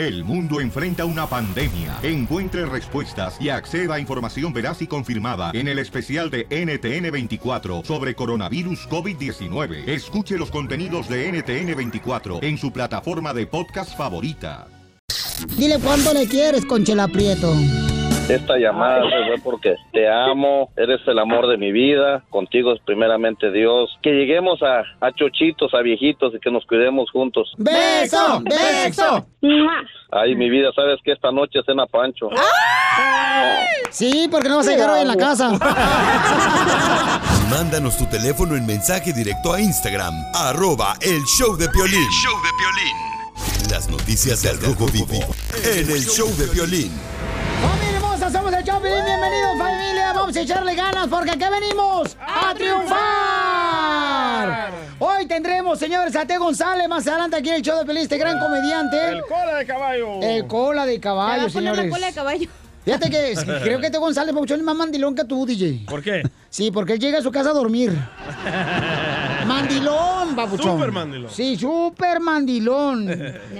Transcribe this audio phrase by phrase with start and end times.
[0.00, 1.98] El mundo enfrenta una pandemia.
[2.02, 8.14] Encuentre respuestas y acceda a información veraz y confirmada en el especial de NTN24 sobre
[8.14, 9.86] coronavirus COVID-19.
[9.86, 14.68] Escuche los contenidos de NTN24 en su plataforma de podcast favorita.
[15.58, 17.54] Dile cuánto le quieres, Conchela Prieto.
[18.30, 23.50] Esta llamada fue porque te amo, eres el amor de mi vida, contigo es primeramente
[23.50, 23.90] Dios.
[24.02, 27.52] Que lleguemos a, a chochitos, a viejitos y que nos cuidemos juntos.
[27.58, 28.40] ¡Beso!
[28.44, 29.26] ¡Beso!
[30.12, 32.28] Ay, mi vida, ¿sabes que Esta noche cena Pancho.
[33.90, 35.50] Sí, porque no vas a llegar hoy en la casa.
[37.50, 42.08] Mándanos tu teléfono en mensaje directo a Instagram, arroba el show de Piolín.
[42.10, 42.96] show de Piolín.
[43.70, 45.18] Las noticias del Rojo Vivo
[45.64, 46.92] en el show de Piolín.
[48.20, 48.30] ¡Familia hermosa!
[48.30, 48.92] Somos el Choplin.
[49.04, 50.12] Bienvenidos, familia.
[50.12, 53.00] Vamos a echarle ganas porque aquí venimos a triunfar.
[54.98, 56.36] Hoy tendremos, señores, a T.
[56.36, 59.08] González más adelante aquí en el show de Pelín, este gran comediante.
[59.08, 60.20] El cola de caballo.
[60.20, 61.86] El cola de caballo, señores.
[61.86, 62.48] la cola de caballo.
[62.84, 63.98] Fíjate que es- creo que T.
[63.98, 65.84] González Pabuchón es más mandilón que tú, DJ.
[65.86, 66.22] ¿Por qué?
[66.48, 67.92] Sí, porque él llega a su casa a dormir.
[69.46, 70.76] Mandilón, babuchón.
[70.78, 71.30] Súper mandilón.
[71.30, 73.08] Sí, súper mandilón.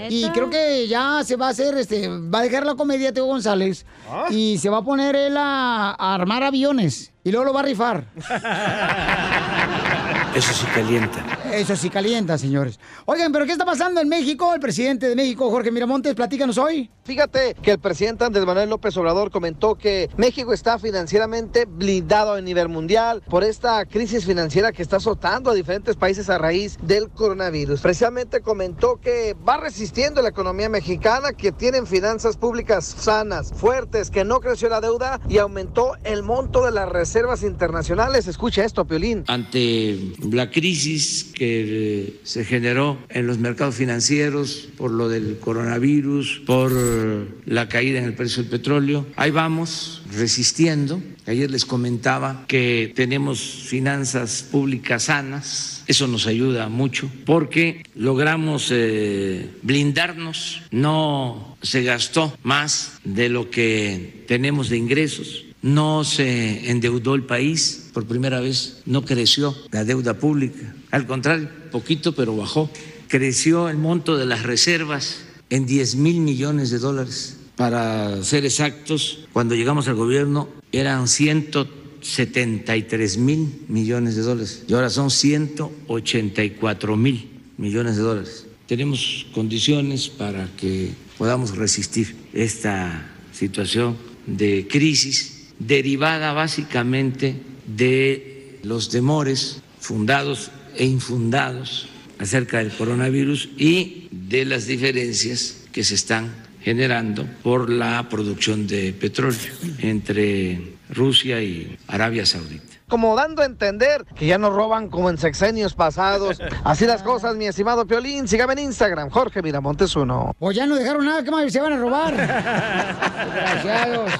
[0.09, 3.25] y creo que ya se va a hacer, este, va a dejar la comedia Teo
[3.25, 4.25] González ¿Ah?
[4.29, 7.63] y se va a poner él a, a armar aviones y luego lo va a
[7.63, 8.05] rifar.
[10.35, 11.39] Eso sí calienta.
[11.51, 12.79] Eso sí calienta, señores.
[13.05, 14.53] Oigan, pero ¿qué está pasando en México?
[14.53, 16.89] El presidente de México, Jorge Miramontes, platícanos hoy.
[17.03, 22.41] Fíjate que el presidente Andrés Manuel López Obrador comentó que México está financieramente blindado a
[22.41, 27.09] nivel mundial por esta crisis financiera que está azotando a diferentes países a raíz del
[27.09, 27.81] coronavirus.
[27.81, 34.23] Precisamente comentó que va resistiendo la economía mexicana, que tienen finanzas públicas sanas, fuertes, que
[34.23, 38.27] no creció la deuda y aumentó el monto de las reservas internacionales.
[38.27, 39.25] Escucha esto, Piolín.
[39.27, 46.41] Ante la crisis que eh, se generó en los mercados financieros por lo del coronavirus,
[46.45, 51.01] por eh, la caída en el precio del petróleo, ahí vamos resistiendo.
[51.27, 55.83] Ayer les comentaba que tenemos finanzas públicas sanas.
[55.87, 60.63] Eso nos ayuda mucho porque logramos eh, blindarnos.
[60.71, 65.45] No se gastó más de lo que tenemos de ingresos.
[65.61, 70.73] No se endeudó el país por primera vez, no creció la deuda pública.
[70.91, 72.69] Al contrario, poquito, pero bajó.
[73.07, 77.37] Creció el monto de las reservas en 10 mil millones de dólares.
[77.55, 84.89] Para ser exactos, cuando llegamos al gobierno eran 173 mil millones de dólares y ahora
[84.89, 88.47] son 184 mil millones de dólares.
[88.67, 97.35] Tenemos condiciones para que podamos resistir esta situación de crisis derivada básicamente
[97.75, 101.87] de los temores fundados e infundados
[102.19, 106.31] acerca del coronavirus y de las diferencias que se están
[106.61, 109.39] generando por la producción de petróleo
[109.79, 112.70] entre Rusia y Arabia Saudita.
[112.91, 116.41] Como dando a entender que ya no roban como en sexenios pasados.
[116.65, 118.27] Así las cosas, mi estimado Piolín.
[118.27, 120.35] Sígame en Instagram, Jorge Miramontes uno.
[120.37, 122.13] Pues ya no dejaron nada, ¿qué más se van a robar?
[123.33, 124.11] Desgraciados.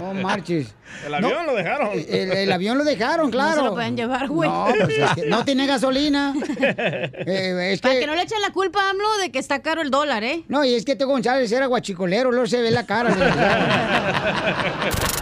[0.00, 0.72] No marches.
[1.04, 1.88] El avión No, lo dejaron.
[1.92, 3.50] El, el avión lo dejaron, claro.
[3.56, 4.48] No se lo pueden llevar, güey.
[4.48, 6.32] No, pues es que no tiene gasolina.
[6.60, 9.60] Eh, es Para que- que no le echen la culpa a AMLO de que está
[9.60, 10.44] caro el dólar, ¿eh?
[10.46, 13.10] No, y es que Teo González era guachicolero, luego se ve la cara.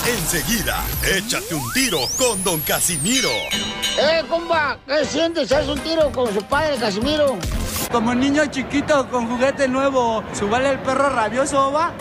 [0.07, 0.83] Enseguida,
[1.17, 3.31] échate un tiro con Don Casimiro.
[3.97, 4.77] ¡Eh, compa!
[4.89, 5.53] ¿Qué sientes?
[5.53, 7.39] ¿Haz un tiro con su padre, Casimiro?
[7.93, 11.95] Como niño chiquito con juguete nuevo, ¿subale el perro rabioso, va?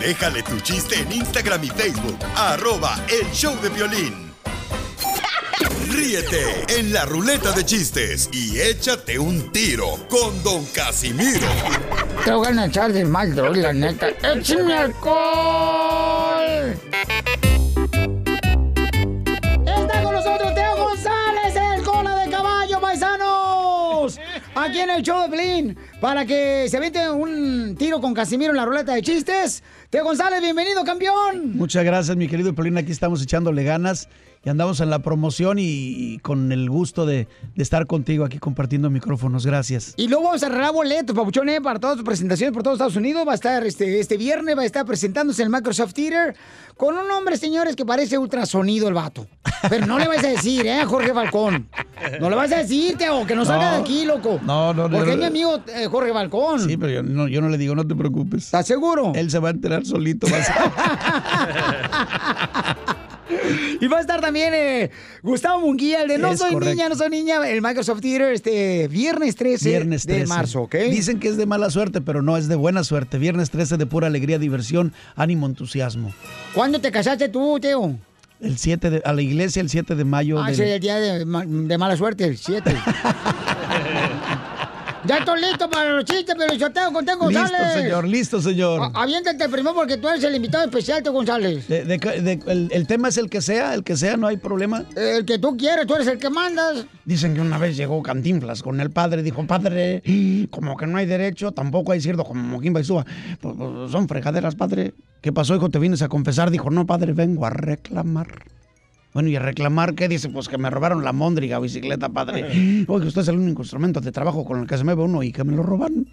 [0.00, 4.32] Déjale tu chiste en Instagram y Facebook, arroba el show de violín.
[5.90, 11.46] Ríete en la ruleta de chistes y échate un tiro con Don Casimiro.
[12.24, 14.08] Te voy a echar de mal, droga, la neta.
[14.22, 16.32] ¡Échame alcohol!
[24.62, 28.56] Aquí en el show de Blin, para que se mete un tiro con Casimiro en
[28.58, 29.60] la ruleta de chistes.
[29.92, 31.54] Teo González, bienvenido, campeón.
[31.54, 32.78] Muchas gracias, mi querido Pelín.
[32.78, 34.08] Aquí estamos echándole ganas
[34.42, 38.38] y andamos en la promoción y, y con el gusto de, de estar contigo aquí
[38.38, 39.44] compartiendo micrófonos.
[39.44, 39.92] Gracias.
[39.98, 41.60] Y luego vamos a arreglar boletos, papuchón, ¿eh?
[41.60, 43.28] para todas tus presentaciones por todos Estados Unidos.
[43.28, 46.34] Va a estar este, este viernes, va a estar presentándose en el Microsoft Theater
[46.78, 49.26] con un hombre, señores, que parece ultrasonido el vato.
[49.68, 50.84] Pero no le vas a decir, ¿eh?
[50.86, 51.68] Jorge Falcón.
[52.18, 53.76] No le vas a decir, Teo, que no salga No.
[53.76, 54.40] de aquí, loco.
[54.44, 54.96] No, no, no.
[54.96, 56.60] Porque no, es mi amigo eh, Jorge Falcón.
[56.66, 58.46] Sí, pero yo no, yo no le digo, no te preocupes.
[58.46, 59.12] ¿Estás seguro?
[59.14, 60.26] Él se va a enterar solito.
[60.28, 62.76] vas a-
[63.80, 64.90] Y va a estar también eh,
[65.22, 66.74] Gustavo Munguía, el de No Es soy correcto.
[66.74, 70.20] niña, no soy niña, el Microsoft Theater, este viernes 13 Viernes 13.
[70.20, 70.74] de marzo, ¿ok?
[70.90, 73.18] Dicen que es de mala suerte, pero no, es de buena suerte.
[73.18, 76.12] Viernes 13 de pura alegría, diversión, ánimo, entusiasmo.
[76.54, 77.96] ¿Cuándo te casaste tú, Teo?
[78.40, 80.38] El 7 de, a la iglesia el 7 de mayo.
[80.40, 82.70] Ah, del- ese es el día de, de mala suerte, el 7.
[85.06, 87.72] ya estoy listo para los chistes, pero yo tengo con Teo Listo, González.
[87.82, 88.80] señor, listo, señor.
[88.94, 91.66] A- Aviéntate primero porque tú eres el invitado especial, Teo González.
[91.68, 94.36] De- de- de- el, el tema es el que sea, el que sea, no hay
[94.36, 94.84] problema.
[94.96, 96.86] El que tú quieres, tú eres el que mandas.
[97.04, 100.02] Dicen que una vez llegó Cantinflas con el padre, dijo, padre,
[100.50, 103.04] como que no hay derecho, tampoco hay cierto como Moquimba y Suba.
[103.40, 104.94] Pues, pues, son fregaderas, padre.
[105.20, 105.68] ¿Qué pasó, hijo?
[105.70, 106.50] ¿Te vienes a confesar?
[106.50, 108.28] Dijo, no, padre, vengo a reclamar.
[109.14, 110.08] Bueno, ¿y a reclamar qué?
[110.08, 112.84] Dice, pues que me robaron la móndriga bicicleta, padre.
[112.88, 115.22] Oye, usted es el único instrumento de trabajo con el que se me ve uno
[115.22, 116.06] y que me lo roban.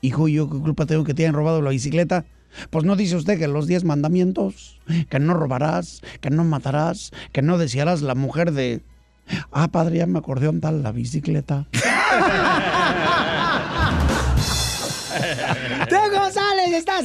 [0.00, 2.24] Hijo, ¿y ¿yo qué culpa tengo que te hayan robado la bicicleta?
[2.70, 7.42] Pues no dice usted que los diez mandamientos, que no robarás, que no matarás, que
[7.42, 8.82] no desearás la mujer de...
[9.52, 11.66] Ah, padre, ya me acordé dónde tal la bicicleta.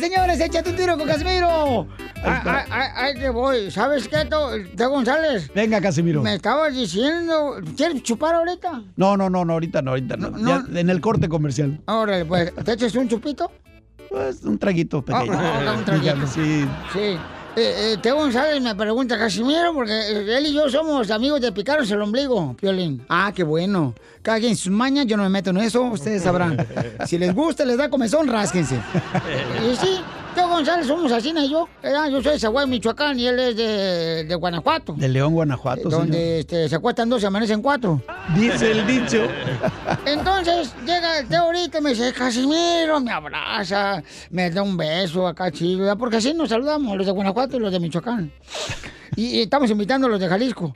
[0.03, 1.87] señores, échate un tiro con Casimiro.
[2.23, 3.71] Ay, ay, ay, ay, que voy.
[3.71, 5.49] ¿Sabes qué, Teo González?
[5.55, 6.21] Venga, Casimiro.
[6.21, 8.83] Me estabas diciendo, ¿quieres chupar ahorita?
[8.97, 10.37] No, no, no, no, ahorita no, ahorita no.
[10.45, 11.79] Ya en el corte comercial.
[11.85, 13.49] Órale, pues, ¿te echas un chupito?
[14.09, 15.33] Pues un traguito pequeño.
[15.33, 16.27] Ah, ah, un traguito.
[16.27, 16.67] Sí.
[16.93, 17.17] Sí.
[17.55, 21.51] Eh, eh, Teo González me pregunta, Casimiro, porque eh, él y yo somos amigos de
[21.51, 23.05] picaros el ombligo, Piolín.
[23.07, 23.93] Ah, qué bueno.
[24.23, 26.57] Cada quien sus mañas, yo no me meto en eso, ustedes sabrán.
[27.05, 28.75] Si les gusta, les da comezón, rásquense.
[28.75, 30.01] Y sí,
[30.53, 31.45] González somos así, ¿no?
[31.47, 31.67] yo.
[31.81, 32.09] ¿verdad?
[32.09, 34.93] Yo soy de Zaguay, Michoacán, y él es de, de Guanajuato.
[34.93, 38.01] De León, Guanajuato, Donde este, se acuestan dos y amanecen cuatro.
[38.35, 39.23] Dice el dicho.
[40.05, 45.27] Entonces llega el Teo ahorita y me dice, Casimiro, me abraza, me da un beso
[45.27, 45.97] acá chido, ¿verdad?
[45.97, 48.31] porque así nos saludamos, los de Guanajuato y los de Michoacán.
[49.15, 50.75] Y, y estamos invitando a los de Jalisco.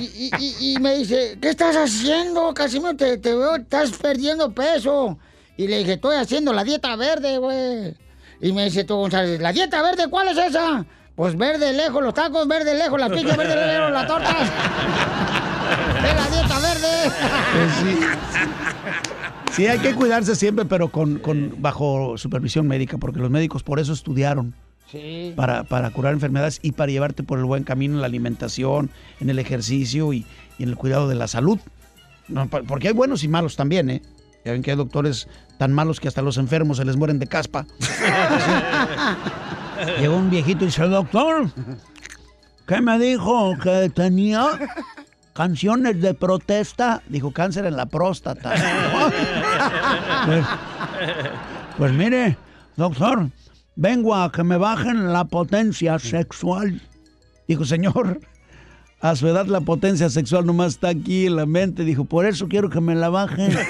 [0.00, 2.94] Y, y- y- y me dice, ¿qué estás haciendo, Casimiro?
[2.96, 5.18] Te, te veo, estás perdiendo peso.
[5.56, 7.94] Y le dije, estoy haciendo la dieta verde, güey.
[8.40, 10.84] Y me dice tú, González, ¿la dieta verde cuál es esa?
[11.16, 14.48] Pues verde lejos los tacos, verde lejos las pizzas, verde lejos las tortas.
[16.04, 17.12] ¡Es la dieta verde!
[17.52, 17.98] Pues sí.
[19.52, 23.80] Sí, hay que cuidarse siempre, pero con, con- bajo supervisión médica, porque los médicos por
[23.80, 24.54] eso estudiaron.
[24.92, 25.32] Sí.
[25.36, 28.88] Para, para curar enfermedades y para llevarte por el buen camino en la alimentación,
[29.20, 30.24] en el ejercicio y,
[30.58, 31.58] y en el cuidado de la salud.
[32.28, 34.02] No, porque hay buenos y malos también, ¿eh?
[34.44, 35.26] Ya ven que hay doctores
[35.58, 37.66] tan malos que hasta los enfermos se les mueren de caspa.
[40.00, 41.50] Llegó un viejito y dice, doctor,
[42.66, 43.56] ¿qué me dijo?
[43.62, 44.46] ¿Que tenía
[45.34, 47.02] canciones de protesta?
[47.08, 48.54] Dijo, cáncer en la próstata.
[50.26, 50.44] pues,
[51.76, 52.36] pues mire,
[52.76, 53.28] doctor,
[53.76, 56.80] vengo a que me bajen la potencia sexual.
[57.46, 58.20] Dijo, señor,
[59.00, 61.84] a su edad la potencia sexual nomás está aquí en la mente.
[61.84, 63.56] Dijo, por eso quiero que me la bajen.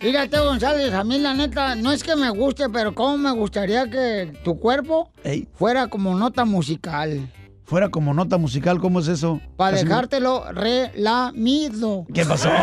[0.00, 3.90] Fíjate, González, a mí la neta, no es que me guste, pero cómo me gustaría
[3.90, 5.10] que tu cuerpo
[5.52, 7.30] fuera como nota musical.
[7.64, 9.42] Fuera como nota musical, ¿cómo es eso?
[9.58, 12.06] Para dejártelo relamido.
[12.14, 12.48] ¿Qué pasó?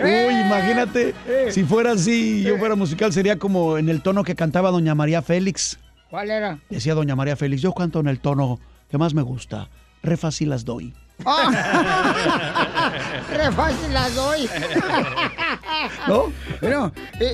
[0.00, 1.14] Uy, imagínate,
[1.50, 5.22] si fuera así, yo fuera musical, sería como en el tono que cantaba Doña María
[5.22, 5.78] Félix.
[6.10, 6.58] ¿Cuál era?
[6.68, 8.58] Decía Doña María Félix, yo canto en el tono
[8.90, 9.68] que más me gusta.
[10.02, 10.92] Re fácil las doy.
[13.30, 14.48] Re fácil las doy.
[16.08, 16.32] ¿No?
[16.60, 17.24] Bueno, y,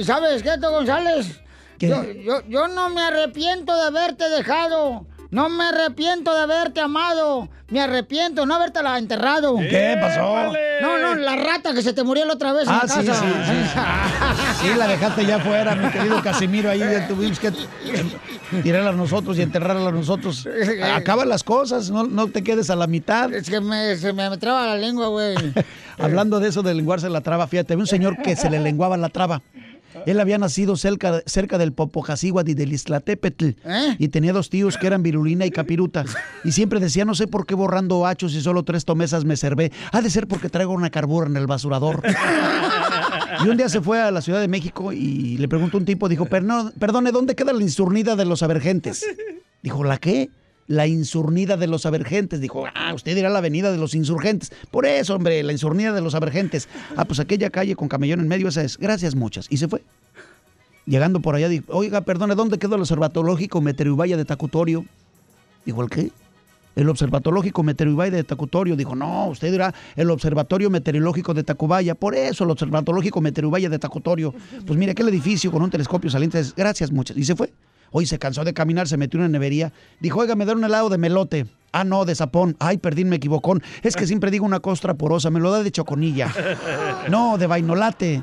[0.00, 1.40] y- ¿sabes qué, tú, González?
[1.78, 5.06] Yo, yo, yo no me arrepiento de haberte dejado.
[5.34, 7.48] No me arrepiento de haberte amado.
[7.68, 9.56] Me arrepiento de no haberte la enterrado.
[9.56, 10.52] ¿Qué pasó?
[10.80, 13.20] No, no, la rata que se te murió la otra vez Ah, en sí, casa.
[13.20, 13.26] sí,
[14.62, 14.68] sí.
[14.68, 16.70] Sí, la dejaste ya fuera, mi querido Casimiro.
[16.70, 17.50] Ahí tuvimos que
[18.62, 20.46] tirarla a nosotros y enterrarla a nosotros.
[20.94, 23.32] Acaba las cosas, no, no te quedes a la mitad.
[23.34, 25.34] Es que me, se me traba la lengua, güey.
[25.98, 28.96] Hablando de eso de lenguarse la traba, fíjate, había un señor que se le lenguaba
[28.96, 29.42] la traba.
[30.06, 33.48] Él había nacido cerca, cerca del Popocasíhuatl y del Iztlatépetl.
[33.64, 33.96] ¿Eh?
[33.98, 36.04] Y tenía dos tíos que eran Virulina y Capiruta.
[36.44, 39.72] Y siempre decía, no sé por qué borrando hachos y solo tres tomesas me servé.
[39.92, 42.02] Ha de ser porque traigo una carbura en el basurador.
[43.44, 46.08] Y un día se fue a la Ciudad de México y le preguntó un tipo,
[46.08, 49.04] dijo, "Perno- perdone, ¿dónde queda la insurnida de los avergentes?
[49.62, 50.30] Dijo, ¿la qué?
[50.66, 52.40] La insurnida de los avergentes.
[52.40, 54.52] Dijo, ah, usted dirá la avenida de los insurgentes.
[54.70, 56.68] Por eso, hombre, la insurnida de los avergentes.
[56.96, 58.78] Ah, pues aquella calle con camellón en medio, esa es.
[58.78, 59.46] Gracias muchas.
[59.50, 59.82] Y se fue.
[60.86, 64.84] Llegando por allá, dijo, oiga, perdone, ¿dónde quedó el observatológico Meteoribaya de Tacutorio?
[65.64, 66.10] Dijo, ¿el qué?
[66.76, 68.76] el Observatológico Meteorológico de Tacutorio.
[68.76, 71.94] Dijo, no, usted dirá el Observatorio Meteorológico de Tacubaya.
[71.94, 74.34] Por eso el Observatológico Meteorológico de Tacutorio.
[74.66, 76.42] Pues mire, aquel edificio con un telescopio saliente.
[76.56, 77.16] Gracias, muchas.
[77.16, 77.52] Y se fue.
[77.96, 79.72] Hoy se cansó de caminar, se metió en una nevería.
[80.00, 81.46] Dijo, oiga, me da un helado de melote.
[81.70, 82.56] Ah, no, de zapón.
[82.58, 83.56] Ay, perdí, me equivocó.
[83.84, 86.28] Es que siempre digo una costra porosa, me lo da de choconilla.
[87.08, 88.20] No, de vainolate.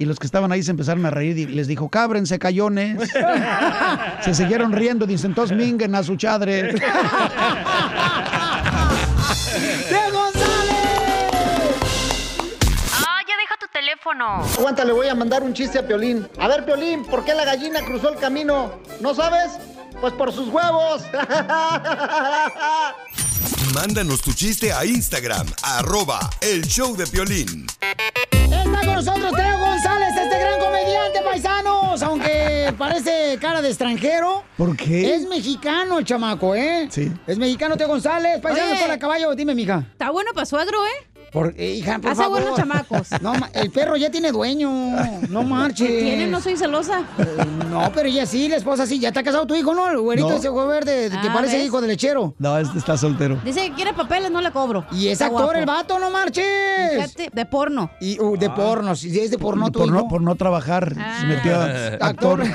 [0.00, 3.08] Y los que estaban ahí se empezaron a reír les dijo, cábrense, cayones.
[4.20, 6.74] se siguieron riendo, dicen, entonces minguen a su chadre.
[14.26, 16.26] Aguanta, le voy a mandar un chiste a Piolín.
[16.38, 18.72] A ver, Piolín, ¿por qué la gallina cruzó el camino?
[19.00, 19.52] ¿No sabes?
[20.00, 21.02] Pues por sus huevos.
[23.74, 27.66] Mándanos tu chiste a Instagram, arroba el show de Piolín.
[28.30, 32.02] Está con nosotros Teo González, este gran comediante, paisanos.
[32.02, 34.44] Aunque parece cara de extranjero.
[34.56, 35.14] ¿Por qué?
[35.14, 36.88] Es mexicano el chamaco, ¿eh?
[36.90, 37.12] Sí.
[37.26, 38.80] Es mexicano Teo González, paisano Oye.
[38.80, 39.34] para caballo.
[39.34, 39.84] Dime, mija.
[39.92, 41.13] Está bueno para suegro, ¿eh?
[41.34, 42.40] Por, eh, hija, por Hace favor.
[42.40, 43.08] buenos chamacos.
[43.20, 44.70] No, el perro ya tiene dueño.
[45.28, 45.86] No marches.
[45.88, 46.26] ¿Qué tiene?
[46.28, 47.02] No soy celosa.
[47.70, 48.98] No, pero ella sí, la esposa sí.
[49.00, 49.90] Ya está casado tu hijo, ¿no?
[49.90, 50.36] El güerito No.
[50.36, 51.66] ese juego verde que Ah, parece ¿ves?
[51.66, 52.34] hijo de lechero.
[52.38, 53.38] No, este está soltero.
[53.44, 54.86] Dice que quiere papeles, no le cobro.
[54.92, 55.58] Y es Está actor guapo.
[55.58, 56.44] el vato, no marches.
[56.94, 57.90] Fíjate, de porno.
[58.00, 59.96] Y uh, de porno, si es de porno tu por, hijo.
[59.96, 61.16] no, por no trabajar, Ah.
[61.20, 62.42] se metió a actor.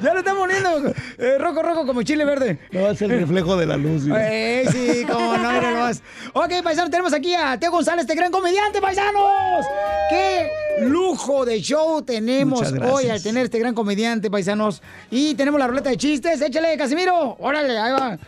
[0.00, 2.58] ya le están poniendo eh, rojo, rojo como chile verde.
[2.70, 4.04] No, es el reflejo de la luz.
[4.04, 4.10] sí.
[4.14, 6.02] Eh, sí, como no, mira nomás.
[6.32, 9.66] Ok, paisanos, tenemos aquí a Teo González, este gran comediante, paisanos.
[10.10, 10.50] ¡Qué
[10.82, 14.82] lujo de show tenemos hoy al tener este gran comediante, paisanos!
[15.10, 16.40] Y tenemos la ruleta de chistes.
[16.40, 17.36] Échale, Casimiro.
[17.40, 18.18] Órale, ahí va.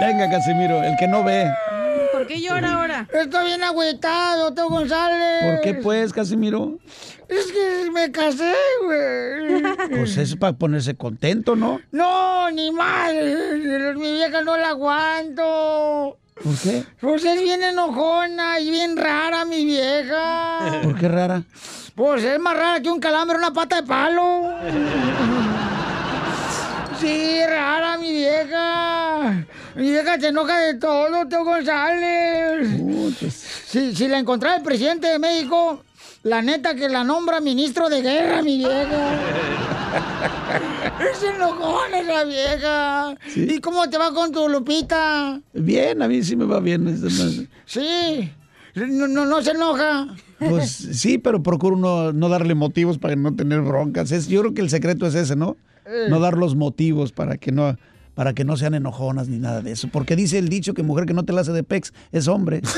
[0.00, 1.48] Venga, Casimiro, el que no ve.
[2.12, 3.08] ¿Por qué llora ahora?
[3.12, 5.44] Estoy bien agüitado, Teo González.
[5.44, 6.78] ¿Por qué pues, Casimiro?
[7.38, 8.52] Es que me casé,
[8.84, 9.62] güey.
[9.90, 11.80] Pues es para ponerse contento, ¿no?
[11.90, 13.94] No, ni mal.
[13.96, 16.18] Mi vieja no la aguanto.
[16.42, 16.84] ¿Por qué?
[17.00, 20.80] Pues es bien enojona y bien rara mi vieja.
[20.82, 21.42] ¿Por qué rara?
[21.94, 24.50] Pues es más rara que un calambre, una pata de palo.
[27.00, 29.44] Sí, rara mi vieja.
[29.74, 32.68] Mi vieja se enoja de todo, Teo González.
[33.66, 35.82] Si, si la encontrara el presidente de México,
[36.22, 39.20] la neta que la nombra ministro de guerra, mi vieja.
[41.10, 43.14] Es enojona esa vieja.
[43.34, 45.40] ¿Y cómo te va con tu Lupita?
[45.52, 46.98] Bien, a mí sí me va bien.
[47.66, 48.30] Sí.
[48.74, 50.14] No, no, no se enoja.
[50.38, 54.12] Pues sí, pero procuro no, no darle motivos para no tener broncas.
[54.12, 55.56] Es, yo creo que el secreto es ese, ¿no?
[55.86, 56.06] Eh.
[56.08, 57.76] No dar los motivos para que no
[58.14, 59.88] para que no sean enojonas ni nada de eso.
[59.88, 62.60] Porque dice el dicho que mujer que no te la hace de pex es hombre.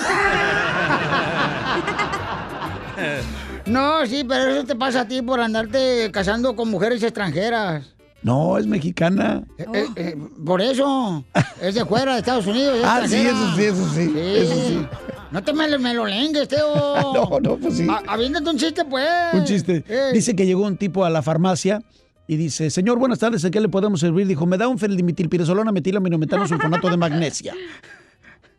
[3.67, 7.95] No, sí, pero eso te pasa a ti por andarte casando con mujeres extranjeras.
[8.23, 9.43] No, es mexicana.
[9.59, 11.25] Eh, eh, eh, por eso.
[11.61, 12.79] Es de fuera, de Estados Unidos.
[12.79, 14.87] es Ah, sí, eso sí, eso sí, eso sí.
[15.31, 17.13] No te me, me lo lengues, Teo.
[17.13, 17.87] No, no, pues sí.
[17.89, 19.07] A- Aviéntate un chiste, pues.
[19.35, 19.85] Un chiste.
[20.13, 21.83] Dice que llegó un tipo a la farmacia
[22.27, 24.27] y dice, señor, buenas tardes, ¿en qué le podemos servir?
[24.27, 27.55] Dijo, me da un feldimitilpiresolona metilaminometano sulfonato de magnesia.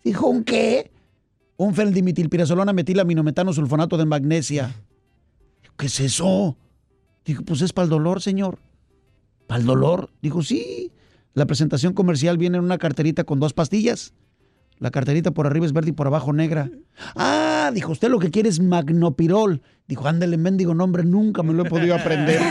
[0.03, 0.91] Dijo, ¿un qué?
[1.57, 4.75] Un feldimitilpiresolona metilaminometano sulfonato de magnesia.
[5.77, 6.57] ¿Qué es eso?
[7.25, 8.59] Dijo, pues es para el dolor, señor.
[9.47, 10.09] ¿Para el dolor?
[10.21, 10.91] Dijo, sí.
[11.33, 14.13] La presentación comercial viene en una carterita con dos pastillas.
[14.77, 16.69] La carterita por arriba es verde y por abajo negra.
[17.15, 19.61] Ah, dijo, usted lo que quiere es magnopirol.
[19.87, 22.41] Dijo, ándale, mendigo nombre, nunca me lo he podido aprender.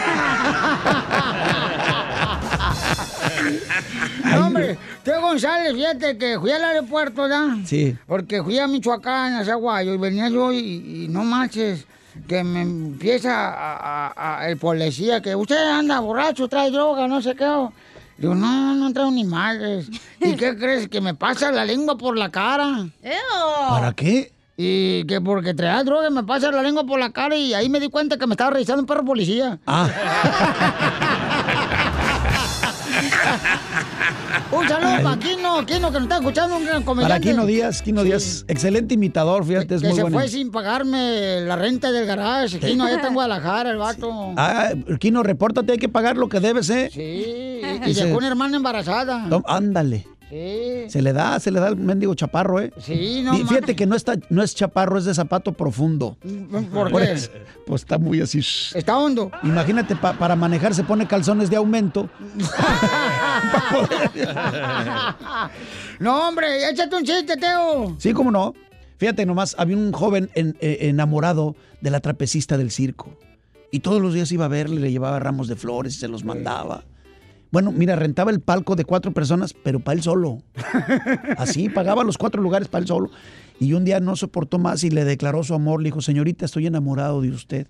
[4.25, 7.49] No, hombre, Teo González, fíjate que fui al aeropuerto, ¿verdad?
[7.65, 7.97] Sí.
[8.07, 11.87] Porque fui a Michoacán, a Zaguayo, y venía yo y, y no manches,
[12.29, 17.21] que me empieza a, a- a- el policía que usted anda borracho, trae droga, no
[17.21, 17.69] sé qué.
[18.17, 19.89] Digo, no, no traigo ni madres.
[20.21, 20.89] ¿Y qué crees?
[20.89, 22.87] Que me pasa la lengua por la cara.
[23.71, 24.33] ¿Para qué?
[24.57, 27.81] Y que porque traía droga me pasa la lengua por la cara y ahí me
[27.81, 29.59] di cuenta que me estaba revisando un perro policía.
[29.67, 29.89] Ah,
[34.53, 37.13] Un saludo para Kino, Kino que nos está escuchando, un gran comediante.
[37.21, 40.19] para Quino Díaz, Quino Díaz, excelente imitador, fíjate, es que muy se bueno.
[40.19, 42.61] fue sin pagarme la renta del garage.
[42.61, 44.33] Kino, allá está en Guadalajara, el vato.
[44.37, 44.71] Ah,
[45.01, 46.89] Quino, repórtate, hay que pagar lo que debes, ¿eh?
[46.93, 49.27] Sí, y, y Dice- dejó una hermana embarazada.
[49.29, 50.07] Tom- ándale.
[50.35, 50.91] Sí.
[50.91, 52.73] Se le da, se le da el mendigo chaparro, ¿eh?
[52.79, 56.17] Sí, no Y fíjate que no, está, no es chaparro, es de zapato profundo.
[56.73, 57.13] ¿Por qué?
[57.13, 57.31] eso,
[57.67, 58.41] pues está muy así.
[58.75, 59.31] Está hondo.
[59.45, 62.09] Imagínate, pa- para manejar se pone calzones de aumento.
[66.01, 67.97] no, hombre, échate un chiste, Teo.
[67.99, 68.55] Sí, cómo no.
[68.99, 73.19] Fíjate nomás, había un joven en- eh, enamorado de la trapecista del circo.
[73.71, 76.25] Y todos los días iba a verle, le llevaba ramos de flores y se los
[76.25, 76.85] mandaba.
[77.55, 80.43] Bueno, mira, rentaba el palco de cuatro personas, pero para él solo.
[81.39, 83.11] Así, pagaba los cuatro lugares para él solo.
[83.61, 85.81] Y un día no soportó más y le declaró su amor.
[85.81, 87.69] Le dijo, señorita, estoy enamorado de usted.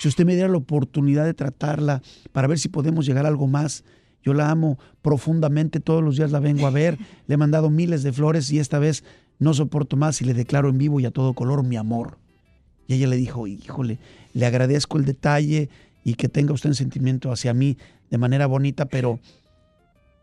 [0.00, 2.00] Si usted me diera la oportunidad de tratarla
[2.32, 3.84] para ver si podemos llegar a algo más,
[4.22, 6.96] yo la amo profundamente, todos los días la vengo a ver,
[7.26, 9.04] le he mandado miles de flores y esta vez
[9.38, 12.16] no soporto más y le declaro en vivo y a todo color mi amor.
[12.86, 13.98] Y ella le dijo, híjole,
[14.32, 15.68] le agradezco el detalle
[16.04, 17.76] y que tenga usted un sentimiento hacia mí
[18.10, 19.20] de manera bonita, pero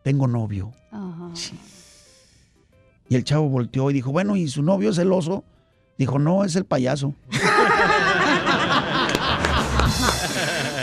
[0.03, 0.71] tengo novio.
[3.09, 5.43] Y el chavo volteó y dijo, bueno, ¿y su novio es el oso?
[5.97, 7.15] Dijo, no, es el payaso.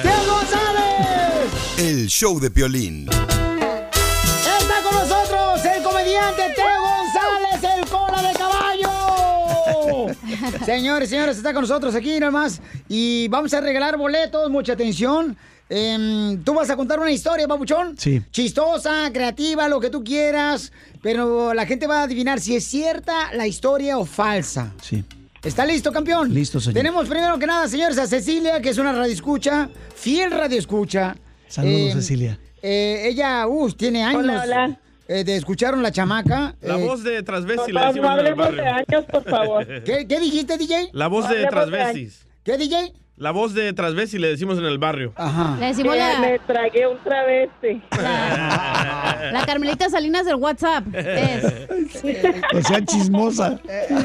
[0.02, 1.78] ¡Teo González!
[1.78, 3.08] El show de Piolín.
[10.64, 12.60] Señores, señores, está con nosotros aquí nomás.
[12.88, 15.36] Y vamos a regalar boletos, mucha atención.
[15.68, 17.96] Em, tú vas a contar una historia, papuchón.
[17.98, 18.22] Sí.
[18.30, 20.72] Chistosa, creativa, lo que tú quieras.
[21.02, 24.72] Pero la gente va a adivinar si es cierta la historia o falsa.
[24.82, 25.04] Sí.
[25.42, 26.32] ¿Está listo, campeón?
[26.32, 26.74] Listo, señor.
[26.74, 31.16] Tenemos primero que nada, señores, a Cecilia, que es una radioescucha, fiel radioescucha.
[31.48, 32.38] Saludos, Eh, Cecilia.
[32.62, 34.22] eh, ella, uh, tiene años.
[34.22, 34.80] Hola, hola.
[35.08, 36.54] Eh, de escucharon la chamaca.
[36.60, 39.66] La eh, voz de Transvesti No, le decimos no hablemos de años, por favor.
[39.84, 40.90] ¿Qué, qué dijiste, DJ?
[40.92, 42.26] La voz No de Transvestis.
[42.42, 42.92] ¿Qué, DJ?
[43.16, 45.12] La voz de Transvesti le decimos en el barrio.
[45.14, 45.56] Ajá.
[45.60, 47.80] Le decimos la, Me tragué un travesti.
[47.92, 50.84] la Carmelita Salinas del WhatsApp.
[50.92, 51.44] Es
[52.52, 53.60] O sea, chismosa.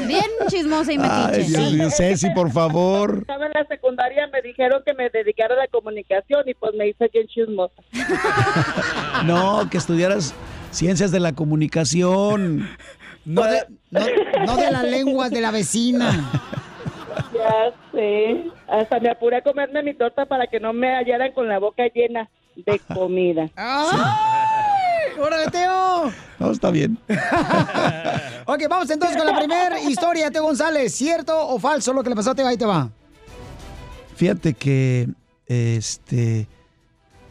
[0.06, 1.58] bien chismosa y Ay, metiche.
[1.58, 3.18] Dios mío, Ceci, por favor.
[3.22, 6.86] Estaba en la secundaria, me dijeron que me dedicara a la comunicación y pues me
[6.86, 7.82] hice bien chismosa.
[9.26, 10.34] No, que estudiaras
[10.70, 12.68] ciencias de la comunicación.
[13.24, 14.00] No de, no,
[14.46, 16.30] no de la lengua de la vecina.
[17.34, 18.44] Ya sé.
[18.68, 21.82] Hasta me apuré a comerme mi torta para que no me hallaran con la boca
[21.94, 23.48] llena de comida.
[23.56, 25.20] ¡Ay!
[25.20, 26.12] ¡Órale, Teo!
[26.38, 26.98] No, está bien.
[28.46, 30.92] Ok, vamos entonces con la primera historia, Teo González.
[30.92, 32.48] ¿Cierto o falso lo que le pasó a Teo?
[32.48, 32.90] Ahí te va.
[34.16, 35.06] Fíjate que
[35.46, 36.48] este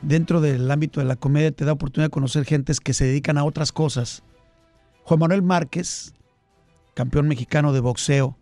[0.02, 3.38] dentro del ámbito de la comedia te da oportunidad de conocer gentes que se dedican
[3.38, 4.24] a otras cosas.
[5.04, 6.14] Juan Manuel Márquez,
[6.94, 8.38] campeón mexicano de boxeo,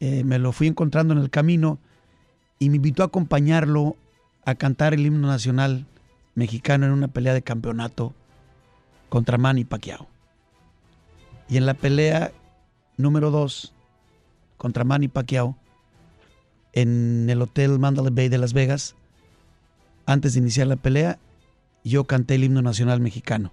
[0.00, 1.78] eh, me lo fui encontrando en el camino
[2.58, 3.96] y me invitó a acompañarlo
[4.44, 5.86] a cantar el himno nacional
[6.34, 8.14] mexicano en una pelea de campeonato
[9.08, 10.06] contra Manny Pacquiao.
[11.48, 12.32] Y en la pelea
[12.96, 13.74] número 2
[14.56, 15.56] contra Manny Pacquiao,
[16.72, 18.94] en el Hotel Mandalay Bay de Las Vegas,
[20.08, 21.18] antes de iniciar la pelea,
[21.84, 23.52] yo canté el himno nacional mexicano.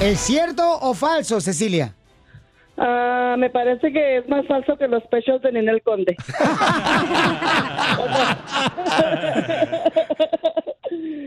[0.00, 1.94] ¿Es cierto o falso, Cecilia?
[2.78, 6.16] Ah, me parece que es más falso que los pechos de Ninel Conde.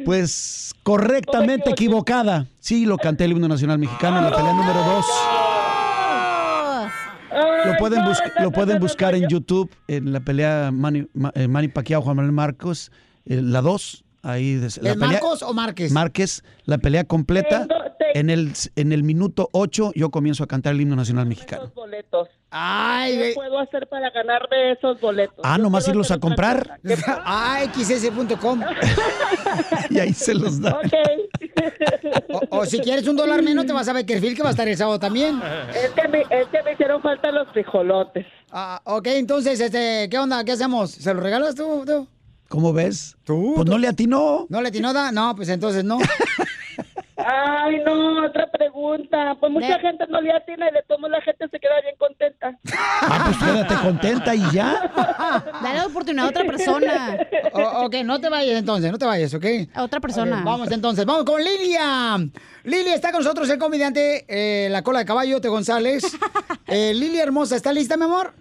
[0.05, 2.45] Pues correctamente equivocada.
[2.59, 5.05] Sí, lo canté el himno nacional mexicano en la pelea número 2.
[7.65, 11.67] Lo pueden, bus- lo pueden buscar en YouTube, en la pelea Manny, Ma- eh, Manny
[11.67, 12.91] Pacquiao, Juan Manuel Marcos,
[13.25, 14.03] la 2.
[14.21, 15.91] Ahí des- la ¿Es pelea- Marcos o Márquez?
[15.91, 17.67] Márquez, la pelea completa.
[18.15, 21.63] En el, en el minuto 8 yo comienzo a cantar el himno nacional mexicano.
[21.63, 22.29] Esos boletos.
[22.49, 25.35] Ay, ¿Qué puedo hacer para ganarme esos boletos?
[25.43, 26.79] Ah, nomás irlos a comprar.
[27.25, 28.61] Ah, xs.com.
[29.89, 30.71] Y ahí se los da.
[30.71, 30.93] Ok.
[32.51, 34.67] O, o si quieres un dólar menos, te vas a Bakersfield, que va a estar
[34.67, 35.39] el sábado también.
[35.73, 38.25] Es que, me, es que me hicieron falta los frijolotes.
[38.51, 40.43] Ah, ok, entonces, este, ¿qué onda?
[40.43, 40.91] ¿Qué hacemos?
[40.91, 41.83] ¿Se lo regalas tú?
[41.85, 42.07] tú?
[42.49, 43.15] ¿Cómo ves?
[43.23, 43.53] ¿Tú?
[43.55, 44.45] Pues no le atinó.
[44.49, 45.11] ¿No le tinoda?
[45.11, 45.97] No, pues entonces no.
[47.17, 49.35] Ay, no, otra pregunta.
[49.39, 51.95] Pues mucha De- gente no le atina y de modos la gente se queda bien
[51.97, 52.59] contenta.
[53.01, 54.91] Ah, pues quédate contenta y ya.
[55.63, 57.17] Dale la oportunidad a otra persona.
[57.53, 59.45] O- ok, no te vayas entonces, no te vayas, ¿ok?
[59.73, 60.43] A otra persona.
[60.45, 62.17] Vamos entonces, vamos con Lilia.
[62.63, 66.05] Lilia está con nosotros, el comediante eh, La Cola de Caballo, Teo González.
[66.67, 68.33] Eh, Lilia hermosa, ¿está lista, mi amor?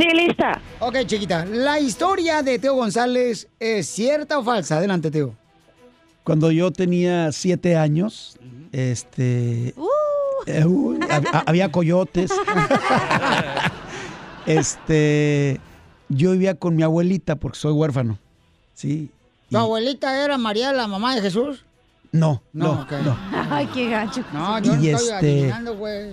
[0.00, 0.60] Sí, lista.
[0.78, 1.44] Ok, chiquita.
[1.44, 4.78] ¿La historia de Teo González es cierta o falsa?
[4.78, 5.34] Adelante, Teo.
[6.24, 8.38] Cuando yo tenía siete años,
[8.72, 9.86] este, Uh,
[10.46, 12.30] eh, uh, hab- ha- había coyotes.
[14.46, 15.60] este,
[16.08, 18.18] yo vivía con mi abuelita porque soy huérfano.
[18.74, 19.10] Sí.
[19.50, 21.64] ¿Tu abuelita era María, la mamá de Jesús?
[22.12, 23.18] No, No, no, no.
[23.50, 24.22] Ay, qué gacho.
[24.32, 26.10] No, yo no Y estoy este- adivinando, güey.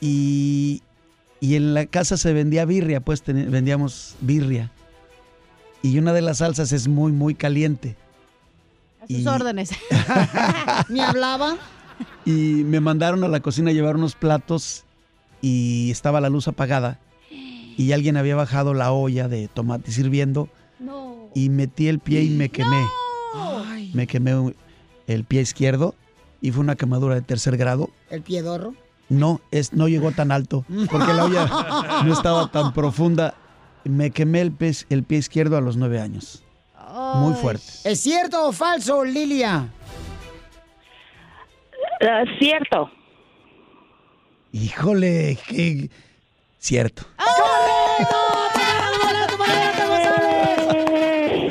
[0.00, 0.82] Y,
[1.46, 4.70] y en la casa se vendía birria, pues ten- vendíamos birria.
[5.82, 7.96] Y una de las salsas es muy, muy caliente.
[9.00, 9.70] A sus Y- órdenes.
[10.88, 11.56] ¿Ni hablaba?
[12.24, 12.30] Y
[12.64, 14.84] me mandaron a la cocina a llevar unos platos
[15.40, 16.98] y estaba la luz apagada.
[17.30, 20.48] Y alguien había bajado la olla de tomate sirviendo
[20.80, 21.28] No.
[21.34, 22.82] y metí el pie y me quemé.
[23.94, 24.54] me quemé
[25.06, 25.94] el pie izquierdo
[26.40, 27.90] y fue una quemadura de tercer grado.
[28.10, 28.74] ¿El piedorro?
[29.08, 33.34] No, es, no llegó tan alto, porque la olla no estaba tan profunda.
[33.84, 36.42] Me quemé el pie, el pie izquierdo a los nueve años.
[37.16, 37.64] Muy fuerte.
[37.84, 39.68] ¿Es cierto o falso, Lilia?
[42.00, 42.90] Ah, cierto.
[44.52, 45.90] Híjole, qué
[46.58, 47.02] cierto.
[47.16, 48.16] ¡Correcto!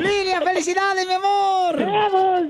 [0.00, 1.76] ¡Lilia, felicidades, mi amor!
[1.76, 2.42] ¡Bravo!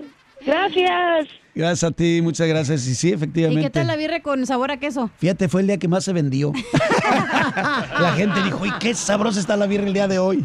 [0.44, 1.28] Gracias.
[1.56, 2.86] Gracias a ti, muchas gracias.
[2.86, 3.62] Y sí, ¿Y efectivamente.
[3.62, 5.10] qué tal la birre con sabor a queso?
[5.16, 6.52] Fíjate, fue el día que más se vendió.
[7.98, 10.44] la gente dijo, ¡y qué sabrosa está la birra el día de hoy!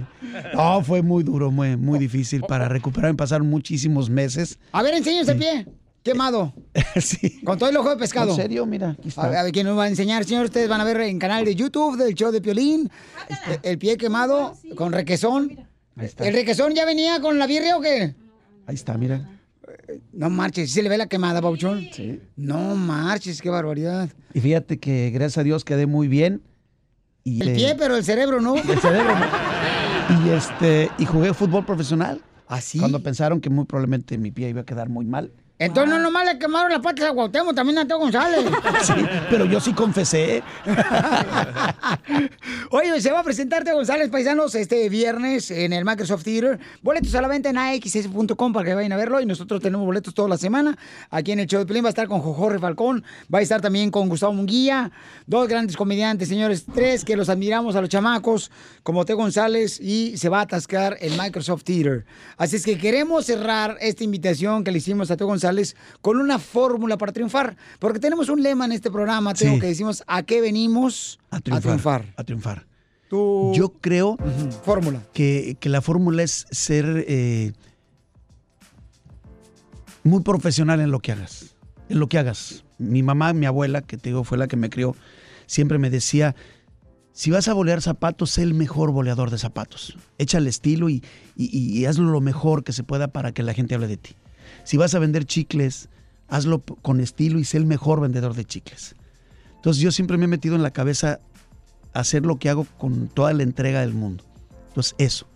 [0.55, 3.13] No, fue muy duro, muy, muy difícil para recuperar.
[3.17, 4.57] Pasaron muchísimos meses.
[4.71, 5.67] A ver, enséñanos el pie.
[6.01, 6.53] Quemado.
[7.01, 7.41] sí.
[7.43, 8.29] Con todo el ojo de pescado.
[8.29, 8.65] ¿En serio?
[8.65, 9.23] Mira, aquí está.
[9.23, 10.45] A ver, a ver, ¿quién nos va a enseñar, señor?
[10.45, 12.89] Ustedes van a ver en canal de YouTube del show de Piolín.
[13.27, 15.67] este, El pie quemado con requesón.
[15.97, 16.25] Ahí está.
[16.25, 18.15] ¿El requesón ya venía con la birria o qué?
[18.65, 19.40] Ahí está, mira.
[20.13, 21.87] No marches, ¿sí se le ve la quemada, Pauchón?
[21.91, 22.19] Sí.
[22.35, 24.09] No marches, qué barbaridad.
[24.33, 26.41] Y fíjate que gracias a Dios quedé muy bien.
[27.23, 28.55] Y, El eh, pie, pero el cerebro no.
[28.55, 29.25] El cerebro, ¿no?
[30.25, 32.21] Y este, y jugué fútbol profesional.
[32.47, 32.79] ¿Así?
[32.79, 35.31] Cuando pensaron que muy probablemente mi pie iba a quedar muy mal.
[35.61, 38.45] Entonces no nomás le quemaron las patas a Cuauhtémoc, también a Teo González.
[38.81, 38.93] Sí,
[39.29, 40.41] pero yo sí confesé.
[42.71, 46.59] Oye, se va a presentar Teo González Paisanos este viernes en el Microsoft Theater.
[46.81, 49.21] Boletos a la venta en AXS.com para que vayan a verlo.
[49.21, 50.75] Y nosotros tenemos boletos toda la semana.
[51.11, 53.03] Aquí en el show de Pelín va a estar con Jorge Falcón.
[53.33, 54.91] Va a estar también con Gustavo Munguía.
[55.27, 56.65] Dos grandes comediantes, señores.
[56.73, 58.49] Tres que los admiramos a los chamacos,
[58.81, 59.79] como Teo González.
[59.79, 62.05] Y se va a atascar el Microsoft Theater.
[62.37, 65.50] Así es que queremos cerrar esta invitación que le hicimos a Teo González
[66.01, 67.55] con una fórmula para triunfar.
[67.79, 69.59] Porque tenemos un lema en este programa, Sí.
[69.59, 71.19] que decimos, ¿a qué venimos?
[71.29, 72.13] A triunfar.
[72.17, 72.65] A triunfar.
[73.09, 74.17] Tu Yo creo
[74.63, 75.01] fórmula.
[75.13, 77.51] Que, que la fórmula es ser eh,
[80.03, 81.55] muy profesional en lo que hagas.
[81.89, 82.63] En lo que hagas.
[82.77, 84.95] Mi mamá, mi abuela, que te digo fue la que me crió,
[85.45, 86.35] siempre me decía,
[87.11, 89.97] si vas a bolear zapatos, sé el mejor boleador de zapatos.
[90.17, 91.03] Échale estilo y,
[91.35, 94.15] y- y hazlo lo mejor que se pueda para que la gente hable de ti.
[94.63, 95.89] Si vas a vender chicles,
[96.27, 98.95] hazlo con estilo y sé el mejor vendedor de chicles.
[99.55, 101.19] Entonces yo siempre me he metido en la cabeza
[101.93, 104.23] hacer lo que hago con toda la entrega del mundo.
[104.69, 105.27] Entonces eso,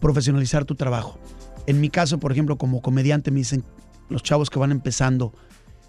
[0.00, 1.18] profesionalizar tu trabajo.
[1.66, 3.64] En mi caso, por ejemplo, como comediante me dicen
[4.08, 5.32] los chavos que van empezando,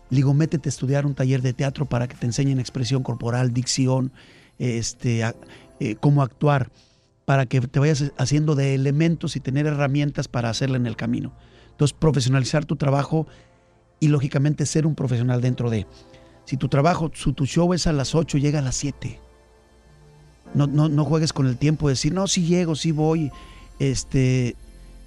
[0.09, 4.11] digo, métete a estudiar un taller de teatro para que te enseñen expresión corporal, dicción,
[4.57, 5.23] este,
[5.79, 6.71] eh, cómo actuar,
[7.25, 11.33] para que te vayas haciendo de elementos y tener herramientas para hacerla en el camino.
[11.77, 13.27] Entonces, profesionalizar tu trabajo
[13.99, 15.85] y lógicamente ser un profesional dentro de.
[16.45, 19.19] Si tu trabajo, su, tu show es a las 8, llega a las 7.
[20.55, 23.31] No, no, no juegues con el tiempo de decir, no, sí llego, sí voy.
[23.77, 24.55] Este,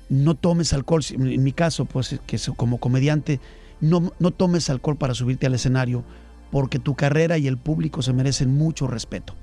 [0.08, 1.02] no tomes alcohol.
[1.02, 3.40] Si- En mi caso, pues, que como comediante,
[3.80, 6.04] no, no tomes alcohol para subirte al escenario,
[6.52, 9.34] porque tu carrera y el público se merecen mucho respeto.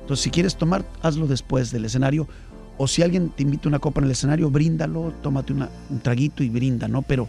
[0.00, 2.28] Entonces, si quieres tomar, hazlo después del escenario.
[2.78, 6.48] O si alguien te invita una copa en el escenario, bríndalo, tómate un traguito y
[6.48, 7.02] brinda, ¿no?
[7.02, 7.28] Pero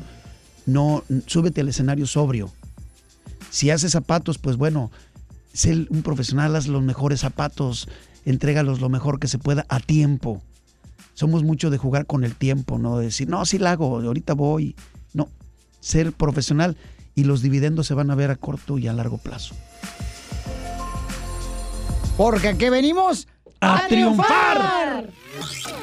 [0.65, 2.51] no, súbete al escenario sobrio.
[3.49, 4.91] Si haces zapatos, pues bueno,
[5.53, 7.87] sé un profesional, haz los mejores zapatos,
[8.25, 10.41] entrégalos lo mejor que se pueda a tiempo.
[11.13, 12.97] Somos mucho de jugar con el tiempo, ¿no?
[12.97, 14.75] De decir, no, sí la hago, ahorita voy.
[15.13, 15.29] No,
[15.79, 16.77] ser profesional
[17.13, 19.53] y los dividendos se van a ver a corto y a largo plazo.
[22.17, 23.27] Porque aquí venimos
[23.63, 25.05] a, triunfar.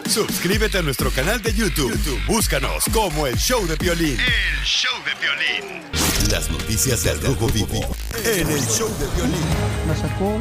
[0.08, 1.90] Suscríbete a nuestro canal de YouTube.
[1.92, 4.18] YouTube, Búscanos como El Show de Violín.
[4.18, 5.82] El show de violín.
[6.30, 9.46] Las noticias del Rojo Vivo en El Show de Violín.
[9.86, 10.38] La sacó.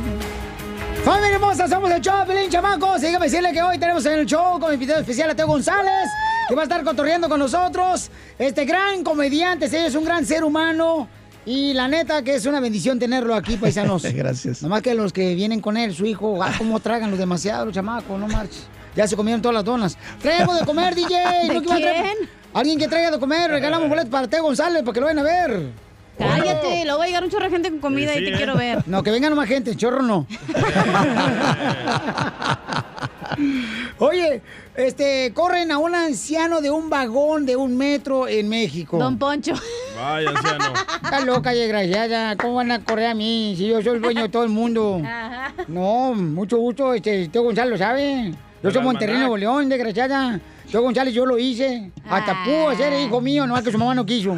[1.06, 1.68] ¡Familia hermosa!
[1.68, 3.02] Somos el show de Pelín, chamacos.
[3.02, 6.10] Déjame decirle que hoy tenemos en el show como invitado especial a Teo González,
[6.48, 8.12] que va a estar cotorreando con nosotros.
[8.38, 11.08] Este gran comediante, ella es un gran ser humano.
[11.50, 14.04] Y la neta que es una bendición tenerlo aquí, paisanos.
[14.14, 14.62] Gracias.
[14.62, 17.74] Nomás que los que vienen con él, su hijo, ah, cómo tragan los demasiado, los
[17.74, 18.68] chamacos, no marches.
[18.96, 19.98] Ya se comieron todas las donas.
[20.22, 21.18] Traemos de comer, DJ.
[21.48, 22.18] ¿De ¿No quién?
[22.54, 25.24] Alguien que traiga de comer, regalamos boletos para Teo González para que lo vayan a
[25.24, 25.72] ver.
[26.20, 28.84] Cállate, luego va a llegar un chorro de gente con comida y te quiero ver.
[28.86, 30.28] No, que vengan más gente, chorro no.
[33.98, 34.42] Oye,
[34.82, 38.98] este, corren a un anciano de un vagón de un metro en México.
[38.98, 39.54] Don Poncho.
[39.96, 40.74] Vaya, anciano.
[41.04, 42.36] Está loca y desgraciada.
[42.36, 45.02] ¿Cómo van a correr a mí si yo soy el dueño de todo el mundo?
[45.68, 46.94] No, mucho gusto.
[46.94, 48.34] Este, Teo González lo sabe.
[48.64, 49.18] Yo soy Monterrey.
[49.18, 50.40] Nuevo León, desgraciada.
[50.72, 51.92] Teo González yo lo hice.
[52.10, 54.38] Hasta pudo ser hijo mío, no es que su mamá no quiso.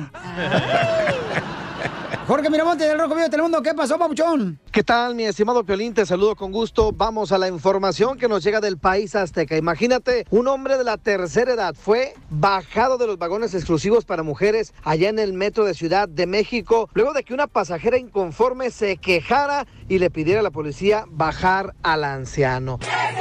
[2.27, 4.59] Jorge Miramonte del Rojo Vivo de Telemundo, ¿qué pasó, papuchón?
[4.71, 5.93] ¿Qué tal, mi estimado Piolín?
[5.93, 6.91] Te saludo con gusto.
[6.91, 9.57] Vamos a la información que nos llega del país azteca.
[9.57, 14.73] Imagínate, un hombre de la tercera edad fue bajado de los vagones exclusivos para mujeres
[14.83, 18.97] allá en el metro de Ciudad de México, luego de que una pasajera inconforme se
[18.97, 22.79] quejara y le pidiera a la policía bajar al anciano.
[22.81, 23.15] Hay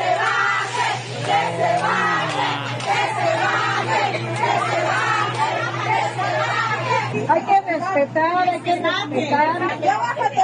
[1.57, 2.20] que
[7.94, 9.81] respetar, hay que respetar.
[9.81, 10.37] Ya bájate,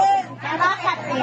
[0.43, 1.19] ya bájate.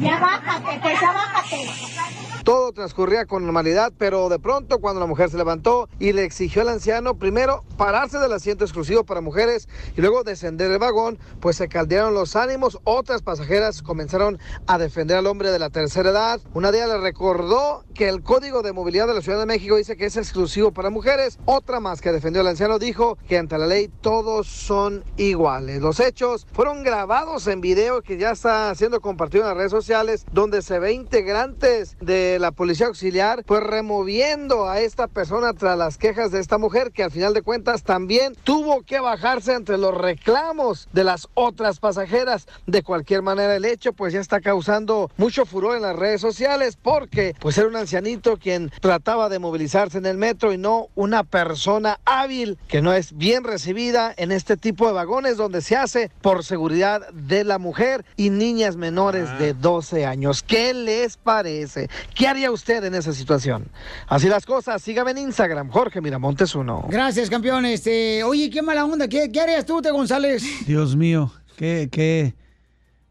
[0.00, 2.31] Ya bájate, pues ya bájate.
[2.44, 6.62] Todo transcurría con normalidad, pero de pronto cuando la mujer se levantó y le exigió
[6.62, 11.56] al anciano primero pararse del asiento exclusivo para mujeres y luego descender el vagón, pues
[11.56, 12.80] se caldearon los ánimos.
[12.82, 16.40] Otras pasajeras comenzaron a defender al hombre de la tercera edad.
[16.52, 19.76] Una de ellas le recordó que el Código de Movilidad de la Ciudad de México
[19.76, 21.38] dice que es exclusivo para mujeres.
[21.44, 25.80] Otra más que defendió al anciano dijo que ante la ley todos son iguales.
[25.80, 30.26] Los hechos fueron grabados en video que ya está siendo compartido en las redes sociales,
[30.32, 35.98] donde se ve integrantes de la policía auxiliar, pues removiendo a esta persona tras las
[35.98, 39.96] quejas de esta mujer, que al final de cuentas también tuvo que bajarse entre los
[39.96, 42.46] reclamos de las otras pasajeras.
[42.66, 46.76] De cualquier manera, el hecho pues ya está causando mucho furor en las redes sociales,
[46.80, 51.24] porque pues era un ancianito quien trataba de movilizarse en el metro y no una
[51.24, 56.10] persona hábil que no es bien recibida en este tipo de vagones donde se hace
[56.20, 60.42] por seguridad de la mujer y niñas menores de 12 años.
[60.42, 61.88] ¿Qué les parece?
[62.22, 63.66] ¿Qué haría usted en esa situación?
[64.06, 66.86] Así las cosas, sígame en Instagram, Jorge Miramontes uno.
[66.88, 67.66] Gracias, campeón.
[67.66, 69.08] Este, oye, qué mala onda.
[69.08, 70.44] ¿Qué, qué harías tú, Te González?
[70.64, 72.36] Dios mío, qué, qué,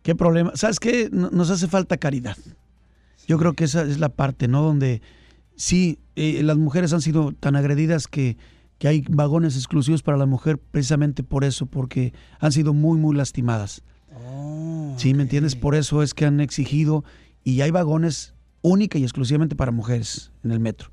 [0.01, 0.53] qué problema.
[0.55, 1.09] ¿Sabes qué?
[1.11, 2.37] No- Nos hace falta caridad.
[3.27, 4.61] Yo creo que esa es la parte, ¿no?
[4.61, 5.01] Donde
[5.57, 8.37] sí, eh, las mujeres han sido tan agredidas que,
[8.77, 13.13] que hay vagones exclusivos para la mujer precisamente por eso, porque han sido muy, muy
[13.17, 13.81] lastimadas.
[14.95, 15.57] sí, ¿me entiendes?
[15.57, 17.03] Por eso es que han exigido
[17.43, 20.89] y hay vagones única y exclusivamente para mujeres en el metro.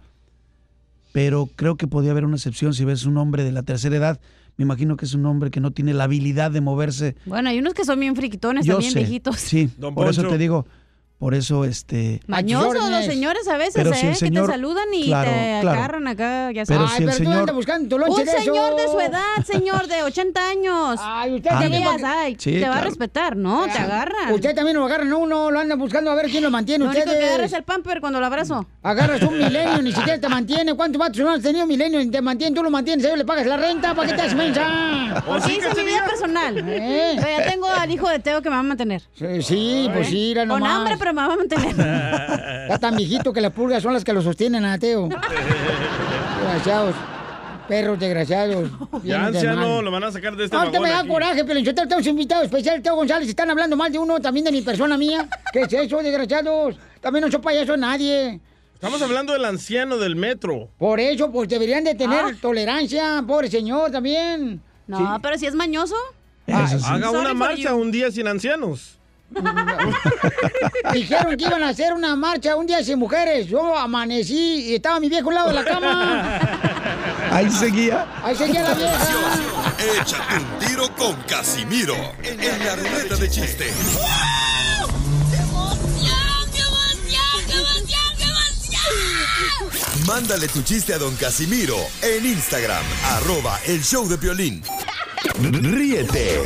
[1.12, 4.20] Pero creo que podría haber una excepción si ves un hombre de la tercera edad.
[4.56, 7.58] Me imagino que es un hombre que no tiene la habilidad de moverse Bueno, hay
[7.58, 9.36] unos que son bien friquitones, yo también sé, viejitos.
[9.36, 10.66] Sí, Don por eso te digo,
[11.18, 12.20] por eso este.
[12.26, 13.94] Mañosos los señores a veces, Pero ¿eh?
[13.96, 15.78] si el que te saludan y claro, te claro.
[15.78, 16.92] agarran acá, ya Pero sabes.
[16.96, 19.44] si el pero tú señor- andas buscando tu lonche Un de señor de su edad,
[19.44, 21.00] señor de 80 años.
[21.02, 22.04] Ay, usted ¿Qué también.
[22.04, 23.64] Ay, Sí, te va a respetar, ¿no?
[23.66, 24.32] Te agarran.
[24.32, 26.84] Usted también lo agarran a uno, lo anda buscando a ver quién lo mantiene.
[26.84, 28.66] Lo único que agarra es el pamper cuando lo abrazo.
[28.82, 30.74] Agarras un milenio, ni siquiera te mantiene.
[30.74, 32.54] ¿Cuántos vatos no has tenido milenio y te mantiene?
[32.54, 35.16] Tú lo mantienes, a ellos le pagas la renta, ¿para qué te haces mensa?
[35.34, 36.58] Así es mi vida personal.
[36.58, 37.14] ¿Eh?
[37.16, 39.02] Pero ya tengo al hijo de Teo que me va a mantener.
[39.14, 41.70] Sí, sí, pues sí, era Con hambre, me va a mantener.
[42.62, 45.08] Está tan viejito que las pulgas son las que lo sostienen a Teo.
[45.08, 46.94] Desgraciados.
[47.68, 48.70] Perros desgraciados.
[49.04, 51.08] Ya, anciano, lo van a sacar de este Ahorita me da aquí.
[51.08, 53.28] coraje, pero yo tengo un invitado especial, Teo González.
[53.28, 55.28] Están hablando mal de uno, también de mi persona mía.
[55.52, 56.76] ¿Qué es eso, desgraciados?
[57.00, 58.40] También no soy payaso nadie.
[58.74, 60.68] Estamos hablando del anciano del metro.
[60.78, 62.32] Por eso, pues deberían de tener Ah.
[62.40, 64.62] tolerancia, pobre señor, también.
[64.86, 65.94] No, pero si es mañoso.
[66.46, 67.76] Haga Sorry una marcha you.
[67.76, 68.97] un día sin ancianos.
[70.92, 73.46] Dijeron que iban a hacer una marcha un día sin mujeres.
[73.46, 76.40] Yo amanecí y estaba mi viejo al lado de la cama.
[77.30, 78.06] Ahí seguía.
[78.22, 78.98] Ahí seguía la vieja.
[80.00, 83.72] Échate un tiro con Casimiro en la ruleta de chiste.
[90.06, 94.62] Mándale tu chiste a don Casimiro en Instagram, arroba el show de violín.
[95.38, 96.40] Ríete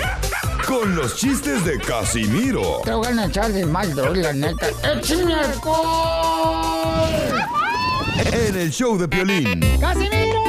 [0.73, 4.69] con los chistes de Casimiro Te voy a echar de mal, doy, la neta.
[4.95, 7.11] ¡Échame alcohol!
[8.33, 9.61] en el show de violín.
[9.79, 10.41] ¡Casimiro!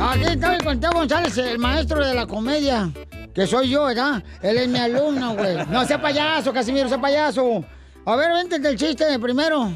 [0.00, 2.90] Aquí estoy con Teo González, el maestro de la comedia.
[3.34, 4.22] Que soy yo, ¿verdad?
[4.42, 5.56] Él es mi alumno, güey.
[5.70, 7.64] No sea payaso, Casimiro, sea payaso.
[8.06, 9.70] A ver, véntate el chiste primero.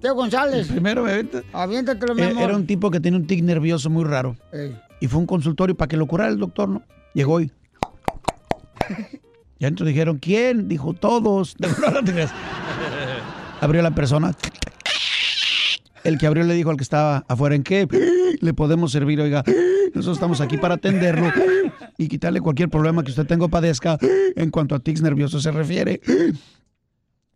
[0.00, 0.66] Teo González.
[0.68, 1.42] Primero me vete.
[1.52, 2.42] Aviéntatelo, mi Eh, amor.
[2.44, 4.36] Era un tipo que tenía un tic nervioso muy raro.
[4.52, 4.76] Ey.
[5.00, 6.82] Y fue a un consultorio para que lo curara el doctor, ¿no?
[7.14, 7.52] Llegó y.
[9.58, 10.68] Y adentro dijeron, ¿quién?
[10.68, 11.56] Dijo, todos.
[13.60, 14.34] Abrió la persona.
[16.02, 17.86] El que abrió le dijo al que estaba afuera, ¿en qué
[18.40, 19.20] le podemos servir?
[19.20, 19.44] Oiga,
[19.94, 21.30] nosotros estamos aquí para atenderlo
[21.98, 23.98] y quitarle cualquier problema que usted tenga o padezca
[24.34, 26.00] en cuanto a tics nerviosos se refiere.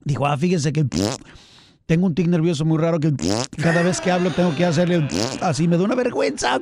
[0.02, 0.86] Dijo, ah, fíjese que
[1.84, 3.12] tengo un tic nervioso muy raro que
[3.60, 5.06] cada vez que hablo tengo que hacerle
[5.42, 6.58] así, me da una vergüenza.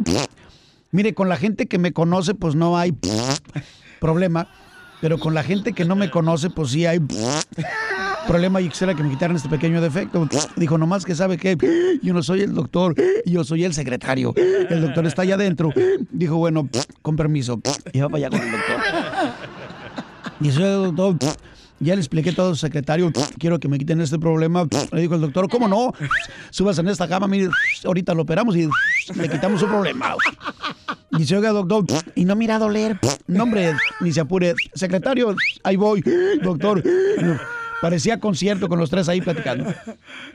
[0.91, 2.93] Mire, con la gente que me conoce, pues no hay
[4.01, 4.49] problema,
[5.03, 7.01] pero con la gente que no me conoce, pues sí hay
[8.29, 10.29] problema y quisiera que me quitaran este pequeño defecto.
[10.55, 11.59] Dijo, nomás que sabe que
[12.01, 12.95] yo no soy el doctor,
[13.27, 14.33] yo soy el secretario.
[14.37, 15.71] El doctor está allá adentro.
[16.13, 16.69] Dijo, bueno,
[17.03, 17.61] con permiso.
[17.93, 18.77] Y va para allá con el doctor.
[20.41, 21.35] Y soy el doctor.
[21.83, 23.11] Ya le expliqué todo, secretario.
[23.39, 24.69] Quiero que me quiten este problema.
[24.93, 25.93] Le dijo el doctor, ¿cómo no?
[26.51, 27.51] Subas en esta cama, mire,
[27.85, 28.69] ahorita lo operamos y
[29.17, 30.15] le quitamos su problema.
[31.11, 33.01] Dice, oiga, doctor, y no mira a doler.
[33.27, 34.55] No, hombre, ni se apure.
[34.75, 36.05] Secretario, ahí voy.
[36.41, 36.85] Doctor,
[37.81, 39.75] parecía concierto con los tres ahí platicando.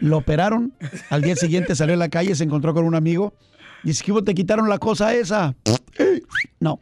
[0.02, 0.74] Lo operaron.
[1.10, 3.34] Al día siguiente salió a la calle, se encontró con un amigo.
[3.84, 5.56] Dice, ¿qué te quitaron la cosa esa?
[6.60, 6.82] No.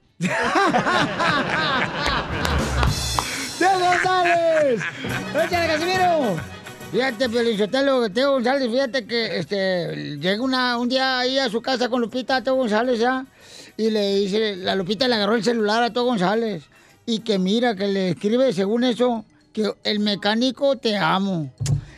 [4.05, 4.81] ¡Teo González!
[5.45, 6.35] ¡Échale, Casimiro!
[6.91, 11.89] Fíjate, Pelizotelo, Teo González, fíjate que este, llega una, un día ahí a su casa
[11.89, 13.25] con Lupita, Teo González, ¿ya?
[13.77, 16.65] Y le dice, la Lupita le agarró el celular a Teo González.
[17.07, 21.51] Y que mira, que le escribe, según eso, que el mecánico te amo.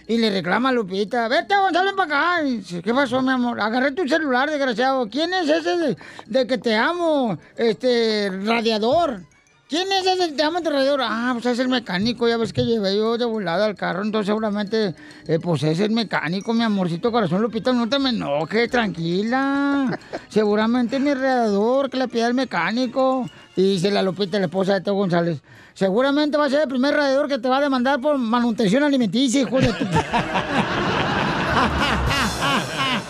[0.07, 2.43] Y le reclama a Lupita, vete González para acá.
[2.43, 3.59] Dice, ¿Qué pasó, mi amor?
[3.59, 5.09] Agarré tu celular, desgraciado.
[5.09, 7.37] ¿Quién es ese de, de que te amo?
[7.57, 9.23] Este, radiador.
[9.69, 11.01] ¿Quién es ese tu radiador?
[11.03, 14.27] Ah, pues es el mecánico, ya ves que llevé yo de volada al carro, entonces
[14.27, 14.95] seguramente,
[15.27, 19.99] eh, pues es el mecánico, mi amorcito corazón, Lupita, no te me enojes, tranquila.
[20.29, 23.29] Seguramente es mi radiador que le pide al mecánico.
[23.57, 25.41] Y dice la Lupita, la esposa de Teo González,
[25.73, 29.41] seguramente va a ser el primer radiador que te va a demandar por manutención alimenticia,
[29.41, 29.85] hijo de tu...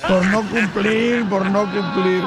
[0.07, 2.23] Por no cumplir, por no cumplir.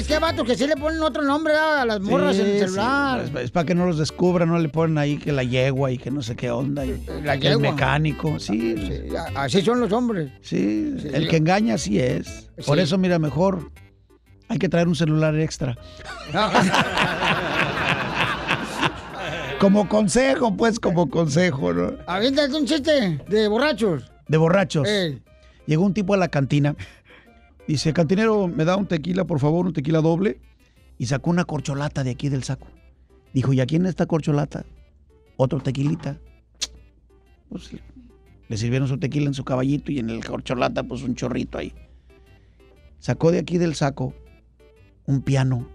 [0.00, 3.26] Es que vato que sí le ponen otro nombre a las morras en el celular.
[3.26, 5.98] sí, es, para que no los descubran, no le ponen ahí que la yegua y
[5.98, 6.86] que no sé qué onda.
[6.86, 7.72] y La el yegua.
[7.72, 8.76] mecánico, sí.
[9.34, 10.32] Así son los hombres.
[10.40, 12.48] Sí, el que engaña sí es.
[12.64, 13.70] Por eso, mira, mejor
[14.48, 15.76] hay que traer un celular extra.
[19.60, 21.92] como consejo, pues, como consejo, ¿no?
[22.06, 24.10] Aviéntate un chiste de borrachos.
[24.28, 24.88] De borrachos.
[24.88, 25.22] Ey.
[25.66, 26.74] Llegó un tipo a la cantina.
[27.70, 30.40] Dice, cantinero, ¿me da un tequila, por favor, un tequila doble?
[30.98, 32.66] Y sacó una corcholata de aquí del saco.
[33.32, 34.66] Dijo, ¿y aquí en esta corcholata?
[35.36, 36.18] Otro tequilita.
[37.48, 37.70] Pues
[38.48, 41.72] le sirvieron su tequila en su caballito y en el corcholata, pues un chorrito ahí.
[42.98, 44.14] Sacó de aquí del saco
[45.06, 45.68] un piano,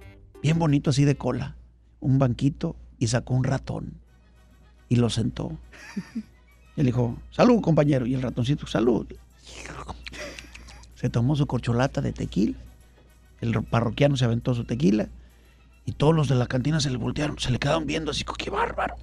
[0.43, 1.55] bien bonito así de cola,
[2.01, 4.01] un banquito y sacó un ratón
[4.89, 5.57] y lo sentó.
[6.77, 8.05] Y le dijo, salud, compañero.
[8.05, 9.07] Y el ratoncito, salud.
[10.95, 12.57] Se tomó su corcholata de tequila.
[13.41, 15.09] El parroquiano se aventó su tequila.
[15.85, 18.49] Y todos los de la cantina se le voltearon, se le quedaron viendo así, qué
[18.49, 18.95] bárbaro.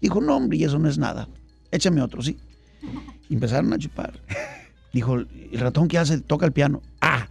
[0.00, 1.28] Dijo, no, hombre, y eso no es nada.
[1.70, 2.36] Échame otro, sí.
[3.30, 4.12] Empezaron a chupar.
[4.92, 6.20] Dijo, ¿el ratón qué hace?
[6.20, 6.82] Toca el piano.
[7.00, 7.28] Ah,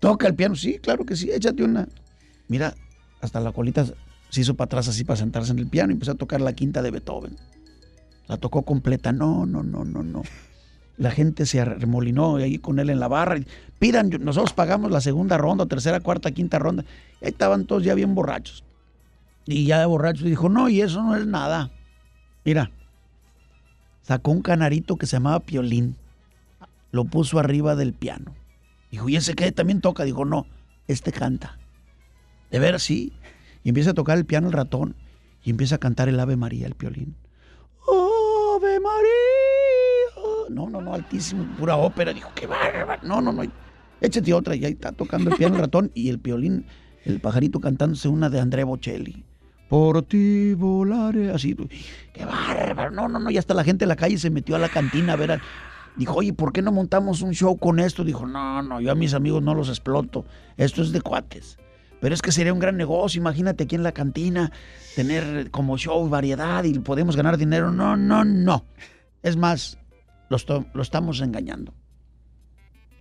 [0.00, 0.56] toca el piano.
[0.56, 1.88] Sí, claro que sí, échate una.
[2.48, 2.74] Mira,
[3.20, 3.86] hasta la colita
[4.28, 6.52] se hizo para atrás así para sentarse en el piano y empezó a tocar la
[6.52, 7.36] quinta de Beethoven.
[8.26, 9.12] La tocó completa.
[9.12, 10.22] No, no, no, no, no.
[10.96, 13.38] La gente se arremolinó ahí con él en la barra.
[13.78, 16.84] Pidan, nosotros pagamos la segunda ronda, tercera, cuarta, quinta ronda.
[17.20, 18.64] Estaban todos ya bien borrachos.
[19.46, 21.70] Y ya de borrachos dijo, no, y eso no es nada.
[22.44, 22.70] Mira,
[24.02, 25.96] sacó un canarito que se llamaba Piolín.
[26.92, 28.32] Lo puso arriba del piano.
[28.90, 29.50] Dijo, ¿y ese qué?
[29.50, 30.04] También toca.
[30.04, 30.46] Dijo, no,
[30.86, 31.58] este canta.
[32.52, 33.12] De veras, sí.
[33.64, 34.94] Y empieza a tocar el piano el ratón.
[35.42, 37.16] Y empieza a cantar el Ave María, el Piolín.
[37.88, 39.43] Ave María.
[40.50, 42.12] No, no, no, altísimo, pura ópera.
[42.12, 43.02] Dijo, qué bárbaro.
[43.06, 43.42] No, no, no.
[44.00, 44.54] Échate otra.
[44.54, 46.66] Y ahí está tocando el piano el ratón y el piolín,
[47.04, 49.24] el pajarito cantándose una de André Bocelli.
[49.68, 51.30] Por ti volaré.
[51.30, 51.56] Así.
[52.12, 52.90] Qué bárbaro.
[52.90, 53.30] No, no, no.
[53.30, 55.40] Y hasta la gente de la calle se metió a la cantina a ver.
[55.96, 58.04] Dijo, oye, ¿por qué no montamos un show con esto?
[58.04, 60.24] Dijo, no, no, yo a mis amigos no los exploto.
[60.56, 61.56] Esto es de cuates.
[62.00, 63.20] Pero es que sería un gran negocio.
[63.20, 64.52] Imagínate aquí en la cantina
[64.96, 67.70] tener como show variedad y podemos ganar dinero.
[67.70, 68.64] No, no, no.
[69.22, 69.78] Es más,
[70.48, 71.74] lo, lo estamos engañando.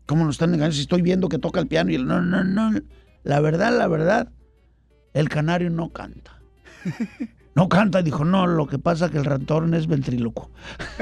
[0.06, 0.76] ¿Cómo nos están engañando?
[0.76, 2.72] Si estoy viendo que toca el piano y el no, no, no.
[3.24, 4.32] La verdad, la verdad,
[5.14, 6.40] el canario no canta.
[7.56, 10.50] No canta, dijo, no, lo que pasa es que el ratón es ventríloco.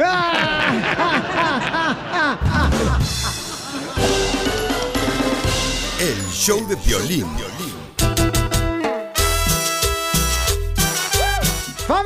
[6.01, 7.27] El show de violín.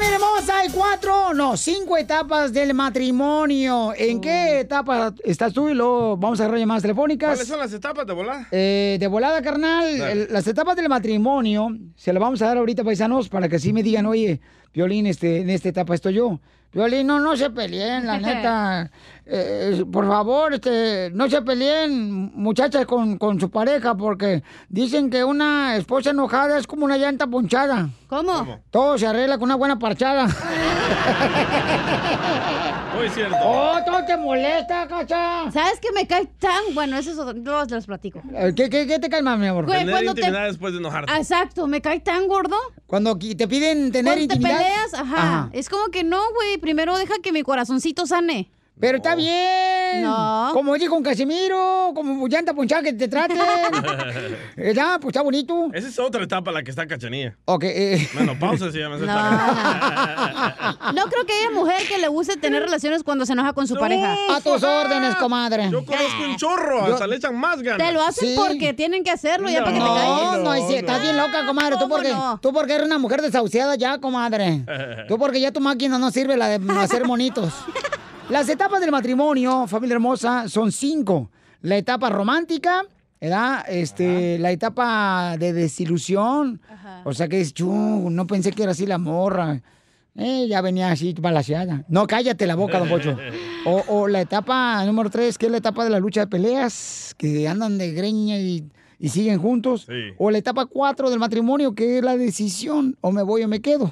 [0.05, 3.91] Familia hermosa, hay cuatro, no, cinco etapas del matrimonio.
[3.97, 5.67] ¿En qué etapa estás tú?
[5.69, 7.29] Y luego vamos a agarrar llamadas telefónicas.
[7.31, 8.45] ¿Cuáles son las etapas de volar?
[8.51, 12.83] Eh, de volada, carnal, el- las etapas del matrimonio se las vamos a dar ahorita,
[12.83, 14.41] paisanos, para que sí me digan, oye,
[14.75, 16.39] Violín, este, en esta etapa estoy yo.
[16.75, 18.91] Violín, no, no se peleen, la neta.
[19.25, 25.23] Eh, por favor, este, no se peleen, muchachas, con, con su pareja, porque dicen que
[25.23, 27.87] una esposa enojada es como una llanta ponchada.
[28.07, 28.59] ¿Cómo?
[28.71, 30.27] Todo se arregla con una buena parchada.
[33.05, 33.37] Pues cierto.
[33.43, 35.51] ¡Oh, todo te molesta, cacha!
[35.51, 36.73] ¿Sabes que me cae tan...
[36.73, 37.33] Bueno, eso es otro...
[37.33, 38.19] Luego los platico.
[38.33, 39.65] Eh, ¿Qué, qué, qué te calma, mi amor?
[39.65, 41.13] Güey, Tener cuando te- intimidad después de enojarte.
[41.15, 42.55] Exacto, me cae tan gordo.
[42.87, 44.57] Cuando te piden tener Cuando te intimidad.
[44.57, 45.49] peleas, ajá.
[45.53, 46.57] Es como que no, güey.
[46.57, 48.49] Primero deja que mi corazoncito sane.
[48.79, 50.01] Pero está bien.
[50.03, 50.49] No.
[50.53, 53.37] Como oye con Casimiro, como llanta ponchada que te traten.
[54.57, 55.69] Eh, ya, pues está bonito.
[55.73, 57.37] Esa es otra etapa la que está cachanilla.
[57.45, 58.09] Ok, eh.
[58.13, 60.91] Menopausa se llama esa No, etapa.
[60.93, 63.75] No creo que haya mujer que le guste tener relaciones cuando se enoja con su
[63.75, 64.15] pareja.
[64.35, 65.69] A tus órdenes, comadre.
[65.71, 67.87] Yo conozco un chorro, Yo- hasta le echan más ganas.
[67.87, 68.35] Te lo hacen Sí.
[68.37, 70.43] porque tienen que hacerlo ya para que te No, calles.
[70.43, 71.75] no, cierto, estás bien loca, comadre.
[71.75, 72.39] Tú ¿Cómo porque, no?
[72.41, 74.61] tú porque eres una mujer desahuciada ya, comadre.
[75.07, 77.53] Tú porque ya tu máquina no sirve la de hacer monitos.
[78.29, 81.29] Las etapas del matrimonio, familia hermosa, son cinco.
[81.61, 82.83] La etapa romántica,
[83.21, 83.63] ¿verdad?
[83.69, 86.59] Este, la etapa de desilusión.
[87.03, 89.61] O sea que es, "Chu, no pensé que era así la morra.
[90.17, 91.83] Eh, ya venía así balaseada.
[91.87, 93.17] No, cállate la boca, don Pocho.
[93.67, 97.15] O, o la etapa número tres, que es la etapa de la lucha de peleas,
[97.17, 98.63] que andan de greña y,
[98.99, 99.85] y siguen juntos.
[99.87, 100.13] Sí.
[100.19, 103.61] O la etapa cuatro del matrimonio, que es la decisión, o me voy o me
[103.61, 103.91] quedo.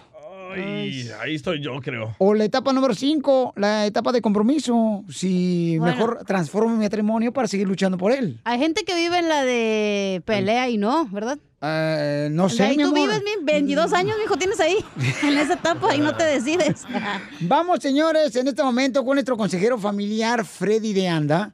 [0.53, 2.15] Ay, ahí estoy yo, creo.
[2.19, 5.03] O la etapa número 5, la etapa de compromiso.
[5.09, 5.95] Si Bueno.
[5.95, 8.39] mejor transformo mi matrimonio para seguir luchando por él.
[8.43, 11.37] Hay gente que vive en la de pelea y no, ¿verdad?
[11.65, 13.09] Eh, no sé, ahí mi tú amor.
[13.09, 14.77] vives, mi 22 años, mijo, tienes ahí,
[15.23, 16.83] en esa etapa y no te decides.
[17.39, 21.53] Vamos, señores, en este momento con nuestro consejero familiar, Freddy de Anda.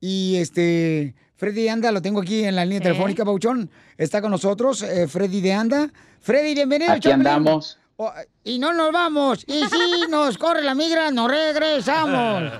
[0.00, 3.68] Y este, Freddy de Anda lo tengo aquí en la línea telefónica, Bauchón.
[3.96, 5.90] Está con nosotros, eh, Freddy de Anda.
[6.20, 6.92] Freddy, bienvenido.
[6.92, 7.78] Aquí andamos.
[8.00, 8.12] Oh,
[8.44, 9.44] y no nos vamos.
[9.48, 9.76] Y si
[10.10, 12.52] nos corre la migra, nos regresamos.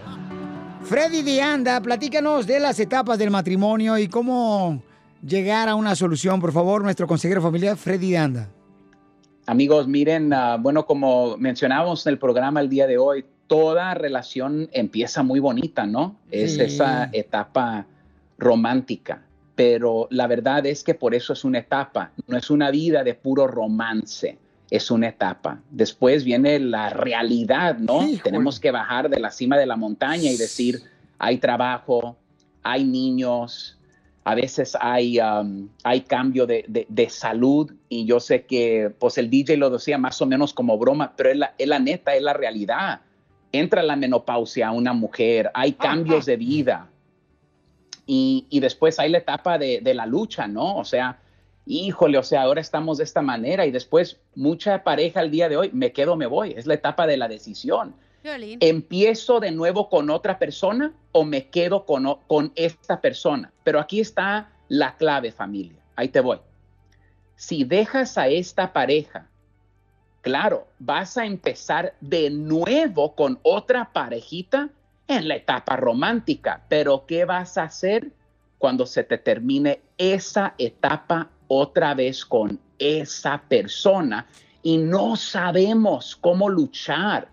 [0.83, 4.83] Freddy de Anda, platícanos de las etapas del matrimonio y cómo
[5.25, 8.49] llegar a una solución, por favor, nuestro consejero familiar, Freddy de Anda.
[9.47, 14.69] Amigos, miren, ah, bueno, como mencionábamos en el programa el día de hoy, toda relación
[14.73, 16.17] empieza muy bonita, ¿no?
[16.33, 16.63] Es Sí.
[16.63, 17.87] esa etapa
[18.39, 19.23] romántica,
[19.55, 23.15] pero la verdad es que por eso es una etapa, no es una vida de
[23.15, 24.37] puro romance,
[24.71, 25.61] es una etapa.
[25.71, 28.07] Después viene la realidad, ¿no?
[28.23, 30.83] Tenemos que bajar de la cima de la montaña y decir,
[31.19, 32.17] hay trabajo,
[32.63, 33.79] hay niños,
[34.25, 39.17] a veces hay, um, hay cambio de, de- de salud y yo sé que pues
[39.17, 42.15] el DJ lo decía más o menos como broma, pero es la, es la neta,
[42.15, 43.01] es la realidad.
[43.53, 46.89] Entra la menopausia a una mujer, hay cambios de vida
[48.07, 50.77] y, y después hay la etapa de, de la lucha, ¿no?
[50.77, 51.19] O sea,
[51.69, 55.57] híjole, o sea, ahora estamos de esta manera y después mucha pareja el día de
[55.59, 57.95] hoy, me quedo, me voy, es la etapa de la decisión.
[58.61, 63.53] ¿Empiezo de nuevo con otra persona o me quedo con, con esta persona?
[63.65, 65.79] Pero aquí está la clave, familia.
[65.95, 66.39] Ahí te voy.
[67.37, 69.29] Si dejas a esta pareja,
[70.21, 74.71] claro, vas a empezar de nuevo con otra parejita
[75.07, 76.65] en la etapa romántica.
[76.69, 78.11] Pero ¿qué vas a hacer
[78.59, 84.27] cuando se te termine esa etapa otra vez con esa persona?
[84.63, 87.29] Y no sabemos cómo luchar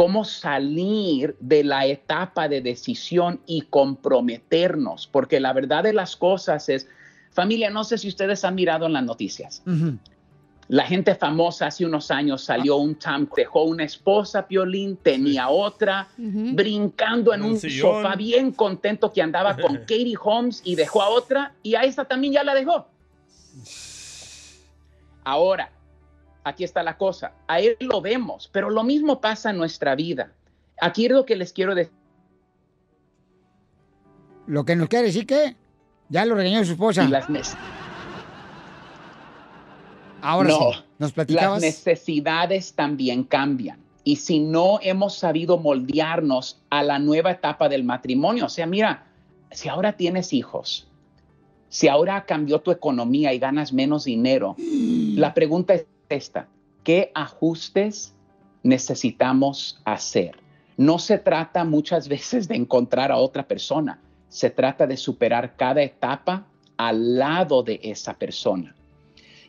[0.00, 6.70] cómo salir de la etapa de decisión y comprometernos, porque la verdad de las cosas
[6.70, 6.88] es,
[7.32, 9.62] familia, no sé si ustedes han mirado en las noticias.
[10.68, 16.08] La gente famosa hace unos años salió un Tom, dejó una esposa, Piolín, tenía otra,
[16.16, 18.02] brincando en En un un sillón.
[18.02, 22.06] sofá bien contento que andaba con Katie Holmes y dejó a otra y a esta
[22.06, 22.86] también ya la dejó.
[25.24, 25.70] Ahora,
[26.44, 30.32] aquí está la cosa, a él lo vemos, pero lo mismo pasa en nuestra vida.
[30.80, 31.92] Aquí es lo que les quiero decir.
[34.46, 35.56] Lo que nos quiere decir que
[36.08, 37.08] ya lo regañó su esposa.
[40.22, 41.62] Ahora no, sí, nos platicabas.
[41.62, 43.78] Las necesidades también cambian.
[44.02, 49.06] Y si no hemos sabido moldearnos a la nueva etapa del matrimonio, o sea, mira,
[49.50, 50.89] si ahora tienes hijos,
[51.70, 56.48] si ahora cambió tu economía y ganas menos dinero, la pregunta es esta,
[56.84, 58.12] ¿qué ajustes
[58.62, 60.36] necesitamos hacer?
[60.76, 65.82] No se trata muchas veces de encontrar a otra persona, se trata de superar cada
[65.82, 66.46] etapa
[66.76, 68.74] al lado de esa persona.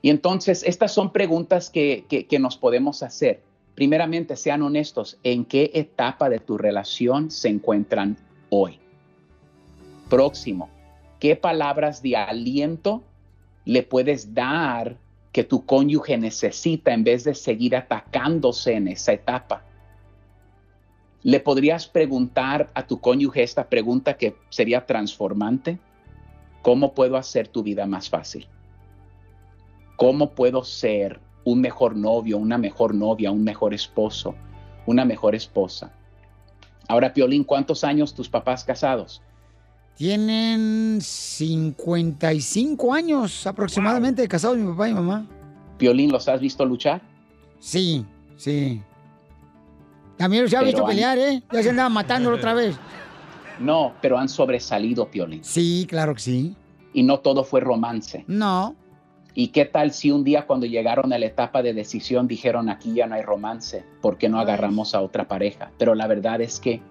[0.02, 3.42] Y entonces, estas son preguntas que, que- nos podemos hacer.
[3.76, 8.18] Primeramente, sean honestos, ¿en qué etapa de tu relación se encuentran
[8.50, 8.80] hoy?
[10.10, 10.70] Próximo,
[11.22, 13.04] ¿qué palabras de aliento
[13.64, 14.98] le puedes dar
[15.32, 19.64] que tu cónyuge necesita en vez de seguir atacándose en esa etapa?
[21.22, 25.78] ¿Le podrías preguntar a tu cónyuge esta pregunta que sería transformante?
[26.64, 28.48] ¿Cómo puedo hacer tu vida más fácil?
[29.98, 34.34] ¿Cómo puedo ser un mejor novio, una mejor novia, un mejor esposo,
[34.88, 35.94] una mejor esposa?
[36.88, 39.22] Ahora, Piolín, ¿cuántos años tus papás casados?
[40.02, 45.28] Tienen 55 años aproximadamente de casados mi papá y mamá.
[45.78, 47.04] Piolín, ¿los has visto luchar?
[47.60, 48.04] Sí,
[48.36, 48.82] sí.
[50.18, 51.44] También los ha visto pelear, ¿eh?
[51.54, 52.76] Ya se andaban matándolo otra vez.
[53.60, 55.44] No, pero han sobresalido, Piolín.
[55.44, 56.56] Sí, claro que sí.
[56.94, 58.26] Y no todo fue romance.
[58.26, 58.76] No.
[59.36, 62.96] ¿Y qué tal si un día cuando llegaron a la etapa de decisión dijeron aquí
[62.96, 65.70] ya no hay romance, ¿por qué no agarramos a otra pareja?
[65.78, 66.82] Pero la verdad es que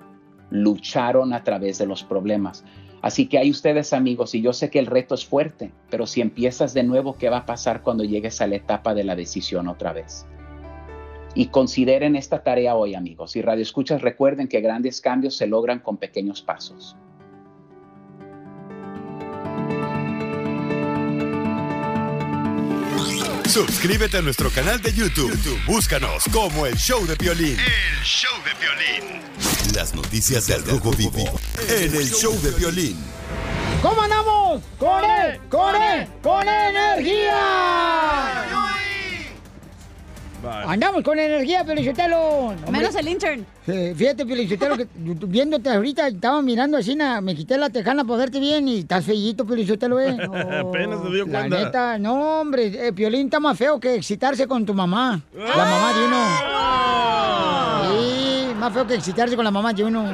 [0.50, 2.64] lucharon a través de los problemas.
[3.02, 6.20] Así que hay ustedes amigos, y yo sé que el reto es fuerte, pero si
[6.20, 9.68] empiezas de nuevo, ¿qué va a pasar cuando llegues a la etapa de la decisión
[9.68, 10.26] otra vez?
[11.34, 13.36] Y consideren esta tarea hoy, amigos.
[13.36, 16.96] Y Radio Escuchas, recuerden que grandes cambios se logran con pequeños pasos.
[23.50, 25.32] Suscríbete a nuestro canal de YouTube.
[25.32, 27.58] YouTube, Búscanos como el Show de Piolín.
[27.58, 29.20] El show de violín.
[29.74, 31.24] Las noticias del Rojo Vivo
[31.68, 32.96] en el Show de Piolín.
[33.82, 34.62] ¿Cómo andamos?
[34.78, 35.40] ¡Con él!
[35.50, 36.06] ¡Con él!
[36.22, 37.40] ¡Con energía!
[40.66, 42.54] Andamos con energía, Pelichotelo.
[42.70, 43.44] Menos el intern.
[43.64, 48.40] Fíjate, Pelichotelo, que viéndote ahorita, estaba mirando así, na, me quité la tejana para verte
[48.40, 50.16] bien y estás feíto, Pelichotelo, eh.
[50.60, 51.64] Apenas se dio La cuenta.
[51.64, 55.20] neta, no, hombre, eh, Piolín está más feo que excitarse con tu mamá.
[55.34, 58.00] La mamá de uno.
[58.00, 60.04] Sí, más feo que excitarse con la mamá de uno.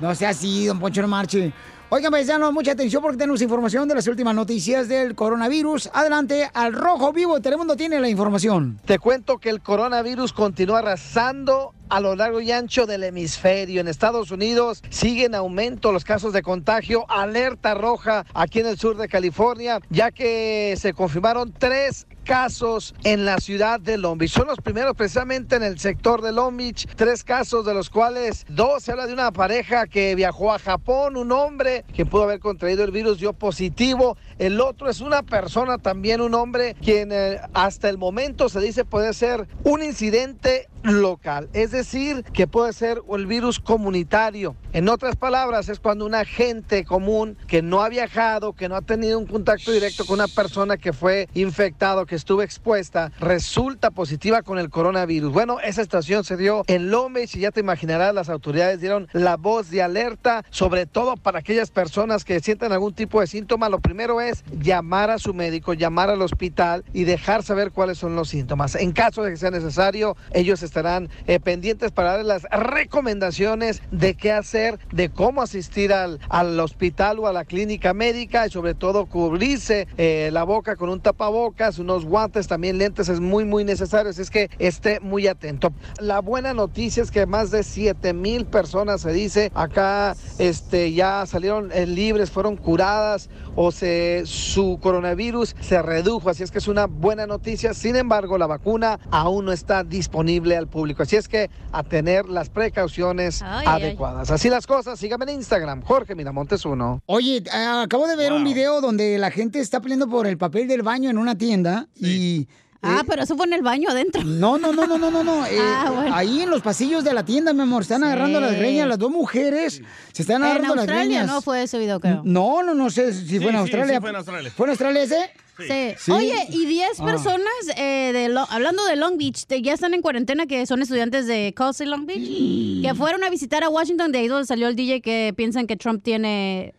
[0.00, 1.52] No sea así, don Poncho, no marche.
[1.90, 5.88] Oigan, paisanos, mucha atención porque tenemos información de las últimas noticias del coronavirus.
[5.94, 8.78] Adelante, al Rojo Vivo, Telemundo tiene la información.
[8.84, 13.80] Te cuento que el coronavirus continúa arrasando a lo largo y ancho del hemisferio.
[13.80, 17.06] En Estados Unidos siguen en aumento los casos de contagio.
[17.08, 23.24] Alerta roja aquí en el sur de California, ya que se confirmaron tres casos en
[23.24, 24.22] la ciudad de Long.
[24.28, 26.60] Son los primeros precisamente en el sector de Long.
[26.94, 31.16] Tres casos de los cuales dos se habla de una pareja que viajó a Japón,
[31.16, 34.18] un hombre que pudo haber contraído el virus dio positivo.
[34.38, 38.84] El otro es una persona también, un hombre, quien eh, hasta el momento se dice
[38.84, 44.56] puede ser un incidente local, es decir, que puede ser el virus comunitario.
[44.72, 48.82] En otras palabras, es cuando un agente común que no ha viajado, que no ha
[48.82, 54.42] tenido un contacto directo con una persona que fue infectado, que estuvo expuesta, resulta positiva
[54.42, 55.32] con el coronavirus.
[55.32, 59.36] Bueno, esa situación se dio en Long y ya te imaginarás, las autoridades dieron la
[59.36, 63.68] voz de alerta, sobre todo para aquellas personas que sientan algún tipo de síntoma.
[63.68, 68.14] Lo primero es llamar a su médico, llamar al hospital y dejar saber cuáles son
[68.14, 68.74] los síntomas.
[68.74, 74.14] En caso de que sea necesario, ellos estarán eh, pendientes para darles las recomendaciones de
[74.14, 78.74] qué hacer, de cómo asistir al, al hospital o a la clínica médica y sobre
[78.74, 83.64] todo cubrirse eh, la boca con un tapabocas, unos guantes, también lentes es muy muy
[83.64, 85.72] necesario, así es que esté muy atento.
[85.98, 91.26] La buena noticia es que más de 7 mil personas se dice acá este, ya
[91.26, 96.68] salieron eh, libres, fueron curadas o se, su coronavirus se redujo, así es que es
[96.68, 97.74] una buena noticia.
[97.74, 102.28] Sin embargo, la vacuna aún no está disponible al público, así es que a tener
[102.28, 103.82] las precauciones Ay, ay.
[103.82, 104.30] adecuadas.
[104.30, 107.02] Así las cosas, síganme en Instagram, Jorge Miramontes uno.
[107.06, 107.50] Oye, eh,
[107.82, 111.10] acabo de ver un video donde la gente está peleando por el papel del baño
[111.10, 112.46] en una tienda y...
[112.80, 114.22] Ah, pero eso fue en el baño adentro.
[114.22, 115.44] No, no, no, no, no, no, no.
[115.50, 116.14] eh, Ah, bueno.
[116.14, 119.10] Ahí en los pasillos de la tienda, mi amor, están agarrando las greñas, las dos
[119.10, 119.82] mujeres
[120.12, 121.26] se están En agarrando las Australia greñas.
[121.26, 122.22] no fue ese video, creo.
[122.24, 123.94] No, no, no sé si fue en sí, Australia.
[123.96, 124.52] sí fue en Australia.
[124.56, 125.30] ¿Fue en Australia ese?
[125.66, 125.94] Sí.
[125.98, 126.10] Sí.
[126.12, 127.04] Oye, y 10 Ah.
[127.04, 130.82] personas, eh, de Lo- hablando de Long Beach, te- ya están en cuarentena, que son
[130.82, 134.68] estudiantes de Coastal Long Beach, que fueron a visitar a Washington, de ahí donde salió
[134.68, 136.74] el DJ que piensan que Trump tiene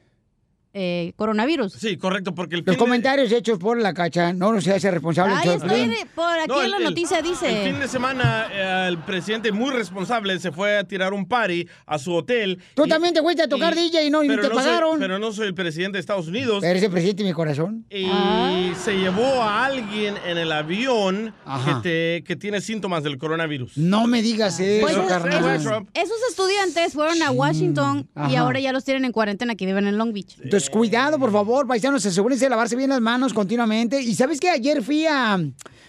[0.82, 1.74] eh, coronavirus.
[1.74, 4.90] Sí, correcto, porque el Los fin de- comentarios hechos por la cacha no nos hace
[4.90, 5.34] responsable.
[5.36, 7.64] Ay, estoy por aquí No, en la el- el- noticia dice.
[7.66, 11.68] El fin de semana, eh, el presidente muy responsable se fue a tirar un party
[11.86, 12.60] a su hotel.
[12.76, 15.00] Tú también te fuiste a tocar DJ y no, y te no soy- pagaron.
[15.00, 16.64] pero no soy el presidente de Estados Unidos.
[16.64, 17.86] Eres el presidente de mi corazón.
[17.90, 18.74] Y Ah.
[18.82, 21.82] se llevó a alguien en el avión que, Ajá.
[21.82, 23.78] te, que tiene síntomas del coronavirus.
[23.78, 25.56] No me digas eso, Pues esos, carnal.
[25.56, 29.88] esos- esos estudiantes fueron a Washington y ahora ya los tienen en cuarentena que viven
[29.88, 30.36] en Long Beach.
[30.42, 34.02] Entonces, cuidado, por favor, paisanos, asegúrense de lavarse bien las manos continuamente.
[34.02, 35.40] Y sabes que ayer fui a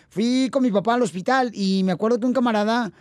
[0.08, 2.92] fui con mi papá al hospital y me acuerdo que un camarada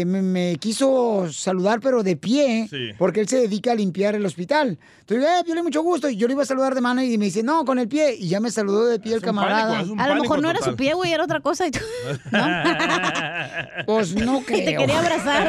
[0.00, 2.90] eh, me, me quiso saludar, pero de pie, Sí.
[2.98, 4.78] porque él se dedica a limpiar el hospital.
[5.00, 6.08] Entonces, eh, Piolín, mucho gusto.
[6.08, 8.14] Y yo le iba a saludar de mano y me dice, no, con el pie.
[8.16, 9.78] Y ya me saludó de pie el camarada.
[9.80, 11.66] pánico, A lo mejor no era su pie, güey, era otra cosa.
[11.66, 11.80] Y tú-
[13.86, 14.64] Pues no y creo.
[14.64, 15.48] te quería abrazar.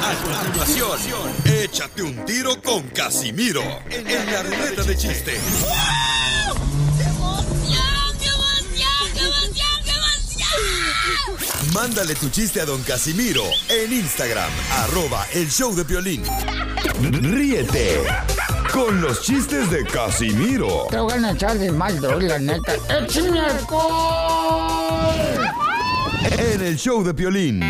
[0.00, 0.14] A
[0.56, 1.30] continuación,
[1.62, 5.32] échate un tiro con Casimiro en la ruleta de chiste.
[11.74, 16.22] Mándale tu chiste a don Casimiro en Instagram, arroba el show de violín.
[17.00, 18.02] Ríete
[18.72, 22.74] con los chistes de Casimiro Te voy a echar de mal, droga, la neta.
[22.88, 24.96] ¡Échame alcohol!
[26.38, 27.60] en el show de violín.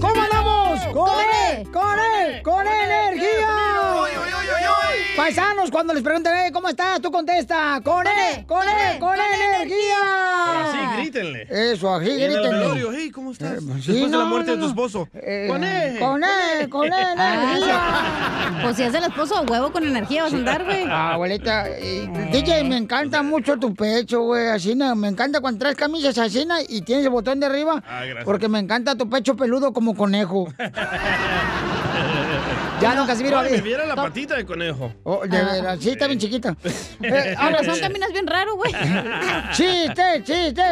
[0.00, 0.80] ¿Cómo andamos?
[0.92, 1.10] ¡Con
[1.50, 1.70] él!
[1.70, 2.42] ¡Con él!
[2.42, 2.75] ¡Con energía!
[5.66, 7.00] Paisanos, cuando les pregunten, "Eh, ¿cómo estás?
[7.00, 8.46] Tú contesta, ¡con él!
[8.46, 8.98] ¡Con él!
[8.98, 9.96] ¡Con energía!
[10.46, 11.46] Pero así, grítenle.
[11.72, 12.58] Eso, así, Y en el grítenle.
[12.58, 13.52] velorio, hey, ¿cómo estás?
[13.54, 15.08] Eh, sí, Después de la muerte no, de tu esposo.
[15.14, 15.98] Eh, ¡Con él!
[15.98, 16.68] ¡Con él!
[16.68, 16.92] ¡Con él!
[17.18, 18.60] Ah, energía!
[18.62, 20.84] Pues si es el esposo a huevo con energía vas a andar, güey.
[20.88, 25.58] Ah, abuelita, eh, DJ, me encanta mucho tu pecho, güey, así, no, me encanta cuando
[25.60, 28.24] traes camisas así y tienes el botón de arriba, Ah, gracias.
[28.24, 30.46] porque me encanta tu pecho peludo como conejo.
[32.80, 33.38] ya, don Casimiro.
[33.38, 34.92] Ay, me viera la patita de conejo.
[35.04, 36.56] oh, de veras, sí, está bien chiquita.
[37.02, 38.72] Eh, ahora razón caminas bien raro, güey.
[39.52, 40.62] Chiste, chiste.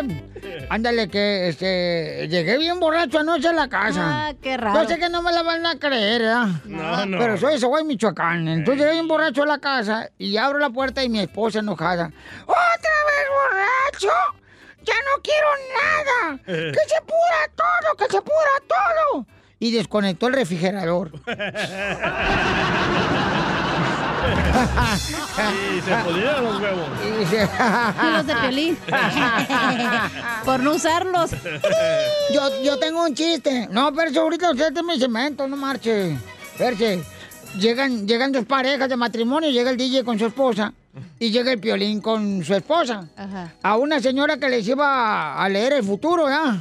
[0.69, 4.29] Ándale, que este, llegué bien borracho anoche a la casa.
[4.29, 4.83] Ah, qué raro.
[4.83, 6.47] Yo sé que no me la van a creer, ¿verdad?
[6.65, 7.19] No, no.
[7.19, 8.49] Pero soy de Zaguay, Michoacán.
[8.49, 12.11] Entonces llegué bien borracho a la casa y abro la puerta y mi esposa enojada.
[12.43, 14.15] ¡Otra vez borracho!
[14.83, 15.49] ¡Ya no quiero
[15.81, 16.39] nada!
[16.47, 17.97] ¡Que se pura todo!
[17.97, 19.27] ¡Que se pura todo!
[19.59, 21.11] Y desconectó el refrigerador.
[25.37, 26.89] Sí, se pudieron los huevos.
[27.03, 27.35] Y
[28.07, 28.79] Y los de Piolín.
[30.45, 31.31] Por no usarlos.
[32.33, 33.69] Yo, yo tengo un chiste.
[33.71, 36.17] No, pero ahorita usted es mi cemento, no marche.
[36.57, 37.03] Perche.
[37.59, 40.73] Llegan, llegan dos parejas de matrimonio, llega el DJ con su esposa
[41.21, 43.07] y llega el piolín con su esposa.
[43.17, 43.53] Ajá.
[43.63, 46.61] A una señora que les iba a leer el futuro, ¿ya?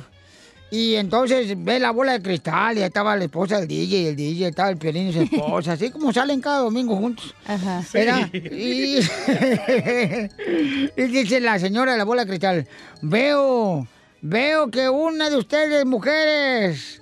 [0.73, 4.07] Y entonces ve la bola de cristal y ahí estaba la esposa del DJ y
[4.07, 7.35] el DJ estaba el piolín y su esposa, así como salen cada domingo juntos.
[7.45, 7.83] Ajá.
[7.93, 8.27] ¿verdad?
[8.33, 8.97] Y,
[10.97, 12.67] y dice la señora de la bola de cristal,
[13.03, 13.87] veo,
[14.23, 16.99] veo que una de ustedes, mujeres,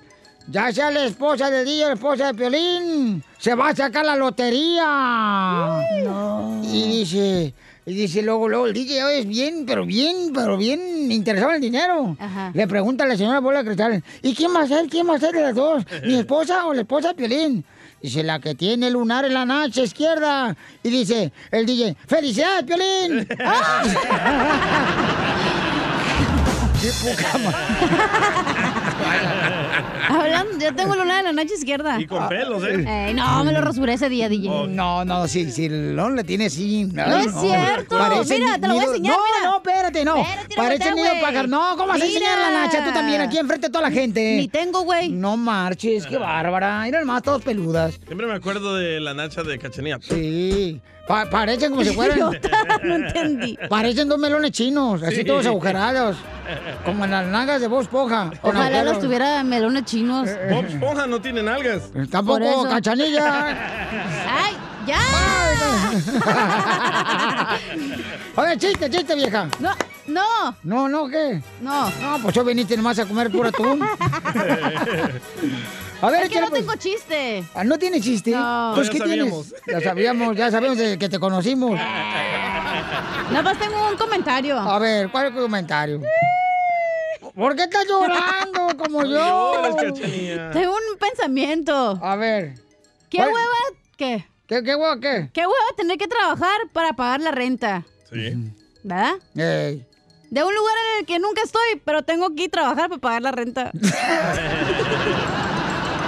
[0.48, 4.04] ya sea la esposa de DJ o la esposa de Piolín, se va a sacar
[4.04, 5.80] la lotería.
[6.62, 7.54] Y dice,
[7.84, 11.62] y dice luego, luego, el DJ es bien, pero bien, pero bien interesado en el
[11.62, 12.16] dinero.
[12.18, 12.52] Ajá.
[12.54, 14.88] Le pregunta a la señora Bola Cristal, ¿y quién va a ser?
[14.88, 15.84] ¿Quién va a ser de las dos?
[16.04, 17.64] ¿Mi esposa o la esposa de Piolín?
[18.00, 20.56] Dice, la que tiene lunar en la nacha izquierda.
[20.82, 23.26] Y dice, el DJ, ¡Felicidades, Piolín!
[23.40, 23.82] ¡Ah!
[26.82, 28.78] ¡Qué poca
[30.08, 32.00] Hablando, yo tengo luna en la noche izquierda.
[32.00, 33.08] Y con pelos, ¿eh?
[33.08, 34.66] Ey, no, me lo rasuré ese día, DJ.
[34.68, 36.84] No, no, sí, sí, el Lon le tiene así.
[36.92, 37.96] No es cierto.
[38.28, 39.50] Mira, te lo voy a enseñar, No, mira.
[39.50, 40.16] no, espérate, no.
[40.16, 41.48] Espérate, no Parece voltea, nido pájaro.
[41.48, 44.36] No, ¿cómo vas a enseñar la nacha tú también aquí enfrente de toda la gente?
[44.36, 45.10] Ni tengo, güey.
[45.10, 46.82] No marches, qué bárbara.
[46.84, 47.98] Mira nomás, todos peludas.
[48.06, 49.98] Siempre me acuerdo de la nacha de Cachanía.
[50.00, 50.80] Sí.
[51.06, 52.16] Pa- parecen como si fueran.
[52.18, 52.48] Idiota,
[52.84, 53.58] no entendí.
[53.68, 55.24] Parecen dos melones chinos, así Sí.
[55.24, 56.16] todos agujerados.
[56.84, 58.30] Como en las nalgas de Bob Esponja.
[58.40, 60.28] con Ojalá los tuviera melones chinos.
[60.50, 61.90] Bob Esponja no tiene nalgas.
[62.10, 63.48] Tampoco cachanilla.
[64.28, 64.54] ¡Ay,
[64.86, 64.98] ya!
[68.36, 69.48] Oye, chiste, chiste, vieja.
[69.60, 69.70] No,
[70.06, 71.40] no, No, no, ¿qué?
[71.60, 71.90] no.
[71.90, 73.82] No, pues yo viniste nomás a comer pura atún.
[76.00, 76.60] A ver, Es que no pues.
[76.62, 77.44] tengo chiste.
[77.54, 78.32] Ah, ¿No tiene chiste?
[78.32, 78.72] No.
[78.74, 79.46] Pues, Ya ¿qué sabíamos.
[79.48, 79.62] tienes?
[79.66, 81.72] Ya sabíamos, ya sabíamos desde que te conocimos.
[81.76, 84.58] Nada más tengo un comentario.
[84.58, 86.00] A ver, ¿cuál es el comentario?
[87.34, 89.52] ¿Por qué estás llorando como yo?
[90.52, 91.98] Tengo un pensamiento.
[92.02, 92.54] A ver.
[93.08, 93.28] ¿Qué ¿Cuál?
[93.30, 93.56] hueva?
[93.96, 94.26] ¿Qué?
[94.52, 95.30] ¿Qué, qué, huevo, qué?
[95.32, 97.86] ¿Qué hueva tener que trabajar para pagar la renta?
[98.12, 98.34] Sí.
[98.82, 99.14] ¿Verdad?
[99.34, 99.86] Ey.
[100.28, 103.00] De un lugar en el que nunca estoy, pero tengo que ir a trabajar para
[103.00, 103.72] pagar la renta.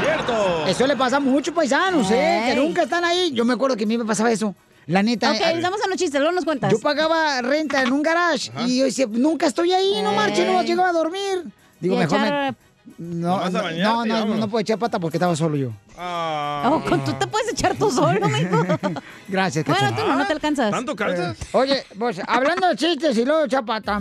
[0.02, 0.66] ¡Cierto!
[0.66, 2.42] Eso le pasa a muchos paisanos, ¿eh?
[2.48, 3.30] Que nunca están ahí.
[3.32, 4.54] Yo me acuerdo que a mí me pasaba eso.
[4.84, 5.32] La neta.
[5.32, 6.70] ok, eh, vamos a los chistes, luego nos cuentas.
[6.70, 10.62] Yo pagaba renta en un garage y yo decía, nunca estoy ahí, no marche, no
[10.62, 11.44] llegaba a dormir.
[11.80, 12.54] Digo, Y mejor me...
[12.96, 15.70] No, ¿Nomás a no, bañarte no, no, no puedo echar pata porque estaba solo yo.
[15.98, 16.70] Ah.
[16.72, 18.56] Oh, con- tú te puedes echar tú solo, mijo.
[19.28, 20.70] Gracias, Bueno, tú no, no te alcanzas.
[20.70, 21.36] ¿Tanto calzas?
[21.52, 24.00] Oye, pues hablando de chistes y luego de echar pata,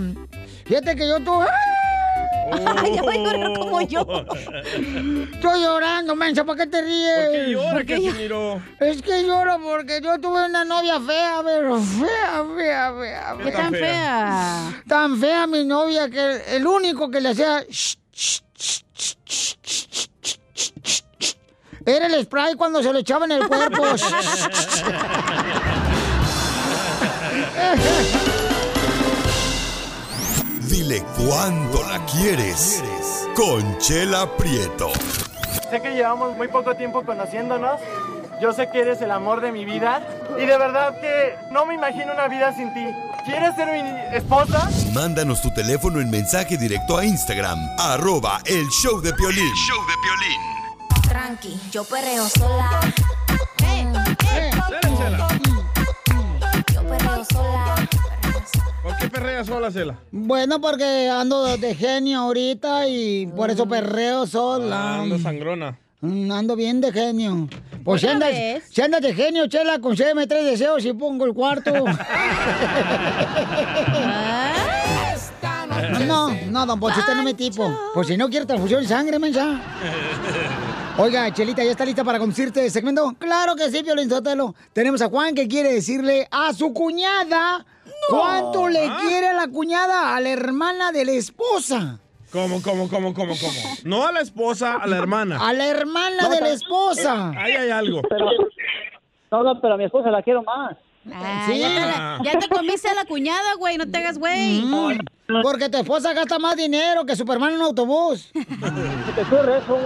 [0.65, 1.47] fíjate que yo tuve...
[2.77, 4.05] Ay, ya va a llorar como yo.
[5.33, 7.15] Estoy llorando, mensa, ¿para qué te ríes?
[7.15, 7.85] ¿Por qué llora, ¿Por
[8.79, 8.89] qué?
[8.91, 13.37] Es que lloro porque yo tuve una novia fea, pero fea, fea, fea.
[13.43, 14.83] ¿Qué tan fea?
[14.87, 17.61] Tan fea mi novia que el único que le hacía...
[17.67, 18.42] sh- sh-
[21.85, 23.83] era el spray cuando se lo echaban en el cuerpo.
[30.69, 32.83] Dile cuándo la quieres.
[33.35, 34.91] Conchela Prieto.
[35.69, 37.81] Sé que llevamos muy poco tiempo conociéndonos
[38.43, 40.05] yo sé que eres el amor de mi vida.
[40.37, 42.85] Y de verdad que no me imagino una vida sin ti.
[43.23, 44.69] ¿Quieres ser mi esposa?
[44.93, 49.49] Mándanos tu teléfono en mensaje directo a Instagram, arroba el show de Piolín.
[49.65, 50.41] show de Piolín.
[51.07, 52.81] Tranqui, yo perreo sola.
[56.73, 57.87] Yo perreo sola.
[58.83, 59.95] ¿Por qué perrea sola, Cela?
[60.11, 64.75] Bueno, porque ando de genio ahorita y por eso perreo sola.
[64.75, 65.79] Ah, ando sangrona.
[66.03, 67.47] Mm, Ando bien de genio.
[67.85, 68.63] Pues si ¿Otra andas, vez?
[68.69, 71.71] si andas de genio, chela, concédeme tres deseos y pongo el cuarto.
[76.05, 77.73] no, no, don Poncho, usted no me tipo.
[77.93, 79.61] Pues si no quiere transfusión de sangre, mensa.
[80.97, 83.15] Oiga, Chelita, ¿ya está lista para conducirte el segmento?
[83.17, 84.53] Claro que sí, Violín Sotelo.
[84.73, 87.65] Tenemos a Juan que quiere decirle a su cuñada
[88.09, 88.97] cuánto le Ah.
[89.01, 91.99] quiere la cuñada, a la hermana de la esposa.
[92.33, 93.53] ¿Cómo, cómo, cómo, cómo, cómo?
[93.85, 95.37] No a la esposa, a la hermana.
[95.39, 97.29] A la hermana de la esposa.
[97.37, 98.01] Ahí hay algo.
[99.31, 100.75] No, no, pero a mi esposa la quiero más.
[101.13, 101.59] Ah, Sí.
[101.59, 104.61] ya, te la- ya te comiste a la cuñada, güey, no te hagas güey.
[104.61, 104.99] Mm,
[105.43, 108.31] porque tu esposa gasta más dinero que Superman en un autobús.
[108.33, 109.77] ¿Qué ocurre eso?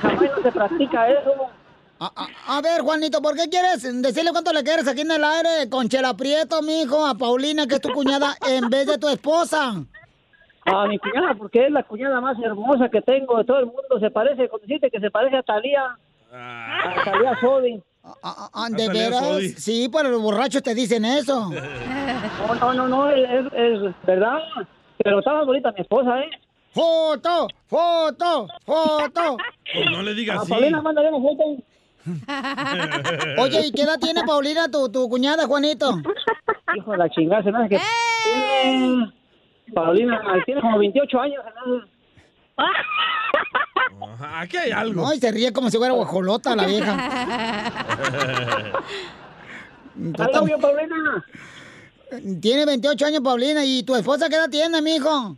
[0.00, 1.32] Jamás no se practica eso.
[1.98, 5.24] A, a- a ver, Juanito, ¿por qué quieres decirle cuánto le quieres aquí en el
[5.24, 9.08] aire con Chela Prieto, mijo, a Paulina, que es tu cuñada, en vez de tu
[9.08, 9.82] esposa?
[10.66, 14.00] A mi cuñada, porque es la cuñada más hermosa que tengo de todo el mundo.
[14.00, 15.96] Se parece, con decirte que se parece a Talía.
[16.32, 17.80] A Talía Sodi.
[18.22, 19.24] Ah, ¿De veras?
[19.24, 19.48] Sodi.
[19.50, 21.50] Sí, pero los borrachos te dicen eso.
[22.46, 24.38] No, no, no, no, es, es verdad.
[25.02, 26.30] Pero está más bonita mi esposa, ¿eh?
[26.72, 27.48] ¡Foto!
[27.66, 28.46] ¡Foto!
[28.64, 29.36] ¡Foto!
[29.72, 30.50] Pues no le digas A así.
[30.50, 31.44] Paulina, mándale una foto.
[33.42, 35.98] Oye, ¿y qué edad tiene Paulina, tu, tu cuñada, Juanito?
[36.76, 37.80] Hijo de la chingada, se me hace que
[38.24, 39.12] tiene...
[39.74, 41.42] Paulina, tiene como 28 años.
[44.20, 45.02] Aquí hay algo.
[45.02, 46.96] No, y se ríe como si fuera guajolota la vieja.
[50.18, 51.24] Algo bien, Paulina.
[52.40, 53.64] Tiene 28 años, Paulina.
[53.64, 55.36] ¿Y tu esposa qué edad tiene, mijo?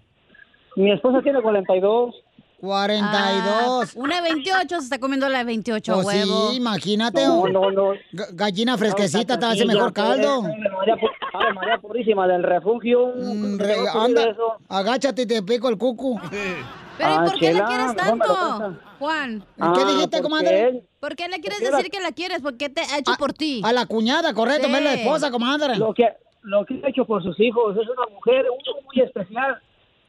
[0.76, 2.14] Mi esposa tiene 42.
[2.60, 3.94] 42.
[3.96, 6.50] una 28 se está comiendo la 28, Pues huevo.
[6.50, 7.24] sí, imagínate.
[7.24, 7.92] No, no, no.
[8.12, 10.42] Ga- Gallina fresquecita te hace mejor caldo.
[10.42, 10.96] María,
[11.34, 13.12] Ave María Purísima del refugio.
[13.16, 14.36] Mm, ¿Qué re- va a anda,
[14.68, 16.18] agáchate y te pico el cucu.
[16.30, 18.76] Pero ¿y Ah, por qué la quieres tanto.
[18.98, 19.44] Juan?
[19.74, 20.82] ¿Qué dijiste, comadre?
[20.98, 22.40] ¿Por qué le quieres porque decir la- que la quieres?
[22.42, 23.62] ¿Por qué te ha hecho por ti?
[23.64, 24.72] A la cuñada, correcto, Sí.
[24.72, 25.76] no es la esposa, comadre.
[25.76, 26.08] Lo que,
[26.42, 27.76] lo que ha hecho por sus hijos.
[27.76, 29.60] Es una mujer uno muy especial.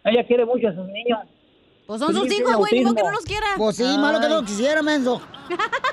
[0.04, 1.20] Ella quiere mucho a sus niños.
[1.90, 3.48] Pues son Su sus hijos, güey, ni modo que no los quiera.
[3.58, 5.20] Pues sí, malo que no lo quisiera, menso.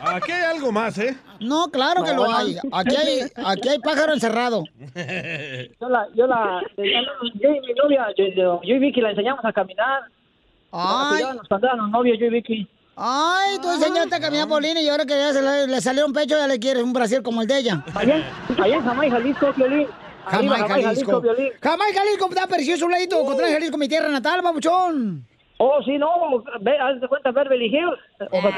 [0.03, 1.17] Aquí hay algo más, ¿eh?
[1.41, 2.55] No, claro que No, lo hay.
[2.71, 4.65] Aquí hay, aquí hay pájaro encerrado.
[5.81, 9.51] Yo la, yo la, yo y mi novia, yo, yo- y Vicky la enseñamos a
[9.55, 10.03] caminar.
[10.71, 11.23] Ay.
[11.51, 12.69] Nos éramos novios, yo y Vicky.
[12.95, 16.13] Ay, tú enseñaste a caminar Paulina y ahora que ya se le, le salió un
[16.13, 17.83] pecho, ya le quieres un brasier como el de ella.
[17.95, 18.23] Allá,
[18.63, 19.87] allá en Jamaica, Jalisco, Violín.
[20.27, 21.21] Jamaica, Jalisco.
[21.23, 21.53] Violín.
[21.63, 23.25] Jamaica, Jalisco, está precioso un ladito.
[23.25, 25.27] Contra Jalisco, mi tierra natal, babuchón.
[25.59, 26.11] Oh, sí, no,
[26.61, 27.99] ve, haz de cuenta Beverly Hills.
[28.19, 28.55] Jalisco.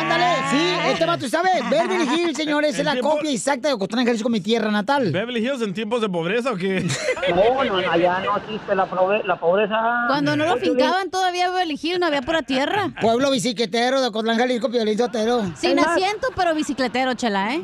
[0.00, 1.52] Ándale, sí, este vato, ¿sabes?
[1.70, 5.12] Beverly Hills, señores, es la tiempo- copia exacta de Ocotlán, Jalisco, mi tierra natal.
[5.12, 6.84] ¿Beverly Hills en tiempos de pobreza o qué?
[7.32, 9.76] No, no, allá no existe la, pobre- la pobreza.
[10.08, 12.88] Cuando no lo fincaban todavía Beverly Hills, no había pura tierra.
[13.00, 15.42] Pueblo bicicletero de Ocotlán, Jalisco, Piolín Sotero.
[15.54, 17.62] Sin asiento, pero bicicletero, chela, ¿eh?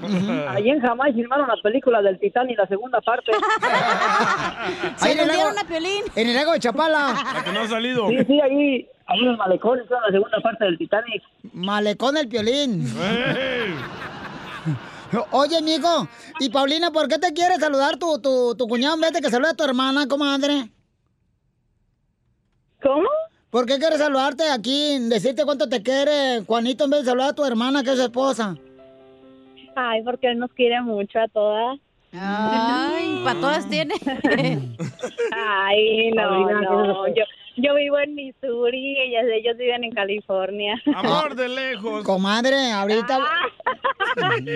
[0.50, 3.32] Allí en Jamaica filmaron la película del Titanic, la segunda parte.
[4.96, 6.04] Se Ahí en el lago- a Piolín.
[6.14, 7.14] En el lago de Chapala.
[7.34, 8.08] La que no ha salido.
[8.08, 8.67] Sí, sí, ahí,
[9.06, 11.22] ahí en el malecón, esa es la segunda parte del Titanic.
[11.52, 12.84] Malecón el Piolín.
[15.32, 16.06] Oye, amigo,
[16.38, 19.30] y Paulina, ¿por qué te quiere saludar tu, tu, tu cuñado en vez de que
[19.30, 20.70] salude a tu hermana, comadre?
[22.82, 23.08] ¿Cómo?
[23.50, 27.34] ¿Por qué quieres saludarte aquí, decirte cuánto te quiere Juanito en vez de saludar a
[27.34, 28.56] tu hermana, que es su esposa?
[29.74, 31.78] Ay, porque él nos quiere mucho a todas.
[32.12, 33.94] Ay, para todas tiene.
[35.32, 37.04] Ay, no, Paulina, no.
[37.04, 37.24] ¿qué es Yo,
[37.59, 40.74] yo vivo en Missouri, ellas, ellos viven en California.
[40.94, 42.04] Amor de lejos.
[42.04, 43.18] Comadre, ahorita...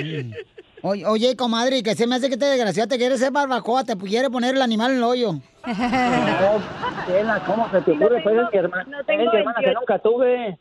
[0.85, 3.85] Oye, oye, comadre, ¿y que se me hace que te desgraciada te quiere ser barbacoa,
[3.85, 5.33] te quiere poner el animal en el hoyo.
[5.35, 5.41] No,
[7.47, 8.21] ¿cómo se te ocurre?
[8.21, 9.79] Pues es mi hermana, no es tengo mi hermana que 28.
[9.81, 10.59] nunca tuve.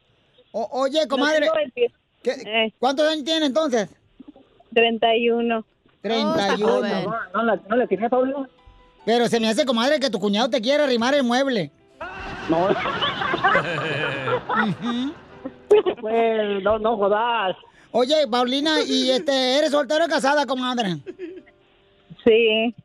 [0.52, 3.90] O- oye, comadre, No tengo 28, ¿qué- ¿cuántos años tiene entonces?
[4.76, 5.66] 31.
[6.02, 6.88] 31.
[7.04, 8.48] No, no, la, no le tenía Paulina.
[9.04, 11.72] Pero se me hace, comadre, que tu cuñado te quiere arrimar el mueble.
[12.52, 12.68] No.
[16.02, 17.56] pues, no, no jodas.
[17.92, 20.98] Oye, Paulina, ¿y este, eres soltero o casada, comadre?
[22.26, 22.76] Sí.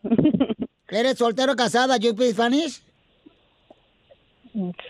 [0.88, 1.96] ¿Eres soltero o casada?
[1.96, 2.82] ¿You speak Spanish?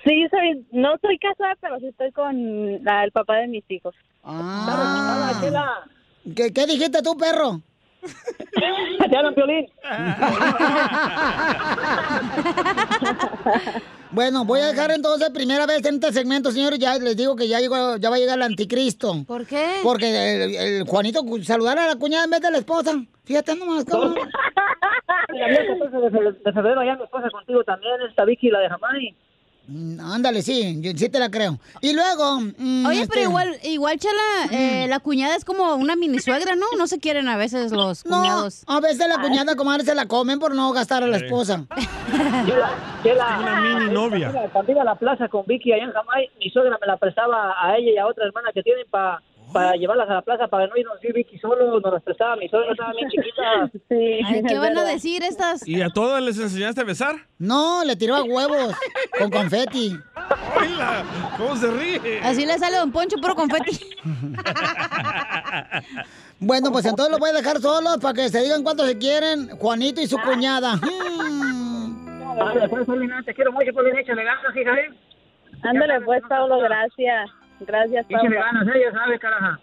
[0.04, 3.94] Sí, soy, no soy casada, pero sí estoy con la- el papá de mis hijos.
[4.22, 5.32] Ah.
[6.36, 7.60] ¿Qué, qué dijiste tú, perro?
[9.08, 9.66] Te hablan, Piolín.
[14.10, 16.78] Bueno, voy a dejar entonces primera vez en este segmento, señores.
[16.78, 19.24] Ya les digo que ya llegó, ya va a llegar el anticristo.
[19.26, 19.80] ¿Por qué?
[19.82, 22.92] Porque el, el Juanito saludar a la cuñada en vez de la esposa.
[23.24, 24.14] Fíjate nomás, cabrón.
[24.14, 28.48] La mía, el 14 de fe- de febrero, allá mi esposa contigo también, esta Vicky,
[28.48, 29.14] la de Jamai.
[29.68, 31.58] Mm, Ándale, sí, yo sí te la creo.
[31.80, 32.40] Y luego.
[32.56, 36.54] mm, Oye, este, pero igual, igual, Chela, eh, la cuñada es como una mini suegra,
[36.54, 36.66] ¿no?
[36.78, 38.62] No se quieren a veces los No, cuñados.
[38.68, 41.64] a veces la cuñada, comadre, se la comen por no gastar a la esposa.
[43.02, 44.32] Chela, Una mini novia.
[44.52, 47.54] Cuando iba- a la plaza con Vicky allá en Jamai, mi suegra me la prestaba
[47.60, 49.20] a ella y a otra hermana que tienen para
[49.52, 52.72] para llevarlas a la plaza para no irnos Vicky solo, nos las prestaba mi suegra,
[52.72, 53.70] estaba bien chiquita.
[53.88, 55.66] Sí, Ay, ¿Qué van a decir estas?
[55.66, 57.14] ¿Y a todas les enseñaste a besar?
[57.38, 58.74] No, le tiró a huevos
[59.18, 59.96] con confeti.
[60.56, 61.04] Hola,
[61.36, 62.20] ¿Cómo se ríe?
[62.22, 63.78] Así le sale a Don Poncho, puro confeti.
[66.38, 69.48] Bueno, pues entonces los voy a dejar solos para que se digan cuánto se quieren,
[69.56, 70.72] Juanito y su cuñada.
[70.72, 74.90] Ándale, pues, Paulina, te quiero mucho, Paulina, échale ganas, hija, ¿eh?
[75.62, 77.30] Ándale pues, Pablo, gracias.
[77.60, 78.28] Gracias, Pablo.
[78.28, 79.60] Échale ganas, ella sabe, caraja.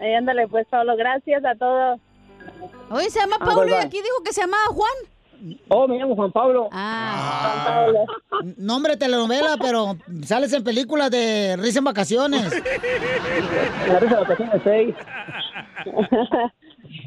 [0.00, 2.00] Ay, ándale pues, Pablo, gracias a todos.
[2.90, 4.92] Oye, se llama Ah, Pablo y aquí dijo que se llamaba Juan.
[5.68, 6.68] Oh, me llamo Juan Pablo.
[6.72, 8.04] Ah.
[8.56, 12.42] Nombre de telenovela, pero sales en películas de risa en vacaciones.
[13.88, 14.94] La risa de vacaciones 6.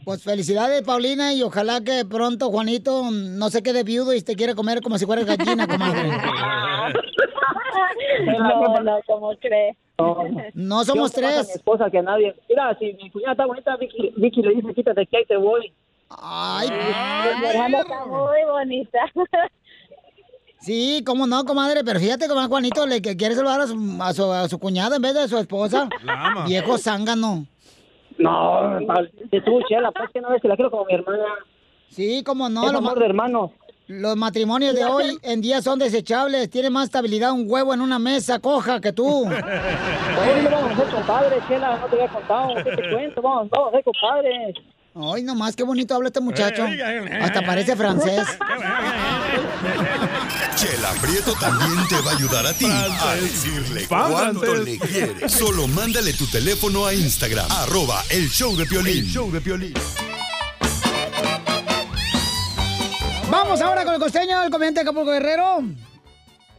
[0.05, 4.55] Pues felicidades, Paulina, y ojalá que pronto Juanito no se quede viudo y te quiere
[4.55, 6.09] comer como si fueras gallina, comadre.
[8.25, 9.75] No, no, ¿cómo crees?
[10.53, 11.47] No somos más a tres.
[11.47, 12.35] mi esposa que a nadie.
[12.49, 15.71] Mira, si mi cuñada está bonita, Vicky, Vicky le dice, quítate que ahí te voy.
[16.09, 18.99] Ay, está muy bonita.
[20.61, 24.13] Sí, cómo no, comadre, pero fíjate cómo Juanito le que quiere saludar a su, a
[24.13, 25.89] su, a su cuñada en vez de a su esposa.
[26.03, 26.45] La ama.
[26.45, 27.47] Viejo zángano.
[28.19, 31.25] No, de tú, Chela, pues que no ves que la quiero como mi hermana.
[31.89, 32.63] Sí, cómo no.
[32.63, 33.51] Es amor de hermanos.
[33.91, 36.49] Los matrimonios de hoy en día son desechables.
[36.49, 39.25] Tiene más estabilidad un huevo en una mesa coja que tú.
[39.25, 42.55] Vamos a ser compadres, Chela, no te había contado.
[42.55, 43.21] ¿Qué te cuento?
[43.21, 44.55] Vamos, vamos a ser compadres.
[44.95, 46.65] Ay, nomás, qué bonito habla este muchacho.
[47.21, 48.25] Hasta parece francés.
[50.55, 55.33] Chela Prieto también te va a ayudar a ti a decirle cuánto le quieres.
[55.33, 58.99] Solo mándale tu teléfono a Instagram, arroba el show de Piolín.
[58.99, 59.73] El show de Piolín.
[63.51, 65.61] Vamos ahora con el costeño del comediante de Acapulco Guerrero.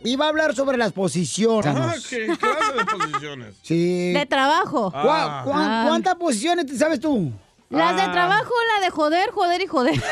[0.05, 1.75] Y va a hablar sobre las posiciones.
[1.75, 3.55] Ah, ¿Qué clase de posiciones?
[3.63, 4.13] Sí.
[4.13, 4.91] De trabajo.
[4.91, 5.85] ¿Cuá- cuá- Ah.
[5.89, 7.33] ¿Cuántas posiciones te sabes tú?
[7.71, 8.13] Las de Ah.
[8.13, 10.03] trabajo, la de joder, joder y joder.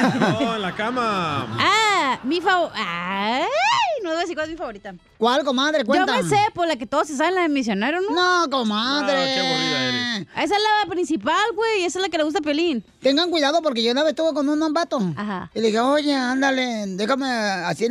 [0.41, 1.47] No, en la cama.
[1.59, 1.80] Ah,
[2.25, 2.75] mi favorita.
[2.77, 4.95] Ay, no debo decir cuál es mi favorita.
[5.19, 5.85] ¿Cuál, comadre?
[5.85, 6.17] Cuenta.
[6.17, 8.11] Yo me sé, por la que todos se saben, la de misionero, ¿no?
[8.11, 9.13] No, comadre.
[9.13, 10.27] Ah, qué aburrida eres.
[10.37, 11.85] Esa es la principal, güey.
[11.85, 12.85] Esa es la que le gusta a Pelín.
[13.01, 15.01] Tengan cuidado porque yo una vez estuve con un vato.
[15.17, 15.51] Ajá.
[15.55, 17.87] Y le dije, oye, ándale, déjame así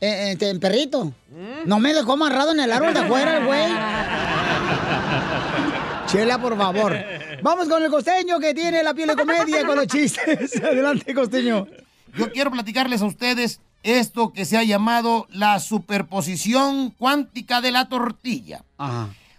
[0.00, 1.04] eh, este, en perrito.
[1.04, 1.66] ¿Mm?
[1.66, 3.66] No me dejó amarrado en el árbol de afuera el güey.
[6.06, 6.96] Chela, por favor.
[7.42, 10.56] Vamos con el costeño que tiene la piel de comedia con los chistes.
[10.62, 11.66] Adelante, costeño.
[12.16, 17.88] Yo quiero platicarles a ustedes esto que se ha llamado la superposición cuántica de la
[17.88, 18.64] tortilla.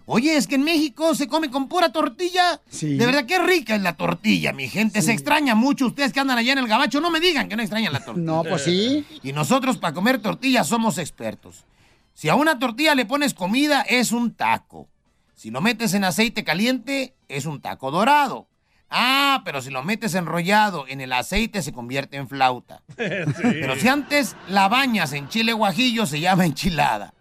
[0.08, 2.62] Oye, es que en México se come con pura tortilla.
[2.70, 2.96] Sí.
[2.96, 5.02] De verdad, qué rica es la tortilla, mi gente.
[5.02, 5.88] Se extraña mucho.
[5.88, 8.26] Ustedes que andan allá en el gabacho, no me digan que no extrañan la tortilla.
[8.26, 9.04] No, pues sí.
[9.24, 11.66] Y nosotros para comer tortillas somos expertos.
[12.14, 14.88] Si a una tortilla le pones comida, es un taco.
[15.34, 18.48] Si lo metes en aceite caliente, es un taco dorado.
[18.90, 22.82] Ah, pero si lo metes enrollado en el aceite, se convierte en flauta.
[22.96, 27.14] Pero si antes la bañas en chile guajillo, se llama enchilada.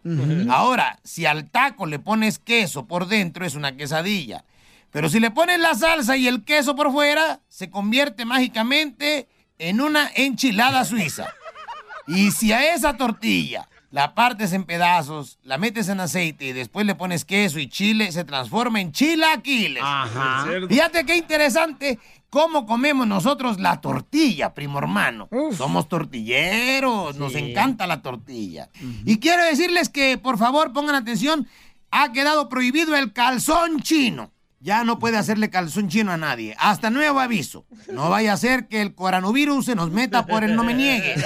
[0.51, 4.45] Ahora, si al taco le pones queso por dentro, es una quesadilla.
[4.91, 9.27] Pero si le pones la salsa y el queso por fuera, se convierte mágicamente
[9.59, 11.27] en una enchilada suiza.
[12.07, 16.85] Y si a esa tortilla la partes en pedazos, la metes en aceite y después
[16.85, 19.85] le pones queso y chile, se transforma en chilaquiles.
[19.87, 20.49] Ajá.
[20.69, 25.29] Fíjate qué interesante cómo comemos nosotros la tortilla, primo hermano.
[25.57, 28.69] Somos tortilleros, nos encanta la tortilla.
[29.05, 31.47] Y quiero decirles que, por favor, pongan atención,
[31.93, 34.33] ha quedado prohibido el calzón chino.
[34.59, 36.57] Ya no puede hacerle calzón chino a nadie.
[36.59, 37.65] Hasta nuevo aviso.
[37.93, 41.15] No vaya a ser que el coronavirus se nos meta por el no me niegue.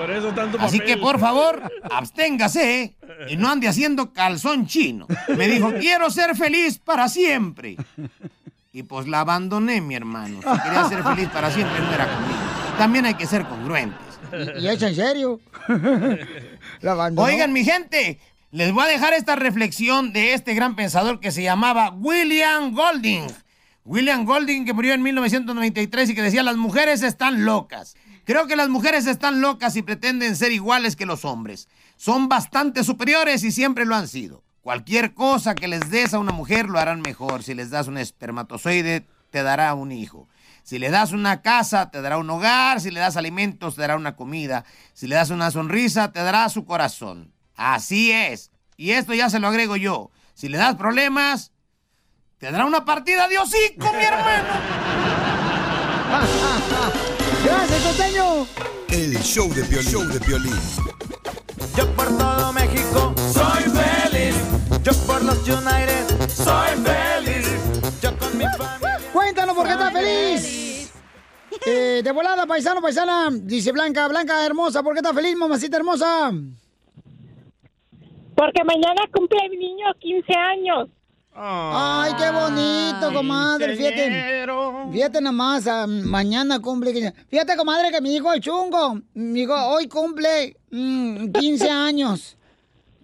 [0.00, 0.94] Por eso tanto Así papel.
[0.94, 2.94] que por favor, absténgase
[3.28, 5.06] y no ande haciendo calzón chino.
[5.36, 7.76] Me dijo, quiero ser feliz para siempre.
[8.72, 10.40] Y pues la abandoné, mi hermano.
[10.40, 12.38] Si quería ser feliz para siempre, no era conmigo.
[12.78, 13.98] También hay que ser congruentes.
[14.58, 15.40] ¿Y es en serio?
[16.80, 17.26] La abandonó.
[17.28, 18.18] Oigan, mi gente,
[18.52, 23.26] les voy a dejar esta reflexión de este gran pensador que se llamaba William Golding.
[23.84, 27.96] William Golding, que murió en 1993 y que decía, las mujeres están locas.
[28.24, 31.68] Creo que las mujeres están locas y pretenden ser iguales que los hombres.
[31.96, 34.42] Son bastante superiores y siempre lo han sido.
[34.62, 37.42] Cualquier cosa que les des a una mujer lo harán mejor.
[37.42, 40.28] Si les das un espermatozoide, te dará un hijo.
[40.62, 42.80] Si le das una casa, te dará un hogar.
[42.80, 44.64] Si le das alimentos, te dará una comida.
[44.92, 47.32] Si le das una sonrisa, te dará su corazón.
[47.56, 48.50] Así es.
[48.76, 50.10] Y esto ya se lo agrego yo.
[50.34, 51.52] Si le das problemas,
[52.38, 54.48] te dará una partida de hocico, mi hermano.
[57.44, 58.46] ¡Gracias, costeño!
[58.88, 59.90] El show de Piolín.
[59.90, 60.60] Show de Piolín.
[61.76, 64.34] Yo por todo México soy feliz.
[64.82, 67.48] Yo por los United soy feliz.
[68.02, 68.98] Yo con mi familia.
[69.12, 70.56] Cuéntanos por qué estás feliz.
[71.66, 73.28] Eh, de volada, paisano, paisana.
[73.30, 76.30] Dice Blanca, Blanca hermosa, ¿por qué estás feliz, mamacita hermosa?
[78.34, 80.88] Porque mañana cumple mi niño 15 años.
[81.32, 83.76] Ay, qué bonito, comadre.
[83.76, 84.46] Fíjate,
[84.92, 87.12] fíjate nomás, ah, mañana cumple.
[87.28, 89.00] Fíjate, comadre, que mi hijo es chungo.
[89.14, 92.36] Mi hijo hoy cumple mm, 15 años.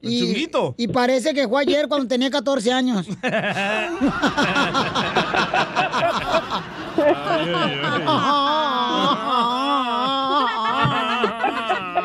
[0.02, 0.74] ¿El chunguito?
[0.76, 3.06] Y parece que fue ayer cuando tenía 14 años.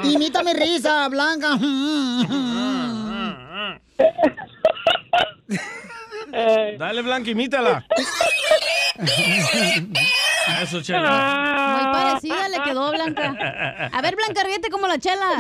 [0.03, 1.57] Imita mi risa, Blanca.
[6.31, 7.85] Dale, Blanca, imítala.
[10.61, 11.77] Eso, chela.
[11.77, 13.35] Muy parecida le quedó Blanca.
[13.91, 15.37] A ver, Blanca, ríete como la chela.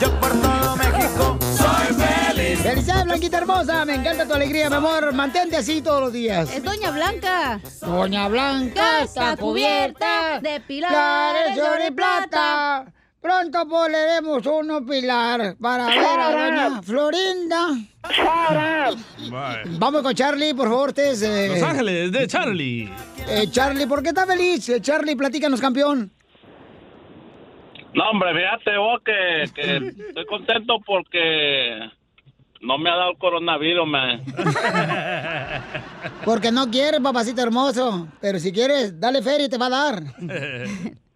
[0.00, 2.60] Yo por todo México soy feliz.
[2.60, 3.84] Felicidades, Blanquita hermosa.
[3.84, 5.12] Me encanta tu alegría, mi amor.
[5.12, 6.50] Mantente así todos los días.
[6.52, 7.60] Es Doña Blanca.
[7.80, 12.86] Doña Blanca está cubierta de pilares de oro y plata.
[13.20, 17.66] Pronto poneremos uno pilar para ver a doña Florinda.
[19.78, 22.90] Vamos con Charlie, por favor, eh, Los Ángeles de Charlie.
[23.28, 24.66] eh, Charlie, ¿por qué estás feliz?
[24.70, 26.10] Eh, Charlie, platícanos, campeón.
[27.92, 29.76] No, hombre, fíjate vos que, que
[30.08, 31.90] estoy contento porque
[32.62, 34.22] no me ha dado el coronavirus, man.
[36.24, 38.08] Porque no quieres, papacito hermoso.
[38.20, 40.02] Pero si quieres, dale feria y te va a dar.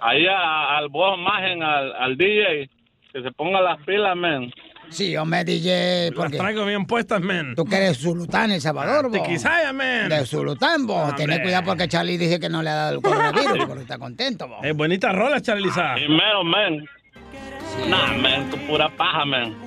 [0.00, 2.68] Ahí a- al vos imagen, al, al DJ,
[3.12, 4.50] que se ponga las pilas, man.
[4.88, 6.10] Sí, hombre, DJ.
[6.10, 7.54] Las Porque traigo bien puestas, men.
[7.56, 9.24] tú que eres Zulután, El Salvador, De bo.
[9.24, 10.08] Quisaya, men.
[10.08, 11.02] De Zulután, bo.
[11.16, 11.42] Tené Hombre.
[11.42, 14.58] cuidado porque Charlie dice que no le ha dado el coronavirus, porque está contento, bo.
[14.62, 15.94] Es bonita rola, Charliza.
[15.94, 16.84] Primero, man.
[17.88, 19.54] Nah, man, tu pura paja, man.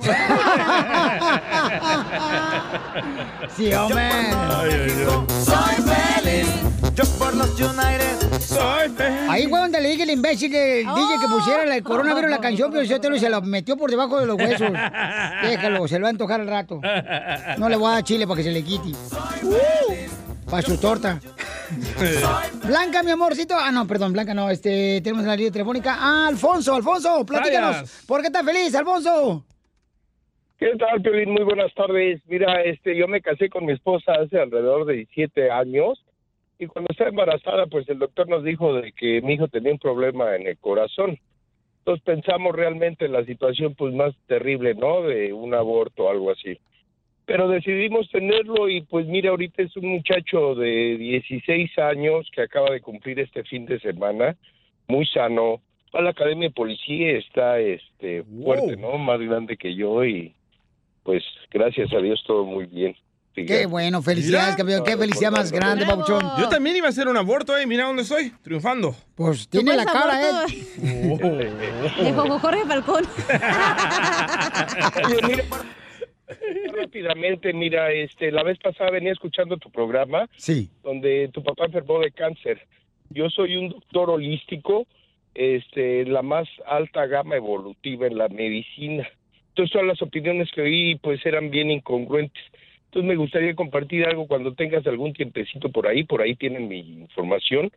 [3.56, 4.10] Sí, hombre.
[5.28, 6.69] Soy feliz.
[6.94, 9.30] Yo por los United soy feliz.
[9.30, 12.40] Ahí fue donde le dije al imbécil del DJ que pusiera el coronavirus en la
[12.40, 14.70] canción, pero yo te lo se lo metió por debajo de los huesos.
[15.42, 16.80] Déjalo, se lo va a antojar al rato.
[17.58, 18.90] No le voy a dar chile para que se le quite.
[20.50, 21.20] Para su torta.
[22.66, 23.54] Blanca, mi amorcito.
[23.56, 24.50] Ah, no, perdón, Blanca, no.
[24.50, 25.96] Este, tenemos la línea telefónica.
[25.98, 28.04] Ah, Alfonso, Alfonso, platícanos.
[28.06, 29.44] ¿Por qué estás feliz, Alfonso?
[30.58, 31.30] ¿Qué tal, Piolín?
[31.30, 32.20] Muy buenas tardes.
[32.26, 35.98] Mira, este, yo me casé con mi esposa hace alrededor de 17 años
[36.60, 39.78] y cuando estaba embarazada, pues el doctor nos dijo de que mi hijo tenía un
[39.78, 41.18] problema en el corazón.
[41.78, 45.00] Entonces pensamos realmente en la situación pues más terrible, ¿no?
[45.00, 46.58] De un aborto o algo así.
[47.24, 52.70] Pero decidimos tenerlo y pues mira, ahorita es un muchacho de 16 años que acaba
[52.70, 54.36] de cumplir este fin de semana,
[54.86, 55.62] muy sano.
[55.94, 58.98] Va a la academia de policía, está este fuerte, ¿no?
[58.98, 60.34] Más grande que yo y
[61.04, 62.94] pues gracias a Dios todo muy bien.
[63.34, 64.82] Qué bueno, felicidades, campeón.
[64.84, 66.20] Qué felicidad más grande, papuchón.
[66.38, 67.66] Yo también iba a hacer un aborto, eh.
[67.66, 68.94] Mira dónde estoy, triunfando.
[69.14, 70.30] Pues tiene la cara, ¿eh?
[72.02, 73.04] De Jojo Jorge Falcón.
[76.76, 82.00] Rápidamente, mira, este, la vez pasada venía escuchando tu programa, sí, donde tu papá enfermó
[82.00, 82.66] de cáncer.
[83.10, 84.86] Yo soy un doctor holístico,
[85.34, 89.08] este, la más alta gama evolutiva en la medicina.
[89.48, 92.42] Entonces todas las opiniones que oí, pues, eran bien incongruentes.
[92.90, 96.80] Entonces me gustaría compartir algo cuando tengas algún tiempecito por ahí, por ahí tienen mi
[96.80, 97.70] información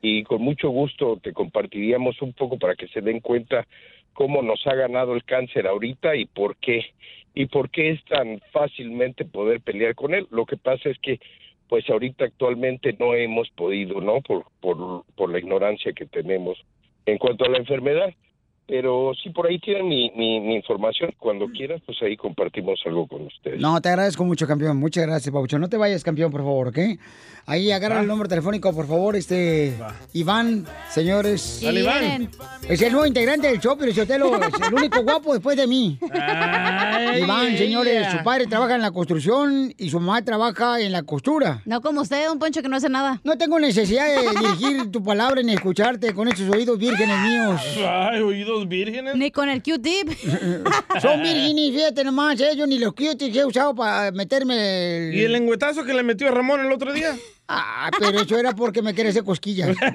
[0.00, 3.66] y con mucho gusto te compartiríamos un poco para que se den cuenta
[4.14, 6.86] cómo nos ha ganado el cáncer ahorita y por qué
[7.34, 10.26] y por qué es tan fácilmente poder pelear con él.
[10.30, 11.20] Lo que pasa es que
[11.68, 14.22] pues ahorita actualmente no hemos podido, ¿no?
[14.22, 16.56] Por, por, por la ignorancia que tenemos
[17.04, 18.14] en cuanto a la enfermedad.
[18.68, 23.06] Pero si por ahí tienen mi, mi, mi información, cuando quieras, pues ahí compartimos algo
[23.06, 23.60] con ustedes.
[23.60, 24.76] No, te agradezco mucho, campeón.
[24.78, 25.60] Muchas gracias, Pabuchón.
[25.60, 26.78] No te vayas, campeón, por favor, ¿ok?
[27.48, 29.72] Ahí agarra el número telefónico, por favor, este...
[30.14, 31.60] Iván, señores.
[31.62, 32.28] Dale, Iván.
[32.68, 35.96] Es el nuevo integrante del show, pero es el único guapo después de mí.
[36.10, 41.04] Ay, Iván, señores, su padre trabaja en la construcción y su mamá trabaja en la
[41.04, 41.62] costura.
[41.66, 43.20] No como usted, don Poncho, que no hace nada.
[43.22, 47.60] No tengo necesidad de dirigir tu palabra ni escucharte con esos oídos vírgenes míos.
[47.88, 49.14] Ay, oídos vírgenes.
[49.16, 50.08] Ni con el Q-tip.
[51.02, 55.14] Son vírgenes, fíjate nomás, eh, yo ni los cuties he usado para meterme el...
[55.14, 57.14] ¿Y el lengüetazo que le metió a Ramón el otro día?
[57.48, 59.76] Ah, pero eso era porque me quería hacer cosquillas.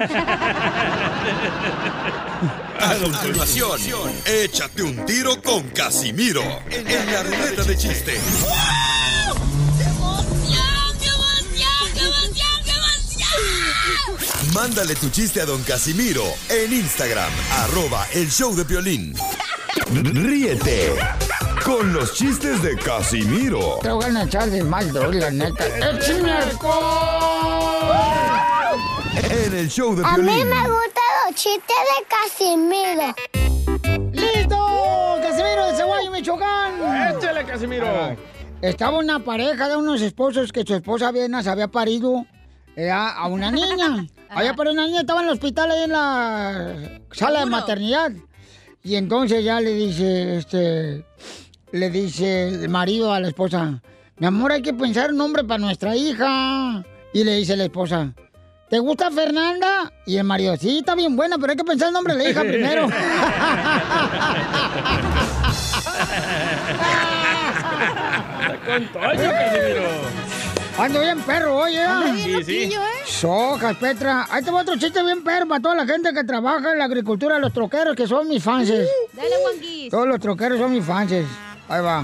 [2.80, 6.42] A continuación, échate un tiro con Casimiro
[6.72, 8.14] en la ruleta de chiste.
[14.54, 19.16] Mándale tu chiste a don Casimiro en Instagram, arroba el show de violín.
[19.94, 20.94] Ríete
[21.64, 25.66] con los chistes de Casimiro Te voy a echar de mal, droga, la neta.
[25.68, 26.34] ¡Échame
[29.30, 33.16] en el show de A mí me gustan los chistes de Casimiro.
[34.12, 34.58] ¡Listo!
[35.22, 37.16] ¡Casimiro de Ceguayo, Michoacán!
[37.16, 38.18] ¡Échale, Casimiro!
[38.62, 42.26] Estaba una pareja de unos esposos que su esposa apenas había parido
[42.76, 44.08] eh, a una niña.
[44.34, 48.12] Había parido una niña, estaba en el hospital ahí en la sala de maternidad.
[48.82, 51.06] Y entonces ya le dice, este,
[51.72, 53.82] le dice el marido a la esposa,
[54.18, 56.82] mi amor, hay que pensar un nombre para nuestra hija.
[57.14, 58.14] Y le dice la esposa,
[58.70, 59.92] ¿te gusta Fernanda?
[60.06, 62.30] Y el marido, sí, está bien buena, pero hay que pensar el nombre de la
[62.30, 62.88] hija primero.
[68.66, 70.21] Con Toño, Casimiro.
[70.82, 71.80] Ando bien perro, oye.
[71.80, 72.80] Anda bien Sí, ¿eh?
[73.06, 74.26] Sojas, Petra.
[74.32, 76.86] Ahí te va otro chiste bien perro para toda la gente que trabaja en la
[76.86, 78.68] agricultura, los troqueros, que son mis fans.
[78.68, 79.92] Dale, Wanguis.
[79.92, 81.12] Todos los troqueros son mis fans.
[81.12, 82.04] Ahí va.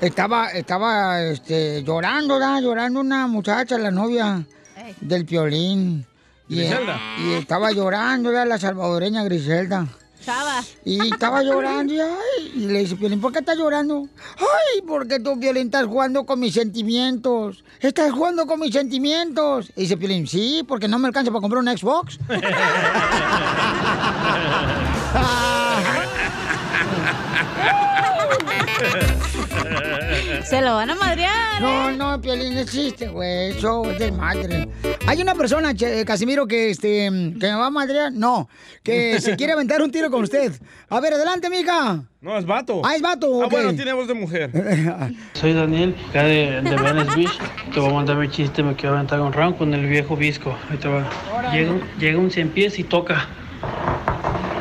[0.00, 2.60] Estaba, estaba, este, llorando, ¿verdad?
[2.60, 4.44] Llorando una muchacha, la novia
[5.00, 6.06] del piolín.
[6.48, 7.00] Y, Griselda.
[7.18, 8.46] y estaba llorando, ¿verdad?
[8.46, 9.88] La salvadoreña Griselda.
[10.84, 14.08] Y estaba llorando y, ay, y le dice, Piolín, ¿por qué estás llorando?
[14.38, 17.64] Ay, porque tú, Piolín, estás jugando con mis sentimientos.
[17.80, 19.72] Estás jugando con mis sentimientos.
[19.76, 22.18] Y dice Piolín, sí, porque no me alcanza para comprar un Xbox.
[30.44, 31.60] Se lo van a madrear.
[31.60, 33.50] No, no, Piolín, no existe, güey.
[33.50, 34.68] Eso es de madre.
[35.06, 38.12] Hay una persona, che- Casimiro, que, este, que me va a madrear.
[38.12, 38.48] No,
[38.82, 40.52] que se quiere aventar un tiro con usted.
[40.88, 42.02] A ver, adelante, mija.
[42.20, 42.82] No, es vato.
[42.84, 44.50] Ah, es vato, Ah, bueno, tiene voz de mujer.
[45.34, 47.38] Soy Daniel, acá de, de Venice Beach.
[47.72, 50.56] Te voy a mandar mi chiste, me quiero aventar un round con el viejo Visco.
[50.70, 51.08] Ahí te va.
[51.52, 53.26] Llega, un- llega un cien pies y toca.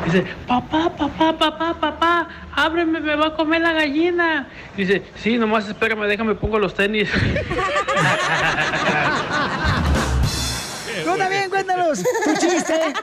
[0.07, 4.47] Dice, papá, papá, papá, papá, ábreme, me va a comer la gallina.
[4.77, 7.09] Dice, sí, nomás espérame, déjame, pongo los tenis.
[11.03, 12.93] Tú también, cuéntanos tu chiste.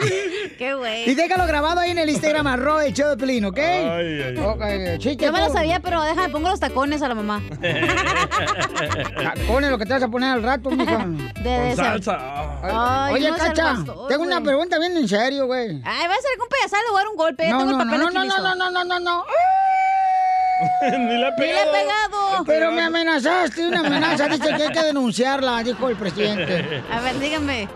[0.58, 1.10] Qué güey.
[1.10, 3.58] Y déjalo grabado ahí en el Instagram, arroba el show de Pelín, ¿ok?
[3.58, 4.36] Ay, ay.
[4.38, 4.62] Ok,
[4.98, 7.42] chiste, Yo me lo sabía, pero déjame, pongo los tacones a la mamá.
[9.22, 11.06] Tacones, lo que te vas a poner al rato, mija.
[11.42, 11.96] De esa-
[12.62, 15.80] Ay, Oye, no Cacha, pastor, tengo una pregunta bien en serio, güey.
[15.84, 17.48] Ay, va a ser un payasal, le voy a dar un golpe.
[17.48, 18.42] No, Tengo el no, papel no, aquí no, listo.
[18.42, 19.24] no, no, no, no, no.
[20.82, 21.72] Ni le ha Ni le he pegado.
[21.72, 22.44] pegado.
[22.46, 24.28] Pero me amenazaste, una amenaza.
[24.28, 26.82] Dice que hay que denunciarla, dijo el presidente.
[26.90, 27.62] A ver, dígame.
[27.62, 27.68] Eh,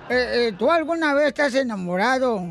[0.49, 2.43] eh, ¿Tú alguna vez estás enamorado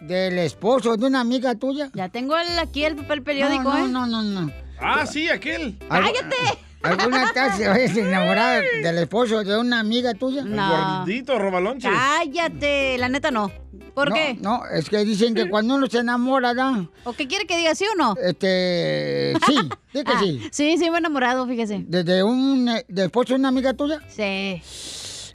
[0.00, 1.90] del esposo de una amiga tuya?
[1.94, 3.88] Ya tengo el- aquí el papel periódico, no, ¿eh?
[3.88, 4.52] No, no, no, no.
[4.80, 5.76] Ah, sí, aquel.
[5.88, 6.36] ¡Cállate!
[6.82, 10.42] ¿Alguna estás enamorada del esposo de una amiga tuya?
[10.42, 10.98] El No.
[10.98, 11.90] gordito, robalonches.
[11.90, 13.50] Cállate, la neta no.
[13.94, 14.36] ¿Por No, qué?
[14.40, 16.86] No, es que dicen que cuando uno se enamora, ¿da?
[17.04, 18.14] ¿O qué quiere que diga, sí o no?
[18.22, 19.56] Este, sí,
[19.92, 20.40] sí que Ah, sí.
[20.52, 21.84] Sí, sí, me he enamorado, fíjese.
[21.86, 24.00] ¿Desde un del esposo de una amiga tuya?
[24.08, 24.62] Sí.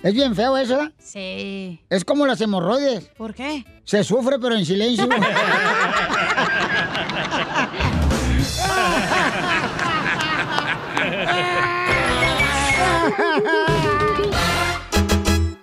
[0.01, 0.91] Es bien feo eso, ¿verdad?
[0.97, 1.81] Sí.
[1.89, 3.05] Es como las hemorroides.
[3.17, 3.65] ¿Por qué?
[3.85, 5.07] Se sufre, pero en silencio.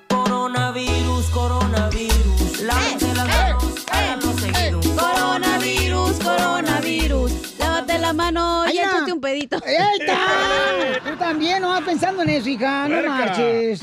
[0.08, 2.60] Coronavirus, coronavirus.
[2.62, 4.80] Lávate las manos, háganlo seguido.
[4.96, 7.32] Coronavirus, coronavirus.
[7.58, 9.60] Lávate la mano y échate un pedito.
[9.66, 11.10] ¡Ahí está!
[11.10, 12.88] Tú también no vas pensando en eso, hija.
[12.88, 13.80] No marches.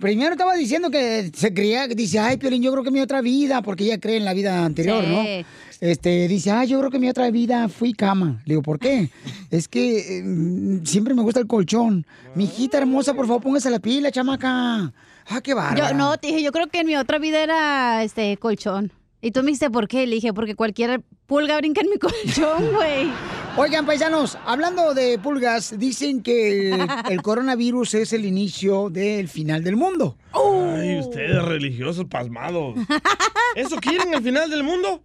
[0.00, 3.62] Primero estaba diciendo que se creía, dice, ay, Piolín, yo creo que mi otra vida,
[3.62, 5.10] porque ella cree en la vida anterior, Sí.
[5.10, 5.24] ¿no?
[5.80, 8.40] Este, dice, ay, yo creo que mi otra vida fui cama.
[8.44, 9.10] Le digo, ¿por qué?
[9.50, 12.04] es que eh, siempre me gusta el colchón.
[12.34, 14.92] Mi hijita hermosa, por favor, póngase la pila, chamaca.
[15.28, 15.90] Ah, qué bárbara.
[15.90, 18.92] Yo, no, te dije, yo creo que en mi otra vida era este colchón.
[19.20, 20.06] Y tú me dijiste, ¿por qué?
[20.06, 23.10] Le dije, porque cualquier pulga brinca en mi colchón, güey.
[23.56, 29.62] Oigan, paisanos, hablando de pulgas, dicen que el, el coronavirus es el inicio del final
[29.62, 30.16] del mundo.
[30.32, 32.76] Ay, ustedes religiosos pasmados.
[33.54, 35.02] ¿Eso quieren al final del mundo?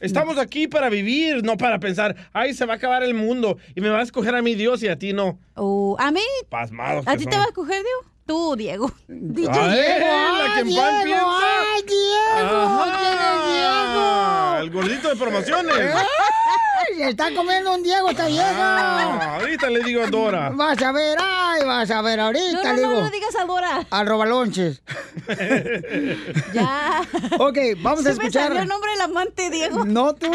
[0.00, 3.80] Estamos aquí para vivir, no para pensar, ay, se va a acabar el mundo y
[3.80, 5.38] me va a escoger a mi Dios y a ti no.
[5.56, 6.20] Uh, ¿A mí?
[6.48, 7.06] Pasmados.
[7.08, 8.12] ¿A ti te va a escoger, Diego?
[8.26, 8.92] Tú, Diego.
[9.08, 10.06] Dicho Ay, Diego.
[10.38, 11.38] la que en pan Diego, piensa.
[11.74, 12.84] ay, Diego.
[12.84, 14.00] ¿Quién es Diego?
[14.00, 15.74] Ah, el gordito de promociones.
[17.00, 18.46] Está comiendo un Diego, esta vieja.
[18.50, 20.50] Ah, ahorita le digo a Dora.
[20.50, 23.00] Vas a ver, ay, vas a ver ahorita, No, no, le no, digo.
[23.02, 23.86] no digas a Dora.
[23.90, 24.82] Al robalonches.
[26.54, 27.02] Ya.
[27.38, 28.48] Ok, vamos a Se me escuchar.
[28.48, 29.84] salió el nombre del amante, Diego.
[29.84, 30.30] No tú.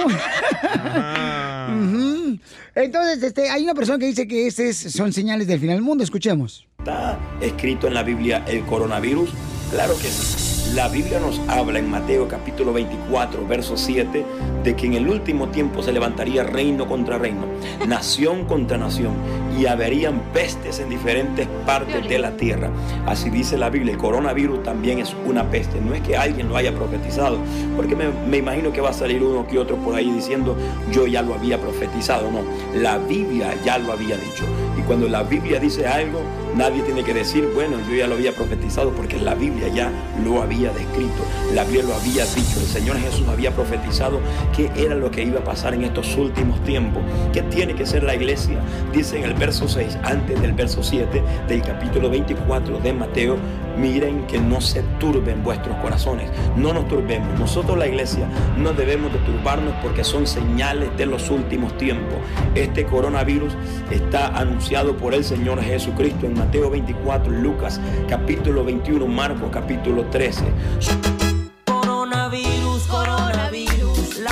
[0.64, 1.70] Ah.
[2.76, 6.04] Entonces, este, hay una persona que dice que esas son señales del final del mundo.
[6.04, 6.66] Escuchemos.
[6.80, 9.30] ¿Está escrito en la Biblia el coronavirus?
[9.72, 10.63] Claro que sí.
[10.76, 14.26] La Biblia nos habla en Mateo capítulo 24, verso 7,
[14.64, 17.46] de que en el último tiempo se levantaría reino contra reino,
[17.88, 19.14] nación contra nación,
[19.56, 22.72] y haberían pestes en diferentes partes de la tierra.
[23.06, 25.80] Así dice la Biblia, el coronavirus también es una peste.
[25.80, 27.38] No es que alguien lo haya profetizado,
[27.76, 30.58] porque me, me imagino que va a salir uno que otro por ahí diciendo,
[30.92, 32.32] yo ya lo había profetizado.
[32.32, 32.40] No,
[32.74, 34.46] la Biblia ya lo había dicho.
[34.76, 36.22] Y cuando la Biblia dice algo,
[36.56, 39.92] nadie tiene que decir, bueno, yo ya lo había profetizado, porque la Biblia ya
[40.24, 41.24] lo había descrito.
[41.54, 42.60] La Biblia lo había dicho.
[42.60, 44.20] El Señor Jesús había profetizado
[44.56, 47.02] qué era lo que iba a pasar en estos últimos tiempos.
[47.34, 48.60] ¿Qué tiene que ser la iglesia?
[48.94, 53.38] Dice en el verso 6, antes del verso 7 del capítulo 24 de Mateo,
[53.78, 56.30] miren que no se turben vuestros corazones.
[56.56, 57.40] No nos turbemos.
[57.40, 58.28] Nosotros la iglesia
[58.58, 62.20] no debemos de turbarnos porque son señales de los últimos tiempos.
[62.56, 63.54] Este coronavirus
[63.92, 70.44] está anunciado por el Señor Jesucristo en Mateo 24, Lucas capítulo 21, Marcos capítulo 13.
[71.66, 74.20] Coronavirus, coronavirus.
[74.20, 74.32] La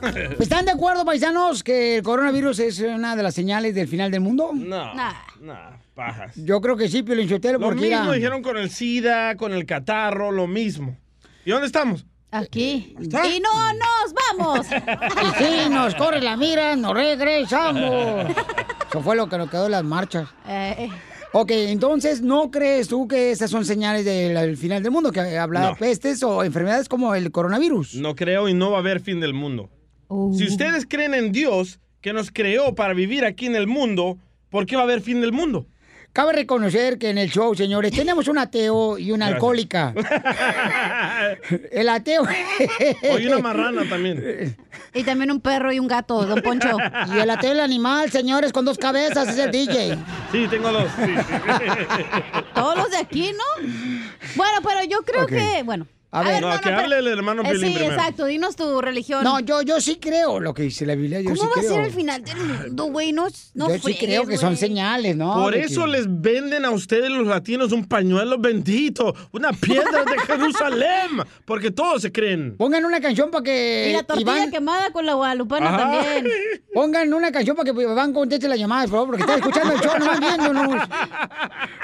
[0.38, 4.20] ¿Están de acuerdo, paisanos, que el coronavirus es una de las señales del final del
[4.20, 4.50] mundo?
[4.54, 4.94] No,
[5.40, 5.54] no,
[5.94, 6.32] pajas.
[6.36, 9.52] Yo creo que sí, Pio Linchotelo, Lo porque mismo mira, dijeron con el SIDA, con
[9.52, 10.96] el catarro, lo mismo.
[11.44, 12.06] ¿Y dónde estamos?
[12.30, 12.94] Aquí.
[13.00, 14.66] Y no nos vamos.
[14.70, 18.26] y sí, nos corre la mira, nos regresamos.
[18.88, 20.28] Eso fue lo que nos quedó en las marchas.
[20.46, 20.88] Eh,
[21.32, 25.12] Ok, entonces, ¿no crees tú que esas son señales del final del mundo?
[25.12, 25.76] Que habla No.
[25.76, 27.94] pestes o enfermedades como el coronavirus.
[27.96, 29.70] No creo y no va a haber fin del mundo.
[30.36, 34.66] Si ustedes creen en Dios, que nos creó para vivir aquí en el mundo, ¿por
[34.66, 35.66] qué va a haber fin del mundo?
[36.12, 39.34] Cabe reconocer que en el show, señores, tenemos un ateo y una Gracias.
[39.36, 39.94] alcohólica.
[41.70, 42.22] El ateo.
[43.12, 44.56] Oye, una marrana también.
[44.94, 46.76] Y también un perro y un gato, don Poncho.
[47.14, 49.98] Y el ateo el animal, señores, con dos cabezas, es el DJ.
[50.32, 50.90] Sí, tengo dos.
[50.96, 51.12] sí.
[52.54, 53.68] Todos los de aquí, ¿no?
[54.36, 55.86] Bueno, pero yo creo que, bueno.
[56.12, 56.40] A ver.
[56.42, 57.94] No, no, que pero- hable el hermano Eh, Piolín sí, primero.
[57.94, 58.24] exacto.
[58.26, 59.22] Dinos tu religión.
[59.22, 61.20] No, yo, yo sí creo lo que dice la Biblia.
[61.20, 63.12] Yo ¿Cómo sí va a ser el final del mundo, güey?
[63.12, 65.34] No, no yo sí fregues, creo que son señales, ¿no?
[65.34, 70.04] Por De eso que- les venden a ustedes los latinos un pañuelo bendito, una piedra
[70.04, 72.56] de Jerusalén, porque todos se creen.
[72.56, 73.88] Pongan una canción para que.
[73.90, 75.78] Y la tortilla Iván- quemada con la guadalupana Ajá.
[75.78, 76.26] también.
[76.74, 79.80] Pongan una canción para que Iván conteste las llamadas, por favor, porque está escuchando el
[79.80, 80.88] show, no viéndonos.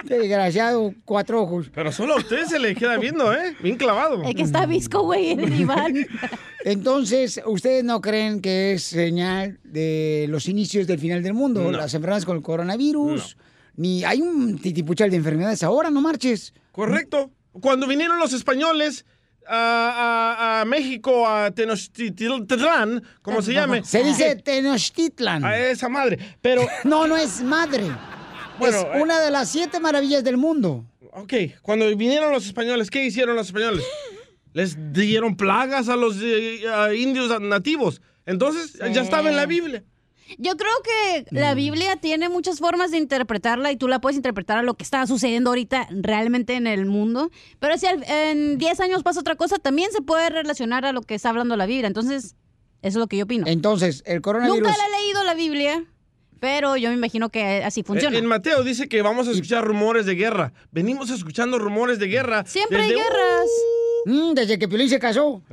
[0.06, 1.70] Qué desgraciado, cuatro ojos.
[1.72, 3.56] Pero solo a ustedes se le queda viendo, ¿eh?
[3.60, 4.15] Bien clavado.
[4.24, 5.94] El que está visco, güey, el Iván.
[6.64, 11.62] Entonces, ¿ustedes no creen que es señal de los inicios del final del mundo?
[11.62, 11.70] No.
[11.72, 13.36] Las enfermedades con el coronavirus.
[13.76, 16.54] Ni hay un titipuchal de enfermedades ahora, no marches.
[16.72, 17.30] Correcto.
[17.52, 19.04] Cuando vinieron los españoles
[19.48, 23.84] a, a- a México, a Tenochtitlán, como se llame.
[23.84, 25.44] Se dice Tenochtitlan.
[25.44, 26.18] A esa madre.
[26.42, 27.84] Pero, No, no es madre.
[28.58, 29.02] Bueno, es eh.
[29.02, 30.84] una de las siete maravillas del mundo.
[31.12, 33.84] Ok, cuando vinieron los españoles, ¿qué hicieron los españoles?
[34.52, 38.00] Les dieron plagas a los eh, a indios nativos.
[38.24, 39.84] Entonces, ya estaba en la Biblia.
[40.38, 41.56] Yo creo que la Mm.
[41.56, 45.06] Biblia tiene muchas formas de interpretarla y tú la puedes interpretar a lo que está
[45.06, 47.30] sucediendo ahorita realmente en el mundo.
[47.60, 51.14] Pero si en 10 años pasa otra cosa, también se puede relacionar a lo que
[51.14, 51.86] está hablando la Biblia.
[51.86, 52.34] Entonces, eso
[52.82, 53.46] es lo que yo opino.
[53.46, 54.58] Entonces, el coronavirus.
[54.62, 55.84] Nunca la he leído la Biblia,
[56.40, 58.16] pero yo me imagino que así funciona.
[58.16, 60.52] En en Mateo dice que vamos a escuchar rumores de guerra.
[60.70, 62.44] Venimos escuchando rumores de guerra.
[62.46, 63.46] Siempre hay guerras.
[64.08, 65.42] Mm, desde que Piolín se casó.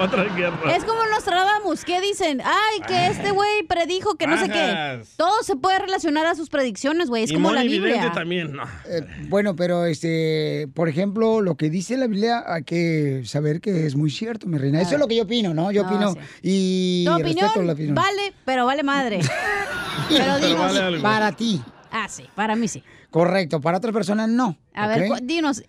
[0.00, 0.74] Otra guerra.
[0.76, 2.40] Es como Nostradamus, ¿qué dicen?
[2.44, 4.60] Ay, que este güey predijo que no sé qué.
[4.60, 5.14] Bajas.
[5.16, 7.22] Todo se puede relacionar a sus predicciones, güey.
[7.24, 7.94] Es y como la Moni Biblia.
[7.94, 8.52] Vidente también.
[8.54, 8.64] No.
[8.88, 13.86] Eh, bueno, pero este, por ejemplo, lo que dice la Biblia hay que saber que
[13.86, 14.80] es muy cierto, mi reina.
[14.80, 15.70] Eso es lo que yo opino, ¿no?
[15.70, 16.18] Yo No, opino sí.
[16.42, 17.94] y Tu respeto opinión la opinión.
[17.94, 19.20] vale, pero vale madre.
[20.08, 20.58] pero Pero dinos.
[20.58, 21.02] vale algo.
[21.02, 21.62] Para ti,
[21.94, 22.82] Ah, sí, para mí sí.
[23.10, 23.60] correcto.
[23.60, 24.56] Para otras personas no.
[24.74, 24.94] A ¿ok?
[24.96, 25.62] ver, cu- dinos.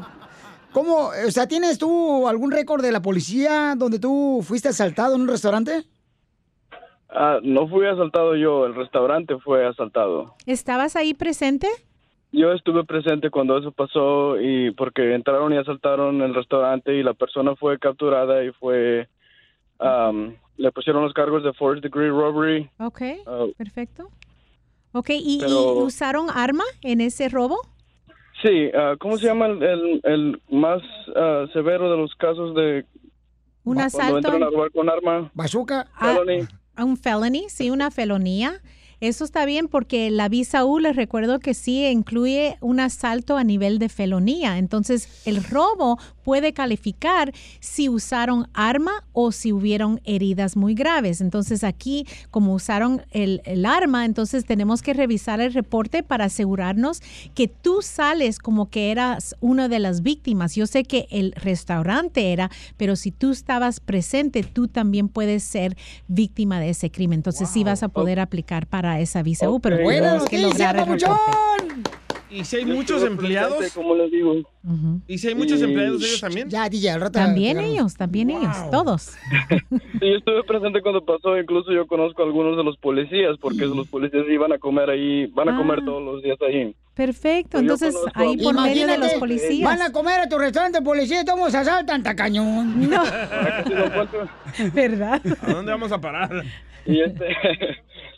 [0.73, 5.21] ¿cómo, o sea, tienes tú algún récord de la policía donde tú fuiste asaltado en
[5.21, 5.83] un restaurante?
[7.07, 10.35] Ah, no fui asaltado yo, el restaurante fue asaltado.
[10.45, 11.69] ¿Estabas ahí presente?
[12.33, 17.13] Yo estuve presente cuando eso pasó y porque entraron y asaltaron el restaurante y la
[17.13, 19.07] persona fue capturada y fue
[19.79, 22.69] am, le pusieron los cargos de force degree robbery.
[22.79, 24.09] Ok, Ah, perfecto.
[24.93, 27.57] Ok, ¿y, y Pero- usaron arma en ese robo?
[28.41, 30.81] sí, ah, ¿cómo se llama el, el- el más
[31.15, 32.85] ah, severo de los casos de
[33.63, 34.17] Un cuando asalto.
[34.17, 35.31] entran a robar con arma?
[35.33, 35.87] Bazooka.
[35.99, 36.45] Felony.
[36.75, 38.61] A un felony, sí, una felonía.
[38.99, 43.43] Eso está bien porque la visa U, les recuerdo que sí incluye un asalto a
[43.43, 44.57] nivel de felonía.
[44.57, 51.21] Entonces, el robo puede calificar si usaron arma o si hubieron heridas muy graves.
[51.21, 57.01] Entonces, aquí, como usaron el, el arma, entonces tenemos que revisar el reporte para asegurarnos
[57.35, 60.55] que tú sales como que eras una de las víctimas.
[60.55, 65.75] Yo sé que el restaurante era, pero si tú estabas presente, tú también puedes ser
[66.07, 67.19] víctima de ese crimen.
[67.19, 70.75] Entonces, sí vas a poder aplicar para esa visa U, pero Buena tenemos que lograr
[70.77, 70.97] el.
[72.29, 73.57] ¿Y si hay muchos empleados?
[73.57, 74.33] presente, como les digo.
[75.07, 76.49] ¿Y si hay muchos Y- empleados de ellos también?
[76.49, 77.11] Ya, DJ, al rato.
[77.19, 79.11] También ellos, también ellos, todos.
[79.69, 83.67] Sí, yo estuve presente cuando pasó, incluso yo conozco a algunos de los policías, porque
[83.67, 85.85] los policías iban a comer ahí, van a comer Ah.
[85.85, 86.75] todos los días ahí.
[86.95, 89.63] Perfecto, Yo entonces ahí por medio de los policías.
[89.69, 92.89] Van a comer a tu restaurante policía y todos asaltan, tacañón.
[92.89, 93.03] No.
[94.73, 95.21] ¿Verdad?
[95.41, 96.31] ¿A dónde vamos a parar?
[96.85, 97.27] Y este,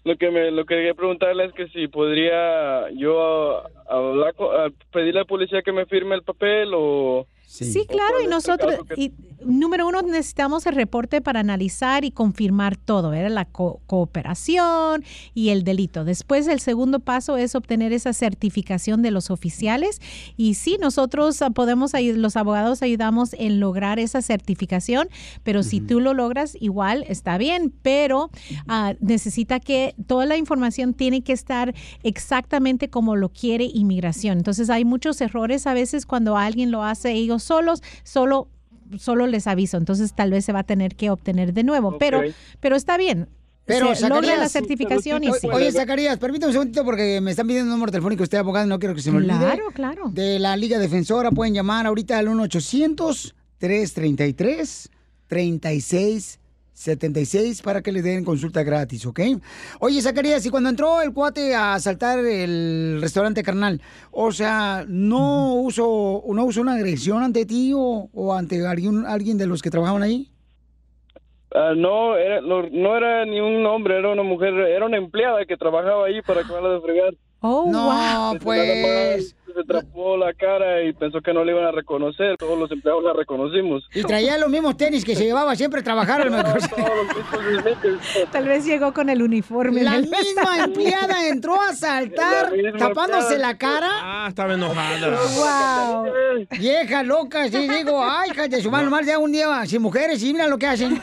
[0.06, 4.36] lo que me, lo que quería preguntarle es que si podría yo hablar,
[4.94, 7.28] pedirle al policía que me firme el papel o...
[7.48, 9.14] Sí, claro, y nosotros, y,
[9.46, 13.32] número uno, necesitamos el reporte para analizar y confirmar todo, ¿verdad?
[13.32, 16.04] La co- cooperación y el delito.
[16.04, 20.02] Después, el segundo paso es obtener esa certificación de los oficiales.
[20.36, 25.08] Y sí, nosotros ah, podemos, los abogados ayudamos en lograr esa certificación,
[25.44, 28.32] pero si tú lo logras, igual está bien, pero
[28.68, 31.74] ah, necesita que toda la información tiene que estar
[32.04, 34.40] exactamente como lo quiere inmigración.
[34.40, 38.48] Entonces, hay muchos errores a veces cuando alguien lo hace ellos solos, solo
[39.00, 42.22] solo les aviso, entonces tal vez se va a tener que obtener de nuevo, pero
[42.60, 43.28] pero está bien.
[43.66, 45.48] Pero se logra la certificación y sí.
[45.52, 48.22] Oye, Zacarías, permítame un segundito porque me están pidiendo un número telefónico.
[48.22, 49.40] Usted, abogado, no quiero que se me olvide.
[49.40, 50.10] Claro, claro.
[50.12, 52.28] De la Liga Defensora pueden llamar ahorita al
[56.76, 59.20] 1-800-333-3676 para que le den consulta gratis, ¿ok?
[59.80, 63.82] Oye, Zacarías, y cuando entró el cuate a asaltar el restaurante carnal,
[64.12, 69.38] o sea, ¿no usó, no usó una agresión ante ti o, o ante alguien, alguien
[69.38, 70.30] de los que trabajaban ahí?
[71.54, 75.46] Ah, no, era, no, no era ni un hombre, era una mujer, era una empleada
[75.46, 77.14] que trabajaba ahí para acabarla de fregar.
[77.40, 79.36] Oh, no, pues.
[79.56, 82.36] Se trapó la cara y pensó que no le iban a reconocer.
[82.38, 83.84] Todos los empleados la reconocimos.
[83.94, 86.60] Y traía los mismos tenis que se llevaba siempre a trabajar a lo mejor.
[88.32, 89.84] Tal vez llegó con el uniforme.
[89.84, 93.54] La misma empleada entró a saltar tapándose empleada.
[93.54, 93.90] la cara.
[93.92, 95.20] Ah, estaba enojada.
[95.36, 96.48] Wow.
[96.60, 100.22] Vieja loca, sí, digo, ay, hija de su mano, mal de un día sin mujeres
[100.24, 101.00] y mira lo que hacen.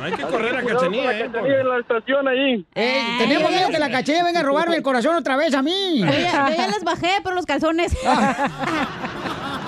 [0.00, 1.30] Hay que correr a Cachanilla, ¿eh?
[1.34, 2.66] en la estación ahí.
[2.74, 6.00] Tenemos miedo que la caché venga a robarme el corazón otra vez a mí.
[6.00, 7.94] Yo ya, yo ya les bajé por los calzones.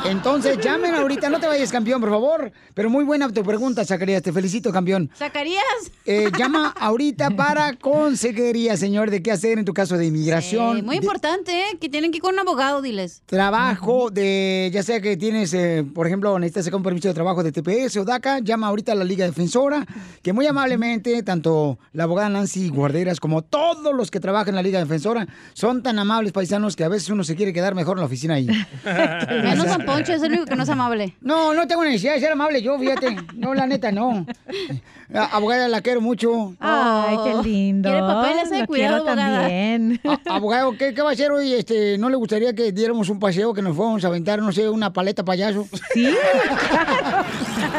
[0.08, 2.52] Entonces, llamen ahorita, no te vayas, campeón, por favor.
[2.74, 5.10] Pero muy buena tu pregunta, Zacarías, te felicito, campeón.
[5.16, 5.64] ¿Zacarías?
[6.04, 10.78] Eh, llama ahorita para consejería, señor, de qué hacer en tu caso de inmigración.
[10.78, 11.78] Eh, muy importante, ¿eh?
[11.80, 13.22] Que tienen que ir con un abogado, diles.
[13.26, 17.42] Trabajo de, ya sea que tienes, eh, por ejemplo, necesitas sacar un permiso de trabajo
[17.42, 19.84] de TPS o DACA, llama ahorita a la Liga Defensora,
[20.22, 24.62] que muy amablemente, tanto la abogada Nancy Guarderas como todos los que trabajan en la
[24.62, 28.00] Liga Defensora, son tan amables paisanos que a veces uno se quiere quedar mejor en
[28.00, 28.46] la oficina ahí.
[28.84, 29.66] Menos
[29.96, 31.14] Poncho, es el único que no es amable.
[31.20, 33.16] No, no tengo necesidad de ser amable yo, fíjate.
[33.34, 34.26] No, la neta, no.
[35.32, 36.54] Abogada, la quiero mucho.
[36.60, 37.88] Ay, qué lindo.
[37.88, 39.40] Quiere papeles, Lo cuidado, quiero abogada.
[39.40, 40.00] también.
[40.04, 41.52] A- abogado, ¿qué, qué va a hacer hoy?
[41.54, 44.68] Este, ¿No le gustaría que diéramos un paseo, que nos fuéramos a aventar, no sé,
[44.68, 45.66] una paleta payaso?
[45.94, 46.08] Sí.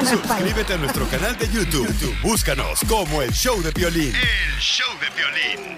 [0.06, 1.88] Suscríbete a nuestro canal de YouTube.
[1.88, 4.14] YouTube, Búscanos como el show de violín.
[4.16, 5.78] El show de violín.